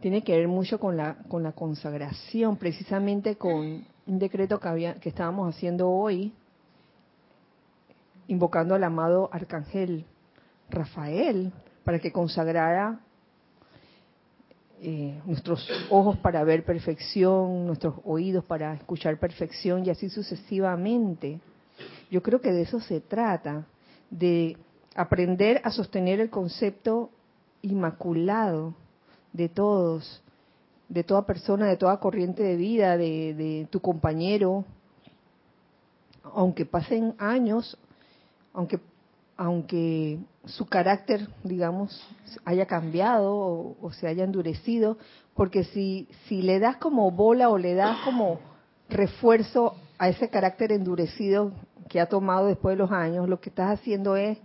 tiene 0.00 0.22
que 0.22 0.36
ver 0.36 0.48
mucho 0.48 0.78
con 0.78 0.98
la, 0.98 1.16
con 1.28 1.42
la 1.42 1.52
consagración, 1.52 2.56
precisamente 2.56 3.36
con 3.36 3.86
un 4.06 4.18
decreto 4.18 4.60
que, 4.60 4.68
había, 4.68 4.94
que 4.94 5.08
estábamos 5.08 5.54
haciendo 5.54 5.88
hoy, 5.88 6.32
invocando 8.28 8.74
al 8.74 8.84
amado 8.84 9.30
arcángel 9.32 10.04
Rafael 10.70 11.52
para 11.84 11.98
que 11.98 12.12
consagrara 12.12 13.00
eh, 14.82 15.20
nuestros 15.26 15.68
ojos 15.90 16.16
para 16.18 16.42
ver 16.42 16.64
perfección, 16.64 17.66
nuestros 17.66 17.96
oídos 18.04 18.44
para 18.44 18.72
escuchar 18.74 19.18
perfección 19.18 19.84
y 19.84 19.90
así 19.90 20.08
sucesivamente. 20.08 21.38
Yo 22.10 22.22
creo 22.22 22.40
que 22.40 22.50
de 22.50 22.62
eso 22.62 22.80
se 22.80 23.00
trata, 23.00 23.66
de 24.10 24.56
aprender 24.94 25.60
a 25.64 25.70
sostener 25.70 26.18
el 26.20 26.30
concepto 26.30 27.10
inmaculado 27.62 28.74
de 29.34 29.48
todos, 29.48 30.22
de 30.88 31.04
toda 31.04 31.26
persona, 31.26 31.66
de 31.66 31.76
toda 31.76 32.00
corriente 32.00 32.42
de 32.42 32.56
vida, 32.56 32.96
de, 32.96 33.34
de 33.34 33.68
tu 33.70 33.80
compañero, 33.80 34.64
aunque 36.34 36.64
pasen 36.64 37.14
años, 37.18 37.76
aunque 38.54 38.80
aunque 39.40 40.18
su 40.44 40.66
carácter, 40.66 41.26
digamos, 41.44 42.06
haya 42.44 42.66
cambiado 42.66 43.34
o, 43.80 43.90
se 43.92 44.06
haya 44.06 44.22
endurecido, 44.22 44.98
porque 45.34 45.64
si, 45.64 46.08
si 46.26 46.42
le 46.42 46.60
das 46.60 46.76
como 46.76 47.10
bola 47.10 47.48
o 47.48 47.56
le 47.56 47.72
das 47.72 48.04
como 48.04 48.38
refuerzo 48.90 49.76
a 49.96 50.10
ese 50.10 50.28
carácter 50.28 50.72
endurecido 50.72 51.52
que 51.88 52.00
ha 52.02 52.06
tomado 52.06 52.48
después 52.48 52.74
de 52.74 52.82
los 52.82 52.92
años, 52.92 53.30
lo 53.30 53.40
que 53.40 53.48
estás 53.48 53.80
haciendo 53.80 54.14
es 54.14 54.36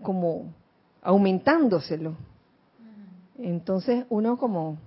como 0.00 0.54
aumentándoselo. 1.02 2.16
Entonces 3.36 4.06
uno 4.08 4.38
como, 4.38 4.78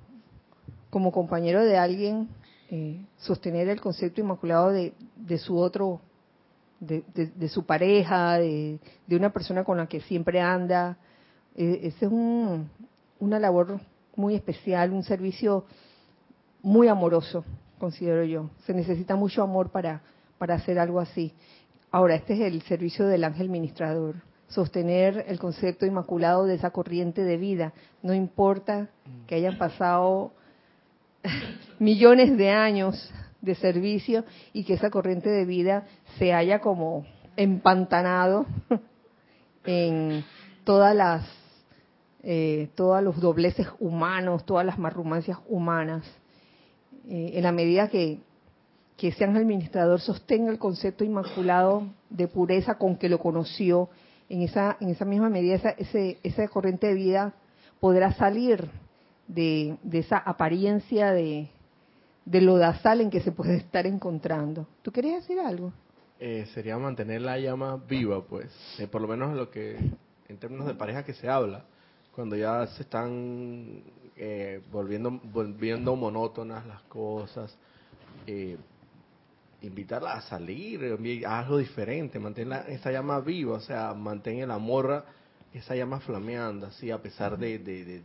como 0.89 1.11
compañero 1.11 1.63
de 1.63 1.77
alguien, 1.77 2.27
eh, 2.71 3.05
sostener 3.17 3.69
el 3.69 3.81
concepto 3.81 4.19
inmaculado 4.19 4.71
de, 4.71 4.95
de 5.15 5.37
su 5.37 5.59
otro 5.59 6.01
de, 6.79 7.49
su 7.49 7.65
pareja, 7.65 8.37
de, 8.37 8.79
una 9.09 9.31
persona 9.31 9.63
con 9.63 9.77
la 9.77 9.87
que 9.87 10.01
siempre 10.01 10.41
anda. 10.41 10.97
Eh, 11.55 11.79
ese 11.83 12.05
es 12.05 12.11
un, 12.11 12.69
una 13.19 13.39
labor 13.39 13.79
muy 14.15 14.35
especial, 14.35 14.91
un 14.91 15.03
servicio 15.03 15.65
muy 16.61 16.87
amoroso, 16.87 17.45
considero 17.79 18.23
yo. 18.23 18.49
Se 18.65 18.73
necesita 18.73 19.15
mucho 19.15 19.41
amor 19.43 19.71
para, 19.71 20.01
para 20.37 20.55
hacer 20.55 20.79
algo 20.79 20.99
así. 20.99 21.33
Ahora, 21.91 22.15
este 22.15 22.33
es 22.33 22.41
el 22.41 22.61
servicio 22.63 23.07
del 23.07 23.23
ángel 23.23 23.49
ministrador, 23.49 24.15
sostener 24.47 25.25
el 25.27 25.39
concepto 25.39 25.85
inmaculado 25.85 26.45
de 26.45 26.55
esa 26.55 26.71
corriente 26.71 27.23
de 27.23 27.37
vida. 27.37 27.73
No 28.01 28.13
importa 28.13 28.89
que 29.25 29.35
hayan 29.35 29.57
pasado 29.57 30.33
millones 31.79 32.37
de 32.37 32.49
años 32.49 33.11
de 33.41 33.55
servicio 33.55 34.25
y 34.53 34.63
que 34.63 34.73
esa 34.73 34.89
corriente 34.89 35.29
de 35.29 35.45
vida 35.45 35.85
se 36.17 36.33
haya 36.33 36.59
como 36.59 37.05
empantanado 37.35 38.45
en 39.65 40.23
todas 40.63 40.95
las 40.95 41.25
eh, 42.23 42.69
todos 42.75 43.01
los 43.01 43.21
dobleces 43.21 43.67
humanos, 43.79 44.45
todas 44.45 44.65
las 44.65 44.77
marrumancias 44.77 45.37
humanas, 45.47 46.03
eh, 47.07 47.31
en 47.35 47.43
la 47.43 47.53
medida 47.53 47.87
que, 47.87 48.19
que 48.97 49.09
ese 49.09 49.23
ángel 49.23 49.43
administrador 49.43 50.01
sostenga 50.01 50.51
el 50.51 50.59
concepto 50.59 51.05
inmaculado 51.05 51.83
de 52.09 52.27
pureza 52.27 52.75
con 52.77 52.97
que 52.97 53.07
lo 53.07 53.19
conoció, 53.19 53.89
en 54.29 54.41
esa, 54.41 54.75
en 54.81 54.89
esa 54.89 55.05
misma 55.05 55.29
medida 55.29 55.55
esa, 55.55 55.69
ese, 55.69 56.19
esa 56.21 56.45
corriente 56.49 56.87
de 56.87 56.95
vida 56.95 57.33
podrá 57.79 58.11
salir 58.13 58.69
de, 59.27 59.77
de 59.83 59.99
esa 59.99 60.17
apariencia 60.17 61.11
de, 61.11 61.49
de 62.27 62.41
lodazal 62.41 62.99
en 62.99 63.09
que 63.09 63.21
se 63.21 63.31
puede 63.31 63.55
estar 63.55 63.87
encontrando. 63.87 64.67
¿Tú 64.81 64.91
querías 64.91 65.21
decir 65.21 65.39
algo? 65.39 65.71
Eh, 66.19 66.45
sería 66.53 66.77
mantener 66.77 67.21
la 67.21 67.37
llama 67.39 67.77
viva, 67.77 68.21
pues, 68.25 68.51
eh, 68.79 68.87
por 68.87 69.01
lo 69.01 69.07
menos 69.07 69.35
lo 69.35 69.49
que, 69.49 69.77
en 70.27 70.37
términos 70.37 70.67
de 70.67 70.73
pareja 70.73 71.05
que 71.05 71.13
se 71.13 71.29
habla, 71.29 71.63
cuando 72.13 72.35
ya 72.35 72.67
se 72.67 72.83
están 72.83 73.81
eh, 74.17 74.61
volviendo, 74.71 75.11
volviendo 75.23 75.95
monótonas 75.95 76.65
las 76.65 76.81
cosas, 76.83 77.55
invitarla 79.61 80.13
a 80.13 80.21
salir, 80.21 80.97
a 81.25 81.39
algo 81.39 81.57
diferente, 81.59 82.19
mantener 82.19 82.65
esa 82.67 82.91
llama 82.91 83.21
viva, 83.21 83.55
o 83.55 83.61
sea, 83.61 83.93
mantén 83.93 84.39
el 84.39 84.51
amor, 84.51 85.05
esa 85.53 85.75
llama 85.75 86.01
flameando, 86.01 86.67
así, 86.67 86.91
a 86.91 87.01
pesar 87.01 87.37
de, 87.37 88.03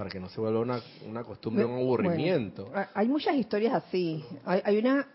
para 0.00 0.08
que 0.08 0.18
no 0.18 0.30
se 0.30 0.40
vuelva 0.40 0.60
una, 0.60 0.80
una 1.06 1.22
costumbre, 1.22 1.62
un 1.62 1.74
aburrimiento. 1.74 2.72
hay 2.94 3.06
muchas 3.06 3.34
historias 3.34 3.74
así. 3.74 4.24
Hay, 4.46 4.78
una, 4.78 5.06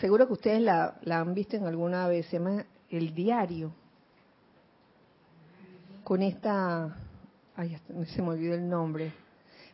seguro 0.00 0.28
que 0.28 0.34
ustedes 0.34 0.62
la, 0.62 0.98
la, 1.02 1.18
han 1.18 1.34
visto 1.34 1.56
en 1.56 1.66
alguna 1.66 2.06
vez, 2.06 2.26
se 2.26 2.38
llama 2.38 2.64
El 2.88 3.12
Diario. 3.12 3.72
Con 6.04 6.22
esta, 6.22 6.96
ay, 7.56 7.76
se 8.14 8.22
me 8.22 8.28
olvidó 8.28 8.54
el 8.54 8.68
nombre. 8.68 9.12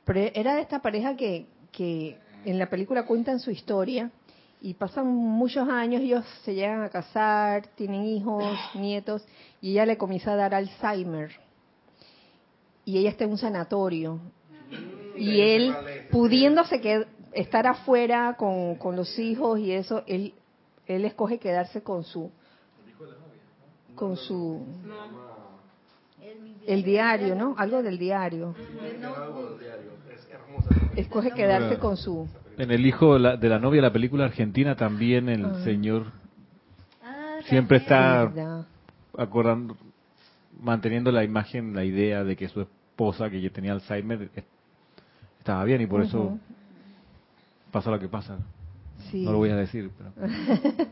Pero 0.06 0.20
era 0.32 0.54
de 0.54 0.62
esta 0.62 0.80
pareja 0.80 1.14
que, 1.16 1.44
que 1.70 2.18
en 2.46 2.58
la 2.58 2.70
película 2.70 3.04
cuentan 3.04 3.40
su 3.40 3.50
historia 3.50 4.10
y 4.62 4.72
pasan 4.72 5.06
muchos 5.06 5.68
años, 5.68 6.00
ellos 6.00 6.24
se 6.46 6.54
llegan 6.54 6.82
a 6.82 6.88
casar, 6.88 7.66
tienen 7.74 8.04
hijos, 8.04 8.42
nietos, 8.74 9.22
y 9.60 9.72
ella 9.72 9.84
le 9.84 9.98
comienza 9.98 10.32
a 10.32 10.36
dar 10.36 10.54
Alzheimer. 10.54 11.44
Y 12.86 12.96
ella 12.96 13.10
está 13.10 13.24
en 13.24 13.32
un 13.32 13.38
sanatorio 13.38 14.18
y 15.16 15.40
él, 15.40 15.74
pudiéndose 16.10 16.80
que, 16.80 17.06
estar 17.32 17.66
afuera 17.66 18.34
con, 18.38 18.76
con 18.76 18.96
los 18.96 19.18
hijos 19.18 19.58
y 19.58 19.72
eso, 19.72 20.02
él, 20.06 20.32
él 20.86 21.04
escoge 21.04 21.38
quedarse 21.38 21.82
con 21.82 22.02
su 22.04 22.30
con 23.94 24.16
su 24.16 24.64
el 26.66 26.82
diario, 26.82 27.34
¿no? 27.34 27.54
Algo 27.56 27.82
del 27.82 27.98
diario. 27.98 28.54
Escoge 30.96 31.30
quedarse 31.32 31.78
con 31.78 31.96
su 31.96 32.28
en 32.58 32.70
el 32.70 32.86
hijo 32.86 33.14
de 33.14 33.20
la, 33.20 33.36
de 33.36 33.48
la 33.48 33.58
novia 33.58 33.82
de 33.82 33.88
la 33.88 33.92
película 33.92 34.24
argentina 34.24 34.76
también 34.76 35.28
el 35.28 35.44
ah. 35.44 35.60
señor 35.62 36.06
ah, 37.02 37.38
siempre 37.44 37.78
está 37.78 38.32
acordando 39.18 39.76
manteniendo 40.58 41.12
la 41.12 41.22
imagen, 41.22 41.74
la 41.74 41.84
idea 41.84 42.24
de 42.24 42.34
que 42.34 42.48
su 42.48 42.62
esposa 42.62 43.28
que 43.28 43.42
ya 43.42 43.50
tenía 43.50 43.72
Alzheimer 43.72 44.30
estaba 45.46 45.62
bien 45.62 45.80
y 45.80 45.86
por 45.86 46.02
eso 46.02 46.36
pasa 47.70 47.88
lo 47.92 48.00
que 48.00 48.08
pasa. 48.08 48.36
No 49.12 49.30
lo 49.30 49.38
voy 49.38 49.50
a 49.50 49.56
decir. 49.56 49.92
Pero... 49.96 50.28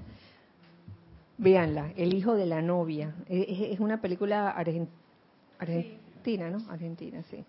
Véanla, 1.38 1.90
El 1.96 2.14
hijo 2.14 2.36
de 2.36 2.46
la 2.46 2.62
novia. 2.62 3.12
Es, 3.28 3.80
una 3.80 4.00
película 4.00 4.50
argentina, 5.58 6.50
¿no? 6.50 6.58
Argentina, 6.70 7.20
sí. 7.32 7.44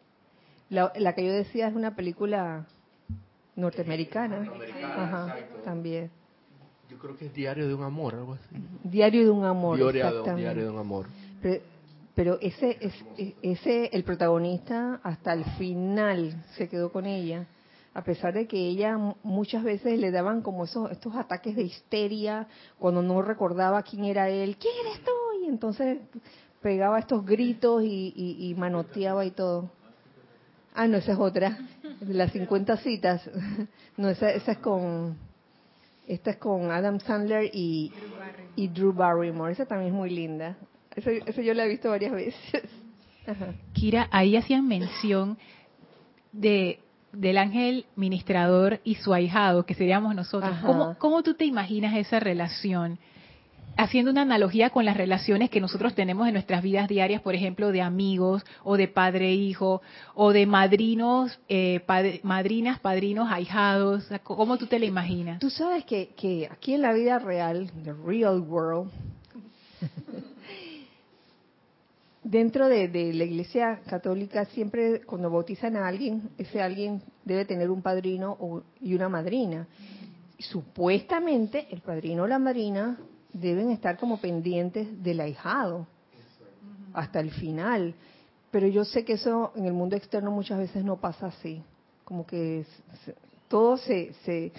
La, 0.71 1.13
que 1.13 1.23
yo 1.23 1.31
decía 1.31 1.67
es 1.67 1.75
una 1.75 1.95
película 1.95 2.65
norteamericana. 3.55 4.51
Ajá, 4.83 5.35
también. 5.63 6.09
Yo 6.89 6.97
creo 6.97 7.15
que 7.15 7.27
es 7.27 7.33
Diario 7.35 7.67
de 7.67 7.75
un 7.75 7.83
amor, 7.83 8.15
algo 8.15 8.33
así. 8.33 8.55
Diario 8.83 9.25
de 9.25 9.29
un 9.29 9.45
amor, 9.45 9.77
Diario, 9.77 10.23
Diario 10.35 10.63
de 10.63 10.69
un 10.71 10.79
amor. 10.79 11.05
Pero, 11.43 11.61
pero 12.15 12.39
ese, 12.39 12.77
es, 12.79 12.93
ese, 13.41 13.89
el 13.91 14.03
protagonista 14.05 15.01
hasta 15.03 15.33
el 15.33 15.43
final 15.57 16.43
se 16.55 16.69
quedó 16.69 16.91
con 16.91 17.05
ella, 17.05 17.45
a 17.93 18.03
pesar 18.03 18.33
de 18.33 18.47
que 18.47 18.57
ella 18.57 18.97
muchas 19.21 19.63
veces 19.63 19.99
le 19.99 20.11
daban 20.11 20.41
como 20.41 20.63
esos, 20.63 20.89
estos 20.91 21.13
ataques 21.15 21.55
de 21.55 21.63
histeria 21.63 22.47
cuando 22.79 23.01
no 23.01 23.21
recordaba 23.21 23.83
quién 23.83 24.05
era 24.05 24.29
él, 24.29 24.57
quién 24.57 24.73
eres 24.85 25.03
tú, 25.03 25.11
y 25.43 25.49
entonces 25.49 25.99
pegaba 26.61 26.99
estos 26.99 27.25
gritos 27.25 27.83
y, 27.83 28.55
manoteaba 28.57 29.25
y 29.25 29.31
todo. 29.31 29.69
Ah, 30.73 30.87
no, 30.87 30.97
esa 30.97 31.13
es 31.13 31.19
otra, 31.19 31.57
las 32.01 32.31
50 32.31 32.77
citas. 32.77 33.29
No, 33.97 34.09
esa, 34.09 34.29
esa 34.31 34.51
es 34.51 34.57
con, 34.57 35.15
esta 36.05 36.31
es 36.31 36.35
con 36.35 36.69
Adam 36.69 36.99
Sandler 36.99 37.49
y, 37.53 37.93
y 38.57 38.67
Drew 38.67 38.91
Barrymore. 38.91 39.53
Esa 39.53 39.65
también 39.65 39.93
es 39.93 39.97
muy 39.97 40.09
linda. 40.09 40.57
Eso, 40.95 41.41
yo 41.41 41.53
lo 41.53 41.61
he 41.61 41.67
visto 41.67 41.89
varias 41.89 42.11
veces. 42.11 42.63
Kira, 43.73 44.07
ahí 44.11 44.37
hacían 44.37 44.67
mención 44.67 45.37
de 46.31 46.79
del 47.11 47.37
ángel 47.37 47.85
ministrador 47.95 48.81
y 48.83 48.95
su 48.95 49.13
ahijado, 49.13 49.65
que 49.65 49.73
seríamos 49.73 50.13
nosotros. 50.15 50.53
¿Cómo, 50.65 50.97
¿Cómo, 50.99 51.23
tú 51.23 51.33
te 51.33 51.45
imaginas 51.45 51.95
esa 51.95 52.19
relación? 52.19 52.99
Haciendo 53.77 54.11
una 54.11 54.21
analogía 54.21 54.69
con 54.69 54.85
las 54.85 54.95
relaciones 54.95 55.49
que 55.49 55.61
nosotros 55.61 55.95
tenemos 55.95 56.27
en 56.27 56.33
nuestras 56.33 56.61
vidas 56.61 56.87
diarias, 56.87 57.21
por 57.21 57.35
ejemplo, 57.35 57.71
de 57.71 57.81
amigos 57.81 58.43
o 58.63 58.77
de 58.77 58.87
padre-hijo 58.87 59.81
o 60.13 60.31
de 60.31 60.45
madrinos, 60.45 61.39
eh, 61.49 61.83
madrinas, 62.23 62.79
padrinos, 62.79 63.31
ahijados. 63.31 64.09
¿Cómo 64.23 64.57
tú 64.57 64.67
te 64.67 64.79
la 64.79 64.85
imaginas? 64.85 65.39
Tú 65.39 65.49
sabes 65.49 65.83
que, 65.83 66.09
que 66.15 66.49
aquí 66.51 66.73
en 66.73 66.81
la 66.81 66.93
vida 66.93 67.19
real, 67.19 67.69
the 67.83 67.93
real 67.93 68.39
world, 68.39 68.91
Dentro 72.27 72.67
de, 72.67 72.87
la 73.13 73.23
Iglesia 73.23 73.81
Católica, 73.85 74.45
siempre 74.45 75.01
cuando 75.01 75.29
bautizan 75.29 75.75
a 75.75 75.87
alguien, 75.87 76.31
ese 76.39 76.59
alguien 76.59 77.03
debe 77.23 77.45
tener 77.45 77.69
un 77.69 77.83
padrino 77.83 78.63
y 78.81 78.95
una 78.95 79.09
madrina. 79.09 79.67
Supuestamente, 80.39 81.67
el 81.69 81.81
padrino 81.81 82.23
o 82.23 82.27
la 82.27 82.39
madrina 82.39 82.97
deben 83.31 83.69
estar 83.69 83.99
como 83.99 84.17
pendientes 84.17 85.03
del 85.03 85.19
ahijado 85.19 85.85
hasta 86.95 87.19
el 87.19 87.29
final. 87.29 87.93
Pero 88.49 88.65
yo 88.69 88.85
sé 88.85 89.05
que 89.05 89.13
eso 89.13 89.51
en 89.55 89.65
el 89.65 89.73
mundo 89.73 89.95
externo 89.95 90.31
muchas 90.31 90.57
veces 90.57 90.83
no 90.83 90.99
pasa 90.99 91.27
así. 91.27 91.61
como 92.05 92.25
que 92.25 92.65
todo 93.47 93.77
se, 93.77 94.13
se 94.25 94.51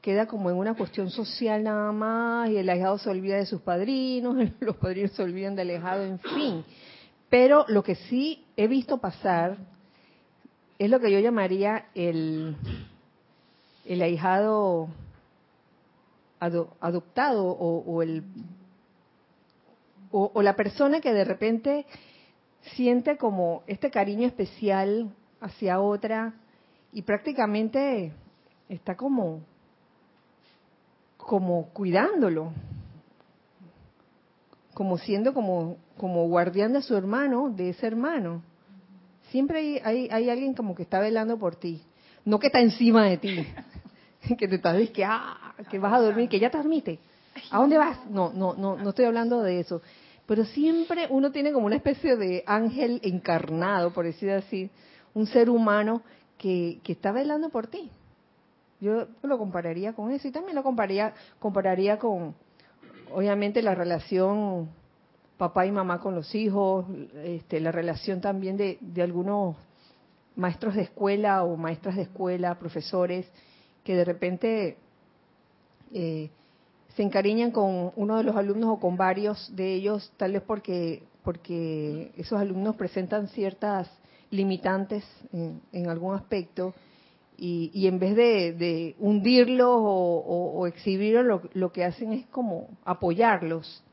queda 0.00 0.24
como 0.24 0.48
en 0.48 0.56
una 0.56 0.72
cuestión 0.72 1.10
social 1.10 1.64
nada 1.64 1.92
más 1.92 2.48
y 2.48 2.56
el 2.56 2.70
ahijado 2.70 2.96
se 2.96 3.10
olvida 3.10 3.36
de 3.36 3.44
sus 3.44 3.60
padrinos, 3.60 4.36
los 4.60 4.76
padrinos 4.76 5.10
se 5.10 5.22
olvidan 5.22 5.54
del 5.54 5.68
ahijado, 5.68 6.02
en 6.02 6.18
fin. 6.18 6.64
Pero 7.34 7.64
lo 7.66 7.82
que 7.82 7.96
sí 7.96 8.46
he 8.56 8.68
visto 8.68 8.98
pasar 8.98 9.56
es 10.78 10.88
lo 10.88 11.00
que 11.00 11.10
yo 11.10 11.18
llamaría 11.18 11.86
el, 11.92 12.56
el 13.84 14.02
ahijado 14.02 14.86
adoptado 16.38 17.44
o, 17.44 18.02
el 18.02 18.22
o, 20.12 20.42
la 20.42 20.54
persona 20.54 21.00
que 21.00 21.12
de 21.12 21.24
repente 21.24 21.86
siente 22.76 23.16
como 23.16 23.64
este 23.66 23.90
cariño 23.90 24.28
especial 24.28 25.12
hacia 25.40 25.80
otra 25.80 26.34
y 26.92 27.02
prácticamente 27.02 28.12
está 28.68 28.96
como 28.96 29.40
como 31.16 31.70
cuidándolo 31.70 32.52
como 34.72 34.98
siendo 34.98 35.34
como 35.34 35.78
como 35.96 36.26
guardián 36.28 36.72
de 36.72 36.82
su 36.82 36.96
hermano 36.96 37.50
de 37.50 37.70
ese 37.70 37.86
hermano. 37.86 38.42
Siempre 39.30 39.80
hay, 39.84 40.08
hay, 40.10 40.30
alguien 40.30 40.54
como 40.54 40.74
que 40.74 40.82
está 40.82 41.00
velando 41.00 41.38
por 41.38 41.56
ti. 41.56 41.82
No 42.24 42.38
que 42.38 42.46
está 42.46 42.60
encima 42.60 43.06
de 43.06 43.18
ti 43.18 43.46
que 44.38 44.48
te 44.48 44.56
estás 44.56 44.90
que 44.90 45.04
ah 45.04 45.54
que 45.70 45.78
vas 45.78 45.92
a 45.92 46.00
dormir 46.00 46.28
que 46.28 46.40
ya 46.40 46.50
te 46.50 46.56
admite 46.56 46.98
a 47.50 47.58
dónde 47.58 47.76
vas 47.76 47.98
no 48.08 48.32
no 48.32 48.54
no 48.54 48.76
no 48.76 48.88
estoy 48.90 49.04
hablando 49.04 49.42
de 49.42 49.60
eso. 49.60 49.82
Pero 50.26 50.44
siempre 50.46 51.06
uno 51.10 51.32
tiene 51.32 51.52
como 51.52 51.66
una 51.66 51.76
especie 51.76 52.16
de 52.16 52.44
ángel 52.46 53.00
encarnado, 53.02 53.92
por 53.92 54.06
decir 54.06 54.30
así, 54.30 54.70
un 55.12 55.26
ser 55.26 55.50
humano 55.50 56.00
que, 56.38 56.80
que 56.82 56.92
está 56.92 57.12
velando 57.12 57.50
por 57.50 57.66
ti. 57.66 57.90
Yo 58.80 59.06
lo 59.22 59.38
compararía 59.38 59.92
con 59.92 60.10
eso 60.10 60.26
y 60.28 60.30
también 60.30 60.54
lo 60.54 60.62
compararía, 60.62 61.14
compararía 61.38 61.98
con, 61.98 62.34
obviamente, 63.12 63.62
la 63.62 63.74
relación 63.74 64.68
papá 65.36 65.66
y 65.66 65.72
mamá 65.72 66.00
con 66.00 66.14
los 66.14 66.34
hijos, 66.34 66.86
este, 67.24 67.60
la 67.60 67.72
relación 67.72 68.20
también 68.20 68.56
de, 68.56 68.78
algunos 69.02 69.56
maestros 70.36 70.74
de 70.74 70.82
escuela 70.82 71.44
o 71.44 71.56
maestras 71.56 71.96
de 71.96 72.02
escuela, 72.02 72.58
profesores, 72.58 73.26
que 73.82 73.94
de 73.94 74.04
repente 74.04 74.76
eh, 75.92 76.30
se 76.96 77.02
encariñan 77.02 77.50
con 77.50 77.92
uno 77.96 78.16
de 78.16 78.24
los 78.24 78.36
alumnos 78.36 78.70
o 78.70 78.80
con 78.80 78.96
varios 78.96 79.54
de 79.54 79.74
ellos, 79.74 80.12
tal 80.16 80.32
vez 80.32 80.42
porque, 80.42 81.02
porque 81.22 82.12
esos 82.16 82.40
alumnos 82.40 82.76
presentan 82.76 83.28
ciertas 83.28 83.90
limitantes 84.30 85.04
en, 85.32 85.88
algún 85.88 86.14
aspecto 86.14 86.74
y, 87.36 87.86
en 87.86 87.98
vez 87.98 88.16
de, 88.16 88.94
hundirlos 88.98 89.76
o, 89.76 90.66
exhibirlos, 90.66 91.42
lo, 91.52 91.72
que 91.72 91.84
hacen 91.84 92.12
es 92.12 92.26
como 92.26 92.68
apoyarlos. 92.84 93.83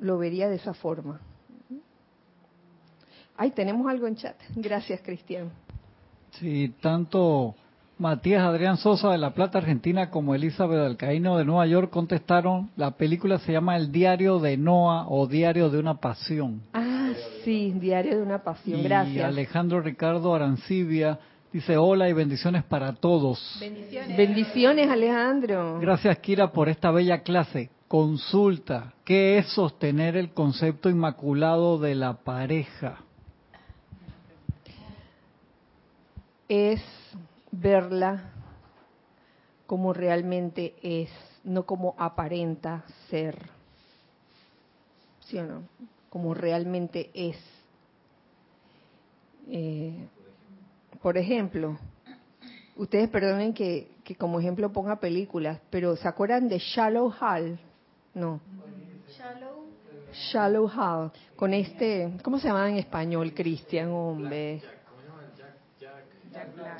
Lo 0.00 0.18
vería 0.18 0.48
de 0.48 0.56
esa 0.56 0.74
forma. 0.74 1.20
Ay, 3.36 3.52
tenemos 3.52 3.86
algo 3.90 4.06
en 4.06 4.16
chat. 4.16 4.36
Gracias, 4.56 5.00
Cristian. 5.02 5.50
Sí, 6.32 6.74
tanto 6.80 7.54
Matías 8.00 8.42
Adrián 8.42 8.78
Sosa 8.78 9.10
de 9.10 9.18
La 9.18 9.34
Plata, 9.34 9.58
Argentina, 9.58 10.10
como 10.10 10.34
Elizabeth 10.34 10.80
Alcaíno 10.80 11.36
de 11.36 11.44
Nueva 11.44 11.66
York 11.66 11.90
contestaron, 11.90 12.70
la 12.76 12.92
película 12.92 13.38
se 13.38 13.52
llama 13.52 13.76
El 13.76 13.92
Diario 13.92 14.38
de 14.38 14.56
Noah 14.56 15.06
o 15.08 15.26
Diario 15.26 15.68
de 15.68 15.78
una 15.78 16.00
Pasión. 16.00 16.62
Ah, 16.72 17.12
sí, 17.44 17.72
Diario 17.76 18.16
de 18.16 18.22
una 18.22 18.42
Pasión, 18.42 18.82
gracias. 18.82 19.16
Y 19.16 19.20
Alejandro 19.20 19.80
Ricardo 19.80 20.34
Arancibia 20.34 21.18
dice, 21.52 21.76
hola 21.76 22.08
y 22.08 22.14
bendiciones 22.14 22.64
para 22.64 22.94
todos. 22.94 23.58
Bendiciones. 23.60 24.16
Bendiciones, 24.16 24.88
Alejandro. 24.88 25.78
Gracias, 25.80 26.18
Kira, 26.20 26.52
por 26.52 26.70
esta 26.70 26.90
bella 26.90 27.22
clase. 27.22 27.68
Consulta, 27.90 28.94
¿qué 29.04 29.38
es 29.38 29.48
sostener 29.48 30.16
el 30.16 30.32
concepto 30.32 30.88
inmaculado 30.90 31.76
de 31.80 31.96
la 31.96 32.18
pareja? 32.18 32.98
Es 36.48 36.80
verla 37.50 38.30
como 39.66 39.92
realmente 39.92 40.76
es, 40.84 41.10
no 41.42 41.66
como 41.66 41.96
aparenta 41.98 42.84
ser. 43.08 43.36
¿Sí 45.26 45.38
o 45.38 45.44
no? 45.44 45.62
Como 46.10 46.32
realmente 46.32 47.10
es. 47.12 47.38
Eh, 49.48 50.06
por 51.02 51.18
ejemplo, 51.18 51.76
ustedes 52.76 53.08
perdonen 53.08 53.52
que, 53.52 53.90
que, 54.04 54.14
como 54.14 54.38
ejemplo 54.38 54.70
ponga 54.70 55.00
películas, 55.00 55.58
pero 55.70 55.96
¿se 55.96 56.06
acuerdan 56.06 56.46
de 56.46 56.60
Shallow 56.60 57.12
Hall? 57.20 57.58
No. 58.14 58.40
Shallow. 59.16 59.66
Shallow 60.12 60.68
Hall, 60.68 61.12
con 61.36 61.54
este, 61.54 62.12
¿cómo 62.22 62.38
se 62.38 62.48
llama 62.48 62.68
en 62.68 62.78
español, 62.78 63.32
Cristian, 63.32 63.90
hombre? 63.90 64.60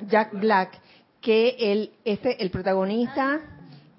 Jack 0.09 0.33
Black, 0.39 0.81
que 1.21 1.57
el, 1.59 1.93
este, 2.05 2.43
el 2.43 2.51
protagonista 2.51 3.41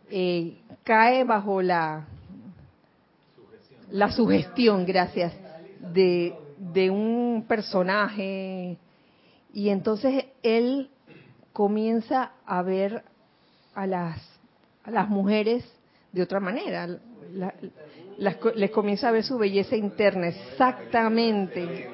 eh, 0.09 0.57
cae 0.83 1.23
bajo 1.23 1.61
la, 1.61 2.05
la 3.91 4.11
sugestión, 4.11 4.85
gracias, 4.85 5.33
de, 5.93 6.35
de 6.57 6.89
un 6.89 7.45
personaje 7.47 8.77
y 9.53 9.69
entonces 9.69 10.25
él 10.43 10.89
comienza 11.53 12.31
a 12.45 12.61
ver 12.61 13.03
a 13.75 13.87
las, 13.87 14.21
a 14.83 14.91
las 14.91 15.09
mujeres 15.09 15.63
de 16.11 16.21
otra 16.21 16.39
manera. 16.39 16.87
les 18.55 18.71
comienza 18.71 19.09
a 19.09 19.11
ver 19.11 19.23
su 19.23 19.37
belleza 19.37 19.75
interna, 19.75 20.27
exactamente. 20.27 21.89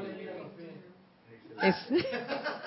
Es, 1.62 1.76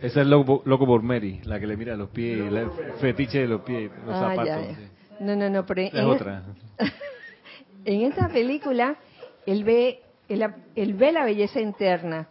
Esa 0.00 0.22
es 0.22 0.26
loco, 0.26 0.62
loco 0.64 0.86
por 0.86 1.02
Mary, 1.02 1.40
la 1.44 1.60
que 1.60 1.66
le 1.66 1.76
mira 1.76 1.94
los 1.96 2.08
pies, 2.10 2.40
el 2.40 2.70
fetiche 3.00 3.40
de 3.40 3.48
los 3.48 3.60
pies, 3.62 3.90
los 4.06 4.14
ah, 4.14 4.34
zapatos. 4.34 4.76
No, 5.20 5.36
no, 5.36 5.50
no, 5.50 5.66
pero 5.66 5.82
es 5.82 5.94
en 5.94 6.06
otra. 6.06 6.42
en 7.84 8.02
esta 8.02 8.28
película 8.28 8.96
él 9.44 9.64
ve, 9.64 10.00
él, 10.28 10.94
ve 10.94 11.12
la 11.12 11.24
belleza 11.24 11.60
interna, 11.60 12.28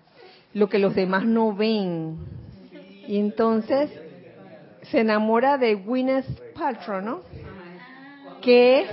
lo 0.54 0.68
que 0.68 0.80
los 0.80 0.96
demás 0.96 1.26
no 1.26 1.54
ven. 1.54 2.18
Y 3.08 3.20
entonces 3.20 3.92
se 4.84 5.02
enamora 5.02 5.58
de 5.58 5.76
Gwyneth 5.76 6.54
Paltrow, 6.54 7.02
¿no? 7.02 7.22
Que 8.50 8.88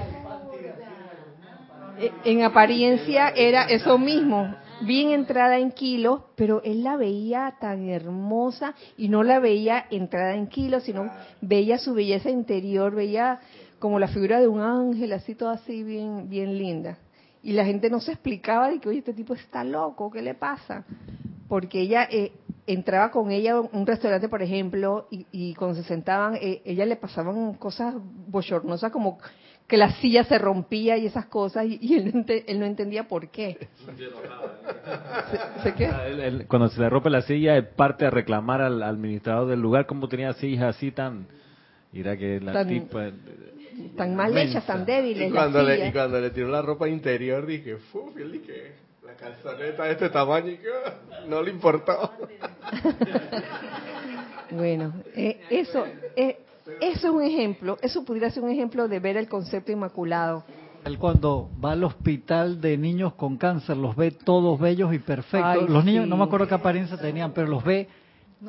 en 2.27 2.43
apariencia 2.43 3.31
era 3.31 3.65
eso 3.65 3.97
mismo, 3.97 4.55
bien 4.83 5.13
entrada 5.13 5.57
en 5.57 5.71
kilos, 5.71 6.25
pero 6.35 6.61
él 6.63 6.85
la 6.85 6.99
veía 6.99 7.55
tan 7.59 7.89
hermosa 7.89 8.75
y 8.99 9.09
no 9.09 9.23
la 9.23 9.39
veía 9.39 9.87
entrada 9.91 10.35
en 10.35 10.49
kilos, 10.49 10.83
sino 10.83 11.11
veía 11.41 11.79
su 11.79 11.95
belleza 11.95 12.29
interior, 12.29 12.95
veía 12.95 13.41
como 13.79 13.99
la 13.99 14.09
figura 14.09 14.41
de 14.41 14.49
un 14.49 14.61
ángel, 14.61 15.15
así 15.15 15.35
todo 15.35 15.49
así 15.49 15.83
bien, 15.83 16.29
bien 16.29 16.59
linda. 16.59 16.99
Y 17.43 17.53
la 17.53 17.65
gente 17.65 17.89
no 17.89 18.01
se 18.01 18.13
explicaba 18.13 18.69
de 18.69 18.79
que, 18.79 18.91
oye, 18.91 18.99
este 18.99 19.15
tipo 19.15 19.33
está 19.33 19.65
loco, 19.65 20.11
¿qué 20.11 20.21
le 20.21 20.35
pasa? 20.35 20.85
Porque 21.49 21.81
ella 21.81 22.07
eh, 22.11 22.33
entraba 22.67 23.11
con 23.11 23.31
ella 23.31 23.53
a 23.53 23.61
un 23.61 23.87
restaurante, 23.87 24.29
por 24.29 24.43
ejemplo, 24.43 25.07
y, 25.11 25.55
cuando 25.55 25.81
se 25.81 25.89
sentaban, 25.89 26.37
eh, 26.37 26.61
ella 26.65 26.85
le 26.85 26.97
pasaban 26.97 27.55
cosas 27.55 27.95
bochornosas 27.97 28.93
como 28.93 29.19
que 29.67 29.77
la 29.77 29.91
silla 29.95 30.25
se 30.25 30.39
rompía 30.39 30.97
y 30.97 31.07
esas 31.07 31.27
cosas 31.27 31.67
y, 31.69 31.95
él, 31.97 32.25
no 32.59 32.67
entendía 32.67 33.09
por 33.09 33.29
qué. 33.31 33.69
¿Se, 35.63 35.75
qué? 35.75 35.87
Ah, 35.87 36.05
cuando 36.47 36.69
se 36.69 36.81
le 36.81 36.89
rompe 36.89 37.11
la 37.11 37.23
silla, 37.23 37.57
él 37.57 37.67
parte 37.67 38.07
a 38.07 38.11
reclamar 38.11 38.61
al, 38.61 38.83
administrador 38.83 39.49
del 39.49 39.61
lugar 39.61 39.87
como 39.87 40.09
tenía 40.09 40.33
sillas 40.35 40.77
así 40.77 40.93
tan... 40.93 41.27
Irá 41.93 42.17
que 42.17 42.41
la 42.41 42.53
tan, 42.53 42.69
tipa... 42.69 43.11
Tan 43.97 44.15
mal 44.15 44.37
hechas, 44.37 44.65
tan 44.67 44.85
débiles. 44.85 45.31
Y 45.31 45.33
cuando, 45.33 45.63
le, 45.63 45.89
y 45.89 45.93
cuando 45.93 46.21
le 46.21 46.31
tiró 46.31 46.49
la 46.49 46.63
ropa 46.63 46.89
interior 46.89 47.45
dije, 47.45 47.77
¡fu! 47.77 48.13
dije, 48.15 48.73
la 49.05 49.15
calzoneta 49.15 49.85
de 49.85 49.93
este 49.93 50.11
tamaño 50.11 50.51
y 50.51 50.59
que 50.59 50.69
no 51.29 51.43
le 51.43 51.51
importó. 51.51 52.13
bueno, 54.51 54.93
eh, 55.15 55.41
eso... 55.51 55.85
Eh, 56.15 56.39
eso 56.81 57.09
es 57.09 57.15
un 57.15 57.23
ejemplo, 57.23 57.79
eso 57.83 58.05
pudiera 58.05 58.31
ser 58.31 58.43
un 58.43 58.51
ejemplo 58.51 58.89
de 58.89 59.01
ver 59.01 59.17
el 59.17 59.29
concepto 59.29 59.73
inmaculado. 59.73 60.45
Él 60.85 60.99
cuando 60.99 61.51
va 61.63 61.73
al 61.73 61.83
hospital 61.83 62.61
de 62.61 62.79
niños 62.79 63.15
con 63.15 63.37
cáncer, 63.37 63.77
los 63.77 63.97
ve 63.97 64.13
todos 64.13 64.59
bellos 64.59 64.95
y 64.95 65.01
perfectos. 65.01 65.69
los 65.69 65.85
niños, 65.85 66.07
no 66.07 66.17
me 66.17 66.25
acuerdo 66.25 66.47
qué 66.47 66.55
apariencia 66.55 66.97
tenían, 66.97 67.33
pero 67.33 67.49
los 67.49 67.65
ve 67.65 67.89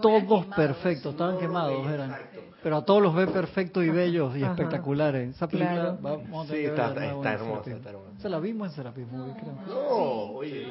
todos 0.02 0.46
perfectos, 0.48 1.14
estaban 1.14 1.38
quemados, 1.38 1.88
eran. 1.88 2.16
Pero 2.62 2.78
a 2.78 2.86
todos 2.86 3.02
los 3.02 3.16
ve 3.16 3.28
perfectos 3.28 3.84
y 3.84 3.90
bellos 3.90 4.36
y 4.36 4.44
espectaculares. 4.44 5.36
Esa 5.36 5.48
película 5.48 5.98
vamos 6.02 6.50
a 6.50 6.54
sí, 6.54 6.66
está, 6.66 6.90
está, 6.90 7.34
hermosa, 7.34 7.72
Se 8.18 8.30
la 8.30 8.40
vimos 8.40 8.70
en 8.70 8.76
Serapis 8.76 9.08
Movie, 9.12 9.34
creo. 9.40 9.54
No, 9.68 10.36
oye, 10.36 10.68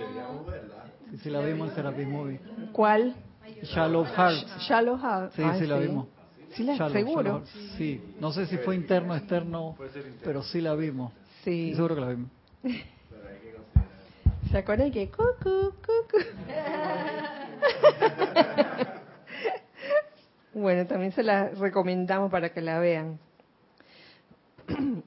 Sí, 1.11 1.19
sí, 1.19 1.31
la 1.31 1.41
vimos 1.41 1.71
en 1.71 1.75
Serapis 1.77 2.07
Movie. 2.07 2.41
¿Cuál? 2.73 3.15
Shallow 3.63 4.05
Heart. 4.05 4.61
Shallow 4.69 4.99
Heart. 4.99 5.33
Sí, 5.33 5.43
sí, 5.59 5.67
la 5.67 5.79
vimos. 5.79 6.07
Sí, 6.57 6.65
la, 6.65 6.89
seguro. 6.91 7.43
sí, 7.77 8.01
no 8.19 8.33
sé 8.33 8.47
si 8.47 8.57
fue 8.59 8.77
interno 8.77 9.13
o 9.13 9.17
externo, 9.17 9.77
pero 10.25 10.43
sí 10.43 10.63
la 10.63 10.75
vimos. 10.75 11.13
Sí. 11.45 11.75
Seguro 11.75 11.95
que 11.97 12.01
la 12.01 12.09
vimos. 12.09 12.31
¿Se 14.51 14.59
acuerdan 14.59 14.91
que 14.91 15.11
cucu, 15.11 15.75
cucu? 15.85 16.19
bueno, 20.55 20.87
también 20.87 21.13
se 21.13 21.23
la 21.23 21.51
recomendamos 21.51 22.31
para 22.31 22.49
que 22.55 22.63
la 22.63 22.79
vean. 22.79 23.19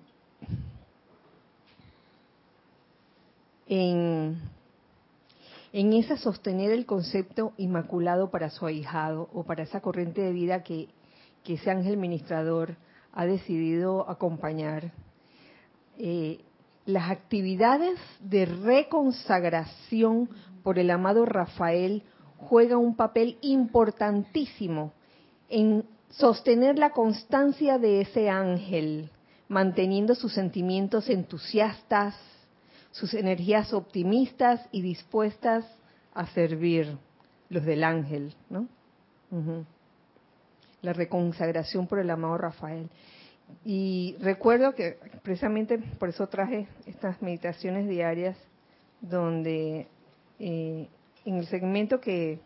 en, 3.67 4.39
en 5.73 5.93
esa 5.93 6.17
sostener 6.17 6.71
el 6.71 6.85
concepto 6.85 7.53
inmaculado 7.57 8.29
para 8.29 8.51
su 8.51 8.67
ahijado 8.67 9.29
o 9.33 9.43
para 9.43 9.63
esa 9.63 9.81
corriente 9.81 10.21
de 10.21 10.31
vida 10.31 10.63
que, 10.63 10.89
que 11.43 11.53
ese 11.53 11.71
ángel 11.71 11.97
ministrador 11.97 12.75
ha 13.13 13.25
decidido 13.25 14.09
acompañar. 14.09 14.91
Eh, 15.97 16.39
las 16.85 17.11
actividades 17.11 17.99
de 18.19 18.45
reconsagración 18.45 20.29
por 20.63 20.79
el 20.79 20.89
amado 20.91 21.25
Rafael 21.25 22.03
juegan 22.37 22.79
un 22.79 22.95
papel 22.95 23.37
importantísimo 23.41 24.93
en 25.49 25.83
sostener 26.09 26.79
la 26.79 26.91
constancia 26.91 27.77
de 27.77 28.01
ese 28.01 28.29
ángel, 28.29 29.11
manteniendo 29.47 30.15
sus 30.15 30.33
sentimientos 30.33 31.09
entusiastas, 31.09 32.15
sus 32.91 33.13
energías 33.13 33.73
optimistas 33.73 34.67
y 34.71 34.81
dispuestas 34.81 35.65
a 36.13 36.25
servir, 36.27 36.97
los 37.49 37.65
del 37.65 37.83
ángel, 37.83 38.33
¿no? 38.49 38.67
La 40.81 40.93
reconsagración 40.93 41.87
por 41.87 41.99
el 41.99 42.09
amado 42.09 42.37
Rafael. 42.37 42.89
Y 43.65 44.15
recuerdo 44.19 44.75
que 44.75 44.97
precisamente 45.23 45.77
por 45.77 46.09
eso 46.09 46.27
traje 46.27 46.67
estas 46.85 47.21
meditaciones 47.21 47.87
diarias 47.87 48.37
donde 49.01 49.87
eh, 50.39 50.87
en 51.25 51.35
el 51.35 51.47
segmento 51.47 51.99
que 51.99 52.39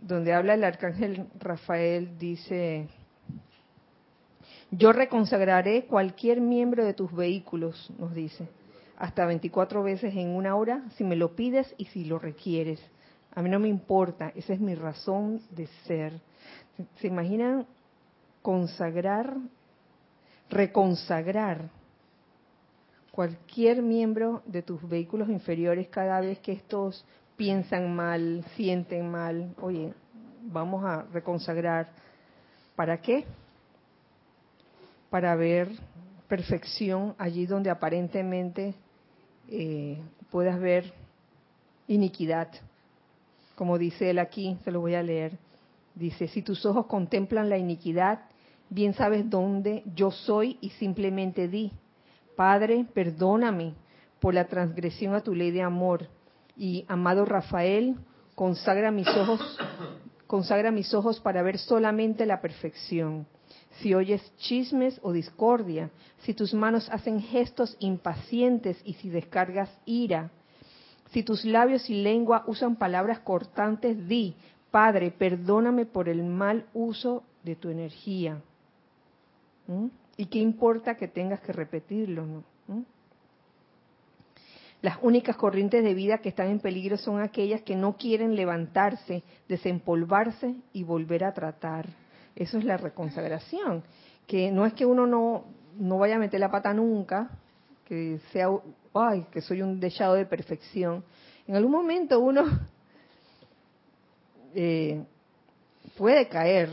donde 0.00 0.32
habla 0.32 0.54
el 0.54 0.64
arcángel 0.64 1.26
Rafael 1.38 2.18
dice 2.18 2.88
yo 4.72 4.92
reconsagraré 4.92 5.86
cualquier 5.86 6.40
miembro 6.40 6.84
de 6.84 6.94
tus 6.94 7.12
vehículos, 7.12 7.92
nos 7.98 8.14
dice, 8.14 8.48
hasta 8.96 9.26
24 9.26 9.82
veces 9.82 10.14
en 10.14 10.28
una 10.28 10.54
hora 10.54 10.84
si 10.96 11.02
me 11.02 11.16
lo 11.16 11.34
pides 11.34 11.74
y 11.76 11.86
si 11.86 12.04
lo 12.04 12.20
requieres. 12.20 12.80
A 13.34 13.42
mí 13.42 13.50
no 13.50 13.58
me 13.58 13.66
importa, 13.68 14.32
esa 14.36 14.52
es 14.52 14.60
mi 14.60 14.76
razón 14.76 15.40
de 15.50 15.66
ser. 15.86 16.12
¿Se 16.96 17.06
imaginan 17.06 17.66
consagrar 18.42 19.36
reconsagrar 20.50 21.70
cualquier 23.12 23.82
miembro 23.82 24.42
de 24.46 24.62
tus 24.62 24.86
vehículos 24.88 25.28
inferiores 25.28 25.88
cada 25.88 26.20
vez 26.20 26.38
que 26.40 26.52
estos 26.52 27.04
piensan 27.36 27.94
mal, 27.94 28.44
sienten 28.56 29.10
mal. 29.10 29.54
Oye, 29.60 29.94
vamos 30.42 30.84
a 30.84 31.02
reconsagrar. 31.12 31.88
¿Para 32.76 33.00
qué? 33.00 33.24
Para 35.08 35.34
ver 35.36 35.68
perfección 36.28 37.14
allí 37.18 37.46
donde 37.46 37.70
aparentemente 37.70 38.74
eh, 39.48 39.98
puedas 40.30 40.60
ver 40.60 40.92
iniquidad. 41.88 42.48
Como 43.54 43.78
dice 43.78 44.10
él 44.10 44.18
aquí, 44.18 44.58
se 44.64 44.70
lo 44.70 44.80
voy 44.80 44.94
a 44.94 45.02
leer. 45.02 45.32
Dice, 45.94 46.28
si 46.28 46.42
tus 46.42 46.64
ojos 46.66 46.86
contemplan 46.86 47.48
la 47.48 47.58
iniquidad, 47.58 48.20
bien 48.68 48.94
sabes 48.94 49.28
dónde 49.28 49.82
yo 49.94 50.10
soy 50.10 50.58
y 50.60 50.70
simplemente 50.70 51.48
di, 51.48 51.72
Padre, 52.36 52.86
perdóname 52.94 53.74
por 54.20 54.34
la 54.34 54.46
transgresión 54.46 55.14
a 55.14 55.22
tu 55.22 55.34
ley 55.34 55.50
de 55.50 55.62
amor. 55.62 56.08
Y 56.56 56.84
amado 56.88 57.24
Rafael, 57.24 57.96
consagra 58.34 58.90
mis 58.90 59.08
ojos, 59.08 59.58
consagra 60.26 60.70
mis 60.70 60.94
ojos 60.94 61.20
para 61.20 61.42
ver 61.42 61.58
solamente 61.58 62.24
la 62.24 62.40
perfección. 62.40 63.26
Si 63.80 63.94
oyes 63.94 64.22
chismes 64.38 64.98
o 65.02 65.12
discordia, 65.12 65.90
si 66.20 66.34
tus 66.34 66.54
manos 66.54 66.88
hacen 66.90 67.20
gestos 67.20 67.76
impacientes 67.80 68.80
y 68.84 68.94
si 68.94 69.10
descargas 69.10 69.70
ira, 69.84 70.30
si 71.10 71.22
tus 71.22 71.44
labios 71.44 71.90
y 71.90 72.02
lengua 72.02 72.44
usan 72.46 72.76
palabras 72.76 73.20
cortantes, 73.20 74.06
di, 74.08 74.36
Padre, 74.70 75.10
perdóname 75.10 75.86
por 75.86 76.08
el 76.08 76.22
mal 76.24 76.66
uso 76.74 77.24
de 77.42 77.56
tu 77.56 77.70
energía. 77.70 78.40
¿Y 80.16 80.26
qué 80.26 80.38
importa 80.38 80.96
que 80.96 81.08
tengas 81.08 81.40
que 81.40 81.52
repetirlo? 81.52 82.44
Las 84.82 84.98
únicas 85.02 85.36
corrientes 85.36 85.84
de 85.84 85.94
vida 85.94 86.18
que 86.18 86.30
están 86.30 86.48
en 86.48 86.60
peligro 86.60 86.96
son 86.96 87.20
aquellas 87.20 87.62
que 87.62 87.76
no 87.76 87.96
quieren 87.96 88.34
levantarse, 88.34 89.22
desempolvarse 89.48 90.54
y 90.72 90.84
volver 90.84 91.24
a 91.24 91.34
tratar. 91.34 91.86
Eso 92.34 92.58
es 92.58 92.64
la 92.64 92.76
reconsagración. 92.76 93.82
Que 94.26 94.50
no 94.50 94.64
es 94.64 94.72
que 94.72 94.86
uno 94.86 95.06
no, 95.06 95.44
no 95.78 95.98
vaya 95.98 96.16
a 96.16 96.18
meter 96.18 96.40
la 96.40 96.50
pata 96.50 96.72
nunca, 96.72 97.28
que 97.84 98.20
sea, 98.32 98.48
ay, 98.94 99.26
que 99.30 99.42
soy 99.42 99.60
un 99.60 99.80
dechado 99.80 100.14
de 100.14 100.24
perfección. 100.24 101.04
En 101.46 101.56
algún 101.56 101.72
momento 101.72 102.20
uno 102.20 102.44
eh, 104.54 105.02
puede 105.96 106.28
caer, 106.28 106.70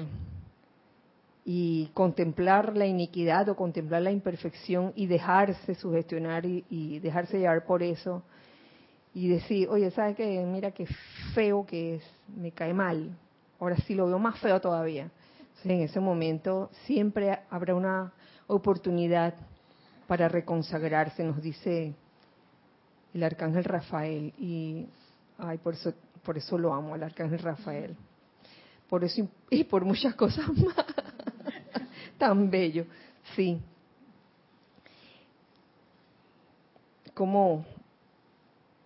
y 1.49 1.89
contemplar 1.93 2.75
la 2.75 2.86
iniquidad 2.86 3.47
o 3.47 3.55
contemplar 3.55 4.01
la 4.01 4.11
imperfección 4.11 4.91
y 4.97 5.07
dejarse 5.07 5.75
sugestionar 5.75 6.45
y, 6.45 6.99
dejarse 6.99 7.39
llevar 7.39 7.63
por 7.63 7.82
eso 7.82 8.21
y 9.13 9.30
decir, 9.30 9.69
oye, 9.69 9.89
¿sabes 9.91 10.17
qué? 10.17 10.45
Mira 10.45 10.71
qué 10.71 10.86
feo 11.34 11.65
que 11.65 11.95
es, 11.95 12.03
me 12.36 12.51
cae 12.51 12.73
mal. 12.73 13.17
Ahora 13.61 13.78
sí 13.78 13.95
lo 13.95 14.07
veo 14.07 14.19
más 14.19 14.38
feo 14.41 14.59
todavía. 14.59 15.09
en 15.63 15.80
ese 15.80 16.01
momento 16.01 16.69
siempre 16.86 17.39
habrá 17.49 17.75
una 17.75 18.11
oportunidad 18.47 19.34
para 20.05 20.28
reconsagrarse, 20.28 21.23
nos 21.23 21.41
dice 21.41 21.93
el 23.13 23.23
arcángel 23.23 23.63
Rafael. 23.63 24.34
Y 24.38 24.86
ay, 25.38 25.59
por 25.59 25.75
eso, 25.75 25.93
por 26.24 26.38
eso 26.38 26.57
lo 26.57 26.74
amo, 26.74 26.93
al 26.93 27.03
arcángel 27.03 27.39
Rafael. 27.39 27.95
Por 28.89 29.03
eso 29.03 29.28
y 29.49 29.63
por 29.63 29.86
muchas 29.86 30.15
cosas 30.15 30.47
más. 30.49 30.76
Tan 32.18 32.49
bello, 32.49 32.86
sí. 33.36 33.59
¿Cómo, 37.13 37.65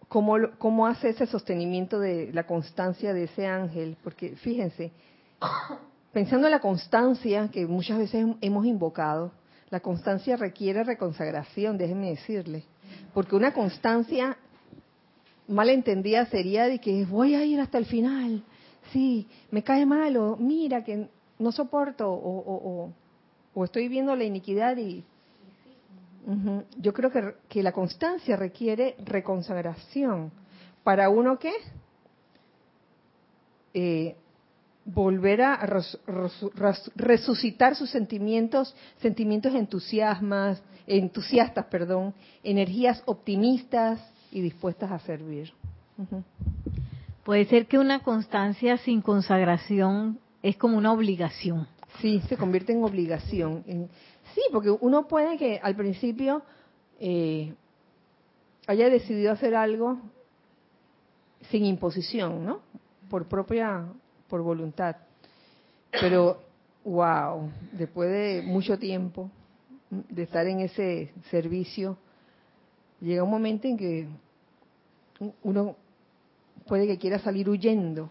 cómo, 0.07 0.35
cómo 0.57 0.87
hace 0.87 1.09
ese 1.09 1.25
sostenimiento 1.25 1.99
de 1.99 2.31
la 2.33 2.43
constancia 2.43 3.13
de 3.13 3.25
ese 3.25 3.45
ángel? 3.45 3.97
Porque 4.03 4.35
fíjense, 4.37 4.91
pensando 6.13 6.47
en 6.47 6.51
la 6.51 6.59
constancia 6.59 7.49
que 7.49 7.65
muchas 7.65 7.97
veces 7.97 8.25
hemos 8.41 8.65
invocado, 8.65 9.31
la 9.69 9.79
constancia 9.79 10.35
requiere 10.35 10.83
reconsagración, 10.83 11.77
déjenme 11.77 12.09
decirle. 12.09 12.65
Porque 13.13 13.35
una 13.35 13.53
constancia 13.53 14.37
mal 15.47 15.69
entendida 15.69 16.25
sería 16.27 16.67
de 16.67 16.79
que 16.79 17.05
voy 17.05 17.35
a 17.35 17.43
ir 17.45 17.59
hasta 17.59 17.77
el 17.77 17.85
final. 17.85 18.43
Sí, 18.91 19.27
me 19.51 19.63
cae 19.63 19.85
mal 19.85 20.15
o 20.17 20.37
mira 20.37 20.83
que 20.83 21.07
no 21.39 21.51
soporto 21.51 22.11
o, 22.11 22.91
o 23.53 23.65
estoy 23.65 23.87
viendo 23.87 24.15
la 24.15 24.23
iniquidad 24.23 24.77
y... 24.77 25.03
Yo 26.77 26.93
creo 26.93 27.11
que, 27.11 27.33
que, 27.49 27.63
la 27.63 27.71
constancia 27.71 28.35
requiere 28.35 28.95
reconsagración. 29.03 30.31
¿Para 30.83 31.09
uno 31.09 31.39
qué? 31.39 31.51
Eh, 33.73 34.15
volver 34.85 35.41
a 35.41 35.67
resucitar 36.95 37.75
sus 37.75 37.89
sentimientos, 37.89 38.75
sentimientos 39.01 39.55
entusiasmas, 39.55 40.61
entusiastas, 40.85 41.65
perdón, 41.65 42.13
energías 42.43 43.01
optimistas 43.07 43.99
y 44.31 44.41
dispuestas 44.41 44.91
a 44.91 44.99
servir. 44.99 45.53
Puede 47.23 47.45
ser 47.45 47.67
que 47.67 47.77
una 47.77 47.99
constancia 47.99 48.77
sin 48.77 49.01
consagración 49.01 50.19
es 50.41 50.57
como 50.57 50.77
una 50.77 50.91
obligación. 50.91 51.67
Sí, 51.99 52.21
se 52.27 52.37
convierte 52.37 52.71
en 52.71 52.83
obligación. 52.83 53.63
sí, 54.33 54.41
porque 54.51 54.71
uno 54.71 55.07
puede 55.07 55.37
que 55.37 55.59
al 55.61 55.75
principio 55.75 56.41
eh, 56.99 57.53
haya 58.67 58.89
decidido 58.89 59.31
hacer 59.31 59.55
algo 59.55 59.99
sin 61.49 61.65
imposición, 61.65 62.45
¿no? 62.45 62.61
Por 63.09 63.27
propia, 63.27 63.85
por 64.27 64.41
voluntad. 64.41 64.95
Pero, 65.91 66.41
wow, 66.85 67.51
después 67.73 68.09
de 68.09 68.41
mucho 68.45 68.79
tiempo 68.79 69.29
de 69.89 70.23
estar 70.23 70.47
en 70.47 70.61
ese 70.61 71.11
servicio, 71.29 71.97
llega 73.01 73.23
un 73.23 73.29
momento 73.29 73.67
en 73.67 73.77
que 73.77 74.07
uno 75.43 75.75
puede 76.67 76.87
que 76.87 76.97
quiera 76.97 77.19
salir 77.19 77.49
huyendo 77.49 78.09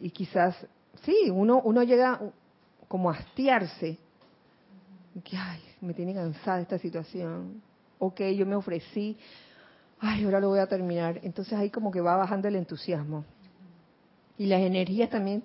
y 0.00 0.10
quizás, 0.10 0.54
sí, 1.02 1.30
uno, 1.30 1.60
uno 1.64 1.82
llega 1.82 2.20
como 2.88 3.10
a 3.10 3.14
hastiarse, 3.14 3.98
que, 5.24 5.36
ay, 5.36 5.60
me 5.80 5.94
tiene 5.94 6.14
cansada 6.14 6.60
esta 6.60 6.78
situación, 6.78 7.62
ok, 7.98 8.20
yo 8.36 8.44
me 8.46 8.54
ofrecí, 8.54 9.16
ay, 10.00 10.24
ahora 10.24 10.40
lo 10.40 10.48
voy 10.48 10.58
a 10.58 10.66
terminar. 10.66 11.20
Entonces 11.22 11.54
ahí 11.54 11.70
como 11.70 11.90
que 11.90 12.00
va 12.00 12.16
bajando 12.16 12.48
el 12.48 12.56
entusiasmo. 12.56 13.24
Y 14.38 14.46
las 14.46 14.60
energías 14.60 15.08
también 15.08 15.42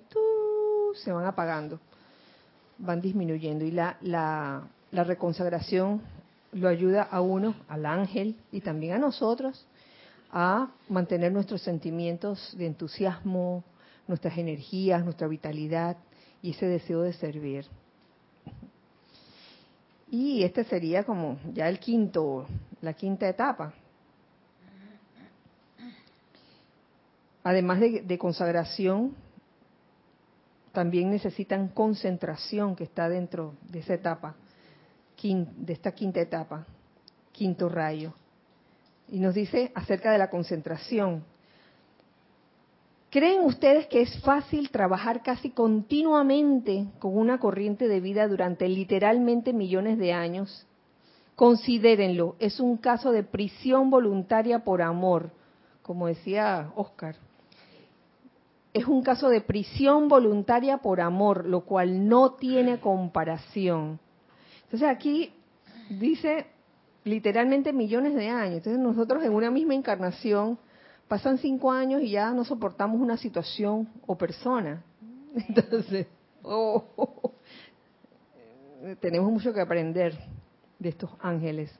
se 0.94 1.10
van 1.12 1.24
apagando, 1.24 1.80
van 2.78 3.00
disminuyendo. 3.00 3.64
Y 3.64 3.70
la, 3.70 3.96
la, 4.02 4.68
la 4.90 5.04
reconsagración 5.04 6.02
lo 6.52 6.68
ayuda 6.68 7.02
a 7.02 7.20
uno, 7.20 7.54
al 7.68 7.86
ángel 7.86 8.36
y 8.50 8.60
también 8.60 8.94
a 8.94 8.98
nosotros, 8.98 9.66
a 10.30 10.70
mantener 10.88 11.32
nuestros 11.32 11.62
sentimientos 11.62 12.54
de 12.56 12.66
entusiasmo, 12.66 13.64
nuestras 14.06 14.36
energías, 14.38 15.04
nuestra 15.04 15.28
vitalidad 15.28 15.96
y 16.42 16.50
ese 16.50 16.66
deseo 16.66 17.02
de 17.02 17.12
servir. 17.12 17.66
Y 20.10 20.42
este 20.42 20.64
sería 20.64 21.04
como 21.04 21.38
ya 21.54 21.68
el 21.68 21.78
quinto, 21.78 22.46
la 22.82 22.92
quinta 22.92 23.28
etapa. 23.28 23.72
Además 27.44 27.80
de, 27.80 28.18
consagración, 28.18 29.14
también 30.72 31.10
necesitan 31.10 31.68
concentración 31.68 32.76
que 32.76 32.84
está 32.84 33.08
dentro 33.08 33.54
de 33.68 33.80
esa 33.80 33.94
etapa, 33.94 34.36
de 35.22 35.72
esta 35.72 35.92
quinta 35.92 36.20
etapa, 36.20 36.66
quinto 37.30 37.68
rayo. 37.68 38.12
Y 39.08 39.20
nos 39.20 39.34
dice 39.34 39.70
acerca 39.74 40.10
de 40.10 40.18
la 40.18 40.30
concentración. 40.30 41.24
¿Creen 43.10 43.44
ustedes 43.44 43.86
que 43.86 44.00
es 44.00 44.20
fácil 44.22 44.70
trabajar 44.70 45.22
casi 45.22 45.50
continuamente 45.50 46.86
con 46.98 47.16
una 47.16 47.38
corriente 47.38 47.86
de 47.86 48.00
vida 48.00 48.26
durante 48.26 48.68
literalmente 48.68 49.52
millones 49.52 49.98
de 49.98 50.12
años? 50.12 50.66
Considérenlo, 51.36 52.34
es 52.40 52.58
un 52.58 52.76
caso 52.76 53.12
de 53.12 53.22
prisión 53.22 53.90
voluntaria 53.90 54.64
por 54.64 54.82
amor, 54.82 55.30
como 55.82 56.08
decía 56.08 56.72
Oscar. 56.74 57.16
Es 58.72 58.86
un 58.86 59.02
caso 59.02 59.28
de 59.28 59.40
prisión 59.40 60.08
voluntaria 60.08 60.78
por 60.78 61.00
amor, 61.00 61.46
lo 61.46 61.60
cual 61.60 62.08
no 62.08 62.32
tiene 62.32 62.80
comparación. 62.80 64.00
Entonces 64.72 64.88
aquí 64.88 65.30
dice 65.90 66.46
literalmente 67.04 67.74
millones 67.74 68.14
de 68.14 68.30
años. 68.30 68.56
Entonces 68.56 68.80
nosotros 68.80 69.22
en 69.22 69.34
una 69.34 69.50
misma 69.50 69.74
encarnación 69.74 70.58
pasan 71.08 71.36
cinco 71.36 71.70
años 71.70 72.00
y 72.00 72.12
ya 72.12 72.32
no 72.32 72.42
soportamos 72.42 72.98
una 72.98 73.18
situación 73.18 73.86
o 74.06 74.16
persona. 74.16 74.82
Entonces, 75.34 76.06
oh, 76.42 77.34
tenemos 79.00 79.30
mucho 79.30 79.52
que 79.52 79.60
aprender 79.60 80.18
de 80.78 80.88
estos 80.88 81.10
ángeles. 81.20 81.70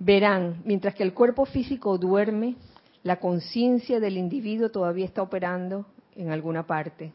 Verán, 0.00 0.62
mientras 0.64 0.96
que 0.96 1.04
el 1.04 1.14
cuerpo 1.14 1.44
físico 1.44 1.96
duerme, 1.96 2.56
la 3.04 3.20
conciencia 3.20 4.00
del 4.00 4.16
individuo 4.16 4.68
todavía 4.72 5.04
está 5.04 5.22
operando 5.22 5.86
en 6.16 6.32
alguna 6.32 6.66
parte. 6.66 7.12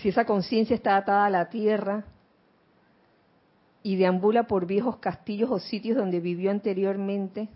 Si 0.00 0.08
esa 0.08 0.24
conciencia 0.24 0.74
está 0.74 0.96
atada 0.96 1.26
a 1.26 1.30
la 1.30 1.48
tierra, 1.50 2.04
y 3.82 3.96
deambula 3.96 4.44
por 4.44 4.66
viejos 4.66 4.96
castillos 4.96 5.50
o 5.50 5.58
sitios 5.58 5.96
donde 5.96 6.20
vivió 6.20 6.50
anteriormente, 6.50 7.48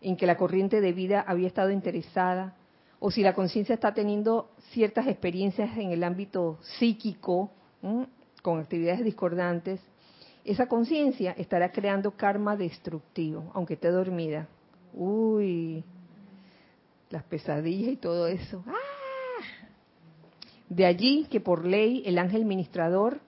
en 0.00 0.16
que 0.16 0.26
la 0.26 0.36
corriente 0.36 0.80
de 0.80 0.92
vida 0.92 1.24
había 1.26 1.46
estado 1.46 1.70
interesada, 1.70 2.56
o 2.98 3.10
si 3.10 3.22
la 3.22 3.34
conciencia 3.34 3.74
está 3.74 3.94
teniendo 3.94 4.50
ciertas 4.70 5.06
experiencias 5.06 5.76
en 5.76 5.90
el 5.90 6.04
ámbito 6.04 6.58
psíquico, 6.78 7.50
con 8.42 8.60
actividades 8.60 9.04
discordantes, 9.04 9.80
esa 10.44 10.66
conciencia 10.66 11.32
estará 11.32 11.70
creando 11.72 12.12
karma 12.12 12.56
destructivo, 12.56 13.50
aunque 13.54 13.74
esté 13.74 13.88
dormida. 13.88 14.48
Uy, 14.94 15.84
las 17.10 17.22
pesadillas 17.24 17.92
y 17.92 17.96
todo 17.96 18.26
eso. 18.26 18.62
¡Ah! 18.66 18.91
De 20.72 20.86
allí 20.86 21.26
que 21.30 21.38
por 21.38 21.66
ley 21.66 22.02
el 22.06 22.16
ángel 22.16 22.46
ministrador 22.46 23.20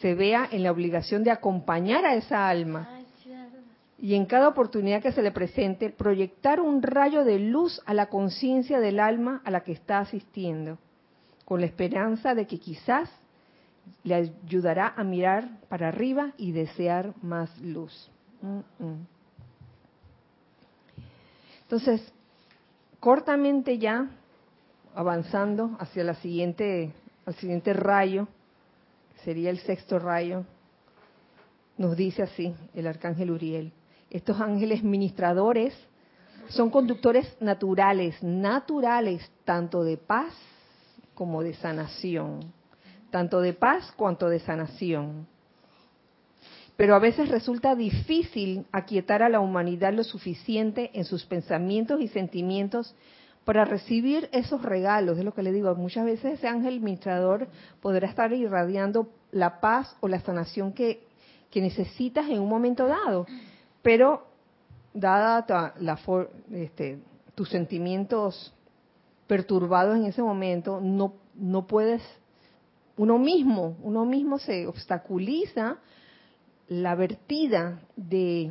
se 0.00 0.14
vea 0.14 0.46
en 0.50 0.62
la 0.62 0.70
obligación 0.70 1.24
de 1.24 1.30
acompañar 1.30 2.04
a 2.04 2.14
esa 2.14 2.46
alma. 2.46 3.00
Y 3.98 4.14
en 4.14 4.26
cada 4.26 4.48
oportunidad 4.48 5.00
que 5.00 5.12
se 5.12 5.22
le 5.22 5.32
presente 5.32 5.88
proyectar 5.88 6.60
un 6.60 6.82
rayo 6.82 7.24
de 7.24 7.38
luz 7.38 7.80
a 7.86 7.94
la 7.94 8.10
conciencia 8.10 8.80
del 8.80 9.00
alma 9.00 9.40
a 9.46 9.50
la 9.50 9.62
que 9.62 9.72
está 9.72 10.00
asistiendo, 10.00 10.76
con 11.46 11.60
la 11.60 11.66
esperanza 11.66 12.34
de 12.34 12.46
que 12.46 12.58
quizás 12.58 13.08
le 14.02 14.14
ayudará 14.16 14.92
a 14.94 15.04
mirar 15.04 15.48
para 15.70 15.88
arriba 15.88 16.34
y 16.36 16.52
desear 16.52 17.14
más 17.22 17.58
luz. 17.62 18.10
Entonces, 21.62 22.12
cortamente 23.00 23.78
ya, 23.78 24.10
avanzando 24.94 25.76
hacia 25.78 26.04
la 26.04 26.14
siguiente, 26.14 26.92
al 27.26 27.34
siguiente 27.34 27.72
rayo, 27.72 28.28
sería 29.24 29.50
el 29.50 29.58
sexto 29.58 29.98
rayo, 29.98 30.44
nos 31.76 31.96
dice 31.96 32.22
así 32.22 32.54
el 32.74 32.86
arcángel 32.86 33.30
Uriel. 33.30 33.72
Estos 34.10 34.40
ángeles 34.40 34.82
ministradores 34.82 35.74
son 36.48 36.70
conductores 36.70 37.36
naturales, 37.40 38.22
naturales, 38.22 39.28
tanto 39.44 39.82
de 39.82 39.96
paz 39.96 40.32
como 41.14 41.42
de 41.42 41.54
sanación, 41.54 42.52
tanto 43.10 43.40
de 43.40 43.54
paz 43.54 43.92
cuanto 43.96 44.28
de 44.28 44.38
sanación. 44.38 45.26
Pero 46.76 46.94
a 46.94 46.98
veces 46.98 47.28
resulta 47.28 47.74
difícil 47.74 48.66
aquietar 48.72 49.22
a 49.22 49.28
la 49.28 49.40
humanidad 49.40 49.92
lo 49.92 50.04
suficiente 50.04 50.90
en 50.94 51.04
sus 51.04 51.24
pensamientos 51.24 52.00
y 52.00 52.08
sentimientos 52.08 52.94
para 53.44 53.64
recibir 53.64 54.28
esos 54.32 54.62
regalos, 54.62 55.18
es 55.18 55.24
lo 55.24 55.34
que 55.34 55.42
le 55.42 55.52
digo, 55.52 55.74
muchas 55.74 56.04
veces 56.04 56.38
ese 56.38 56.48
ángel 56.48 56.78
administrador 56.78 57.48
podrá 57.80 58.08
estar 58.08 58.32
irradiando 58.32 59.08
la 59.32 59.60
paz 59.60 59.96
o 60.00 60.08
la 60.08 60.20
sanación 60.20 60.72
que, 60.72 61.06
necesitas 61.54 62.28
en 62.28 62.40
un 62.40 62.48
momento 62.48 62.88
dado, 62.88 63.26
pero 63.80 64.26
dada 64.92 65.72
la, 65.78 66.00
este, 66.50 66.98
tus 67.36 67.48
sentimientos 67.48 68.52
perturbados 69.28 69.96
en 69.96 70.06
ese 70.06 70.20
momento, 70.20 70.80
no, 70.80 71.14
no 71.36 71.68
puedes, 71.68 72.02
uno 72.96 73.20
mismo, 73.20 73.76
uno 73.84 74.04
mismo 74.04 74.40
se 74.40 74.66
obstaculiza 74.66 75.76
la 76.66 76.96
vertida 76.96 77.78
de 77.94 78.50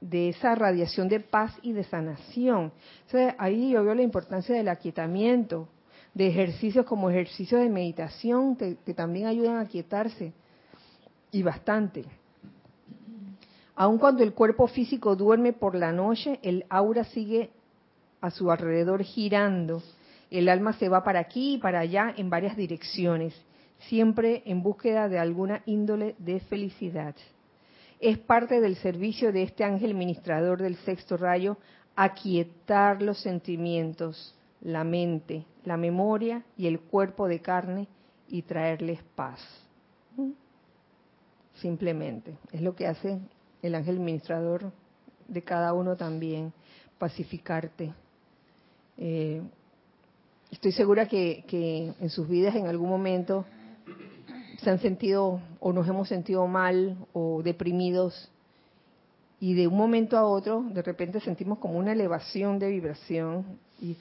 de 0.00 0.30
esa 0.30 0.54
radiación 0.54 1.08
de 1.08 1.20
paz 1.20 1.54
y 1.62 1.72
de 1.72 1.84
sanación. 1.84 2.72
Entonces, 3.06 3.34
ahí 3.38 3.70
yo 3.70 3.84
veo 3.84 3.94
la 3.94 4.02
importancia 4.02 4.54
del 4.54 4.68
aquietamiento, 4.68 5.68
de 6.14 6.28
ejercicios 6.28 6.86
como 6.86 7.10
ejercicios 7.10 7.60
de 7.60 7.68
meditación 7.68 8.56
que, 8.56 8.94
también 8.94 9.26
ayudan 9.26 9.56
a 9.56 9.60
aquietarse, 9.60 10.32
y 11.32 11.42
bastante. 11.42 12.04
Aun 13.76 13.98
cuando 13.98 14.22
el 14.22 14.34
cuerpo 14.34 14.66
físico 14.66 15.14
duerme 15.14 15.52
por 15.52 15.74
la 15.74 15.92
noche, 15.92 16.40
el 16.42 16.64
aura 16.68 17.04
sigue 17.04 17.50
a 18.20 18.30
su 18.30 18.50
alrededor 18.50 19.02
girando. 19.02 19.82
El 20.30 20.48
alma 20.48 20.72
se 20.74 20.88
va 20.88 21.04
para 21.04 21.20
aquí 21.20 21.54
y 21.54 21.58
para 21.58 21.80
allá 21.80 22.12
en 22.16 22.30
varias 22.30 22.56
direcciones, 22.56 23.34
siempre 23.78 24.42
en 24.44 24.62
búsqueda 24.62 25.08
de 25.08 25.18
alguna 25.18 25.62
índole 25.66 26.16
de 26.18 26.40
felicidad 26.40 27.14
es 28.00 28.18
parte 28.18 28.60
del 28.60 28.76
servicio 28.76 29.30
de 29.30 29.42
este 29.42 29.62
ángel 29.62 29.94
ministrador 29.94 30.60
del 30.60 30.76
sexto 30.76 31.16
rayo 31.16 31.58
aquietar 31.94 33.02
los 33.02 33.20
sentimientos, 33.20 34.34
la 34.62 34.84
mente, 34.84 35.44
la 35.64 35.76
memoria 35.76 36.44
y 36.56 36.66
el 36.66 36.80
cuerpo 36.80 37.28
de 37.28 37.40
carne 37.40 37.88
y 38.28 38.42
traerles 38.42 39.00
paz. 39.14 39.40
Simplemente, 41.54 42.38
es 42.52 42.62
lo 42.62 42.74
que 42.74 42.86
hace 42.86 43.18
el 43.60 43.74
ángel 43.74 44.00
ministrador 44.00 44.72
de 45.28 45.42
cada 45.42 45.74
uno 45.74 45.94
también, 45.94 46.54
pacificarte. 46.98 47.92
Eh, 48.96 49.42
estoy 50.50 50.72
segura 50.72 51.06
que, 51.06 51.44
que 51.46 51.92
en 52.00 52.08
sus 52.08 52.26
vidas 52.26 52.54
en 52.54 52.66
algún 52.66 52.88
momento 52.88 53.44
se 54.62 54.70
han 54.70 54.78
sentido 54.78 55.40
o 55.58 55.72
nos 55.72 55.88
hemos 55.88 56.08
sentido 56.08 56.46
mal 56.46 56.96
o 57.12 57.42
deprimidos 57.42 58.30
y 59.40 59.54
de 59.54 59.66
un 59.66 59.76
momento 59.76 60.18
a 60.18 60.24
otro 60.24 60.62
de 60.70 60.82
repente 60.82 61.20
sentimos 61.20 61.58
como 61.58 61.78
una 61.78 61.92
elevación 61.92 62.58
de 62.58 62.68
vibración 62.68 63.44
y 63.80 63.96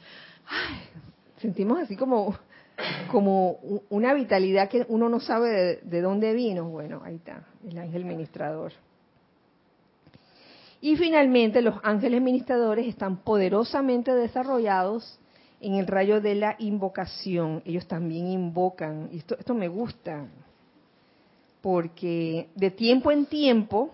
sentimos 1.38 1.80
así 1.80 1.96
como 1.96 2.36
como 3.12 3.58
una 3.90 4.14
vitalidad 4.14 4.70
que 4.70 4.86
uno 4.90 5.10
no 5.10 5.20
sabe 5.20 5.80
de, 5.84 6.02
dónde 6.02 6.34
vino. 6.34 6.70
Bueno, 6.70 7.02
ahí 7.04 7.16
está, 7.16 7.44
el 7.68 7.78
ángel 7.78 8.06
ministrador. 8.06 8.72
Y 10.82 10.96
finalmente 10.96 11.62
los 11.62 11.76
ángeles 11.84 12.22
ministradores 12.22 12.88
están 12.88 13.18
poderosamente 13.18 14.14
desarrollados 14.14 15.20
en 15.60 15.76
el 15.76 15.88
rayo 15.88 16.22
de 16.22 16.36
la 16.36 16.56
invocación. 16.60 17.62
Ellos 17.66 17.86
también 17.88 18.28
invocan, 18.28 19.10
y 19.12 19.18
esto, 19.18 19.38
esto 19.38 19.54
me 19.54 19.68
gusta, 19.68 20.28
porque 21.62 22.50
de 22.56 22.72
tiempo 22.72 23.12
en 23.12 23.26
tiempo, 23.26 23.92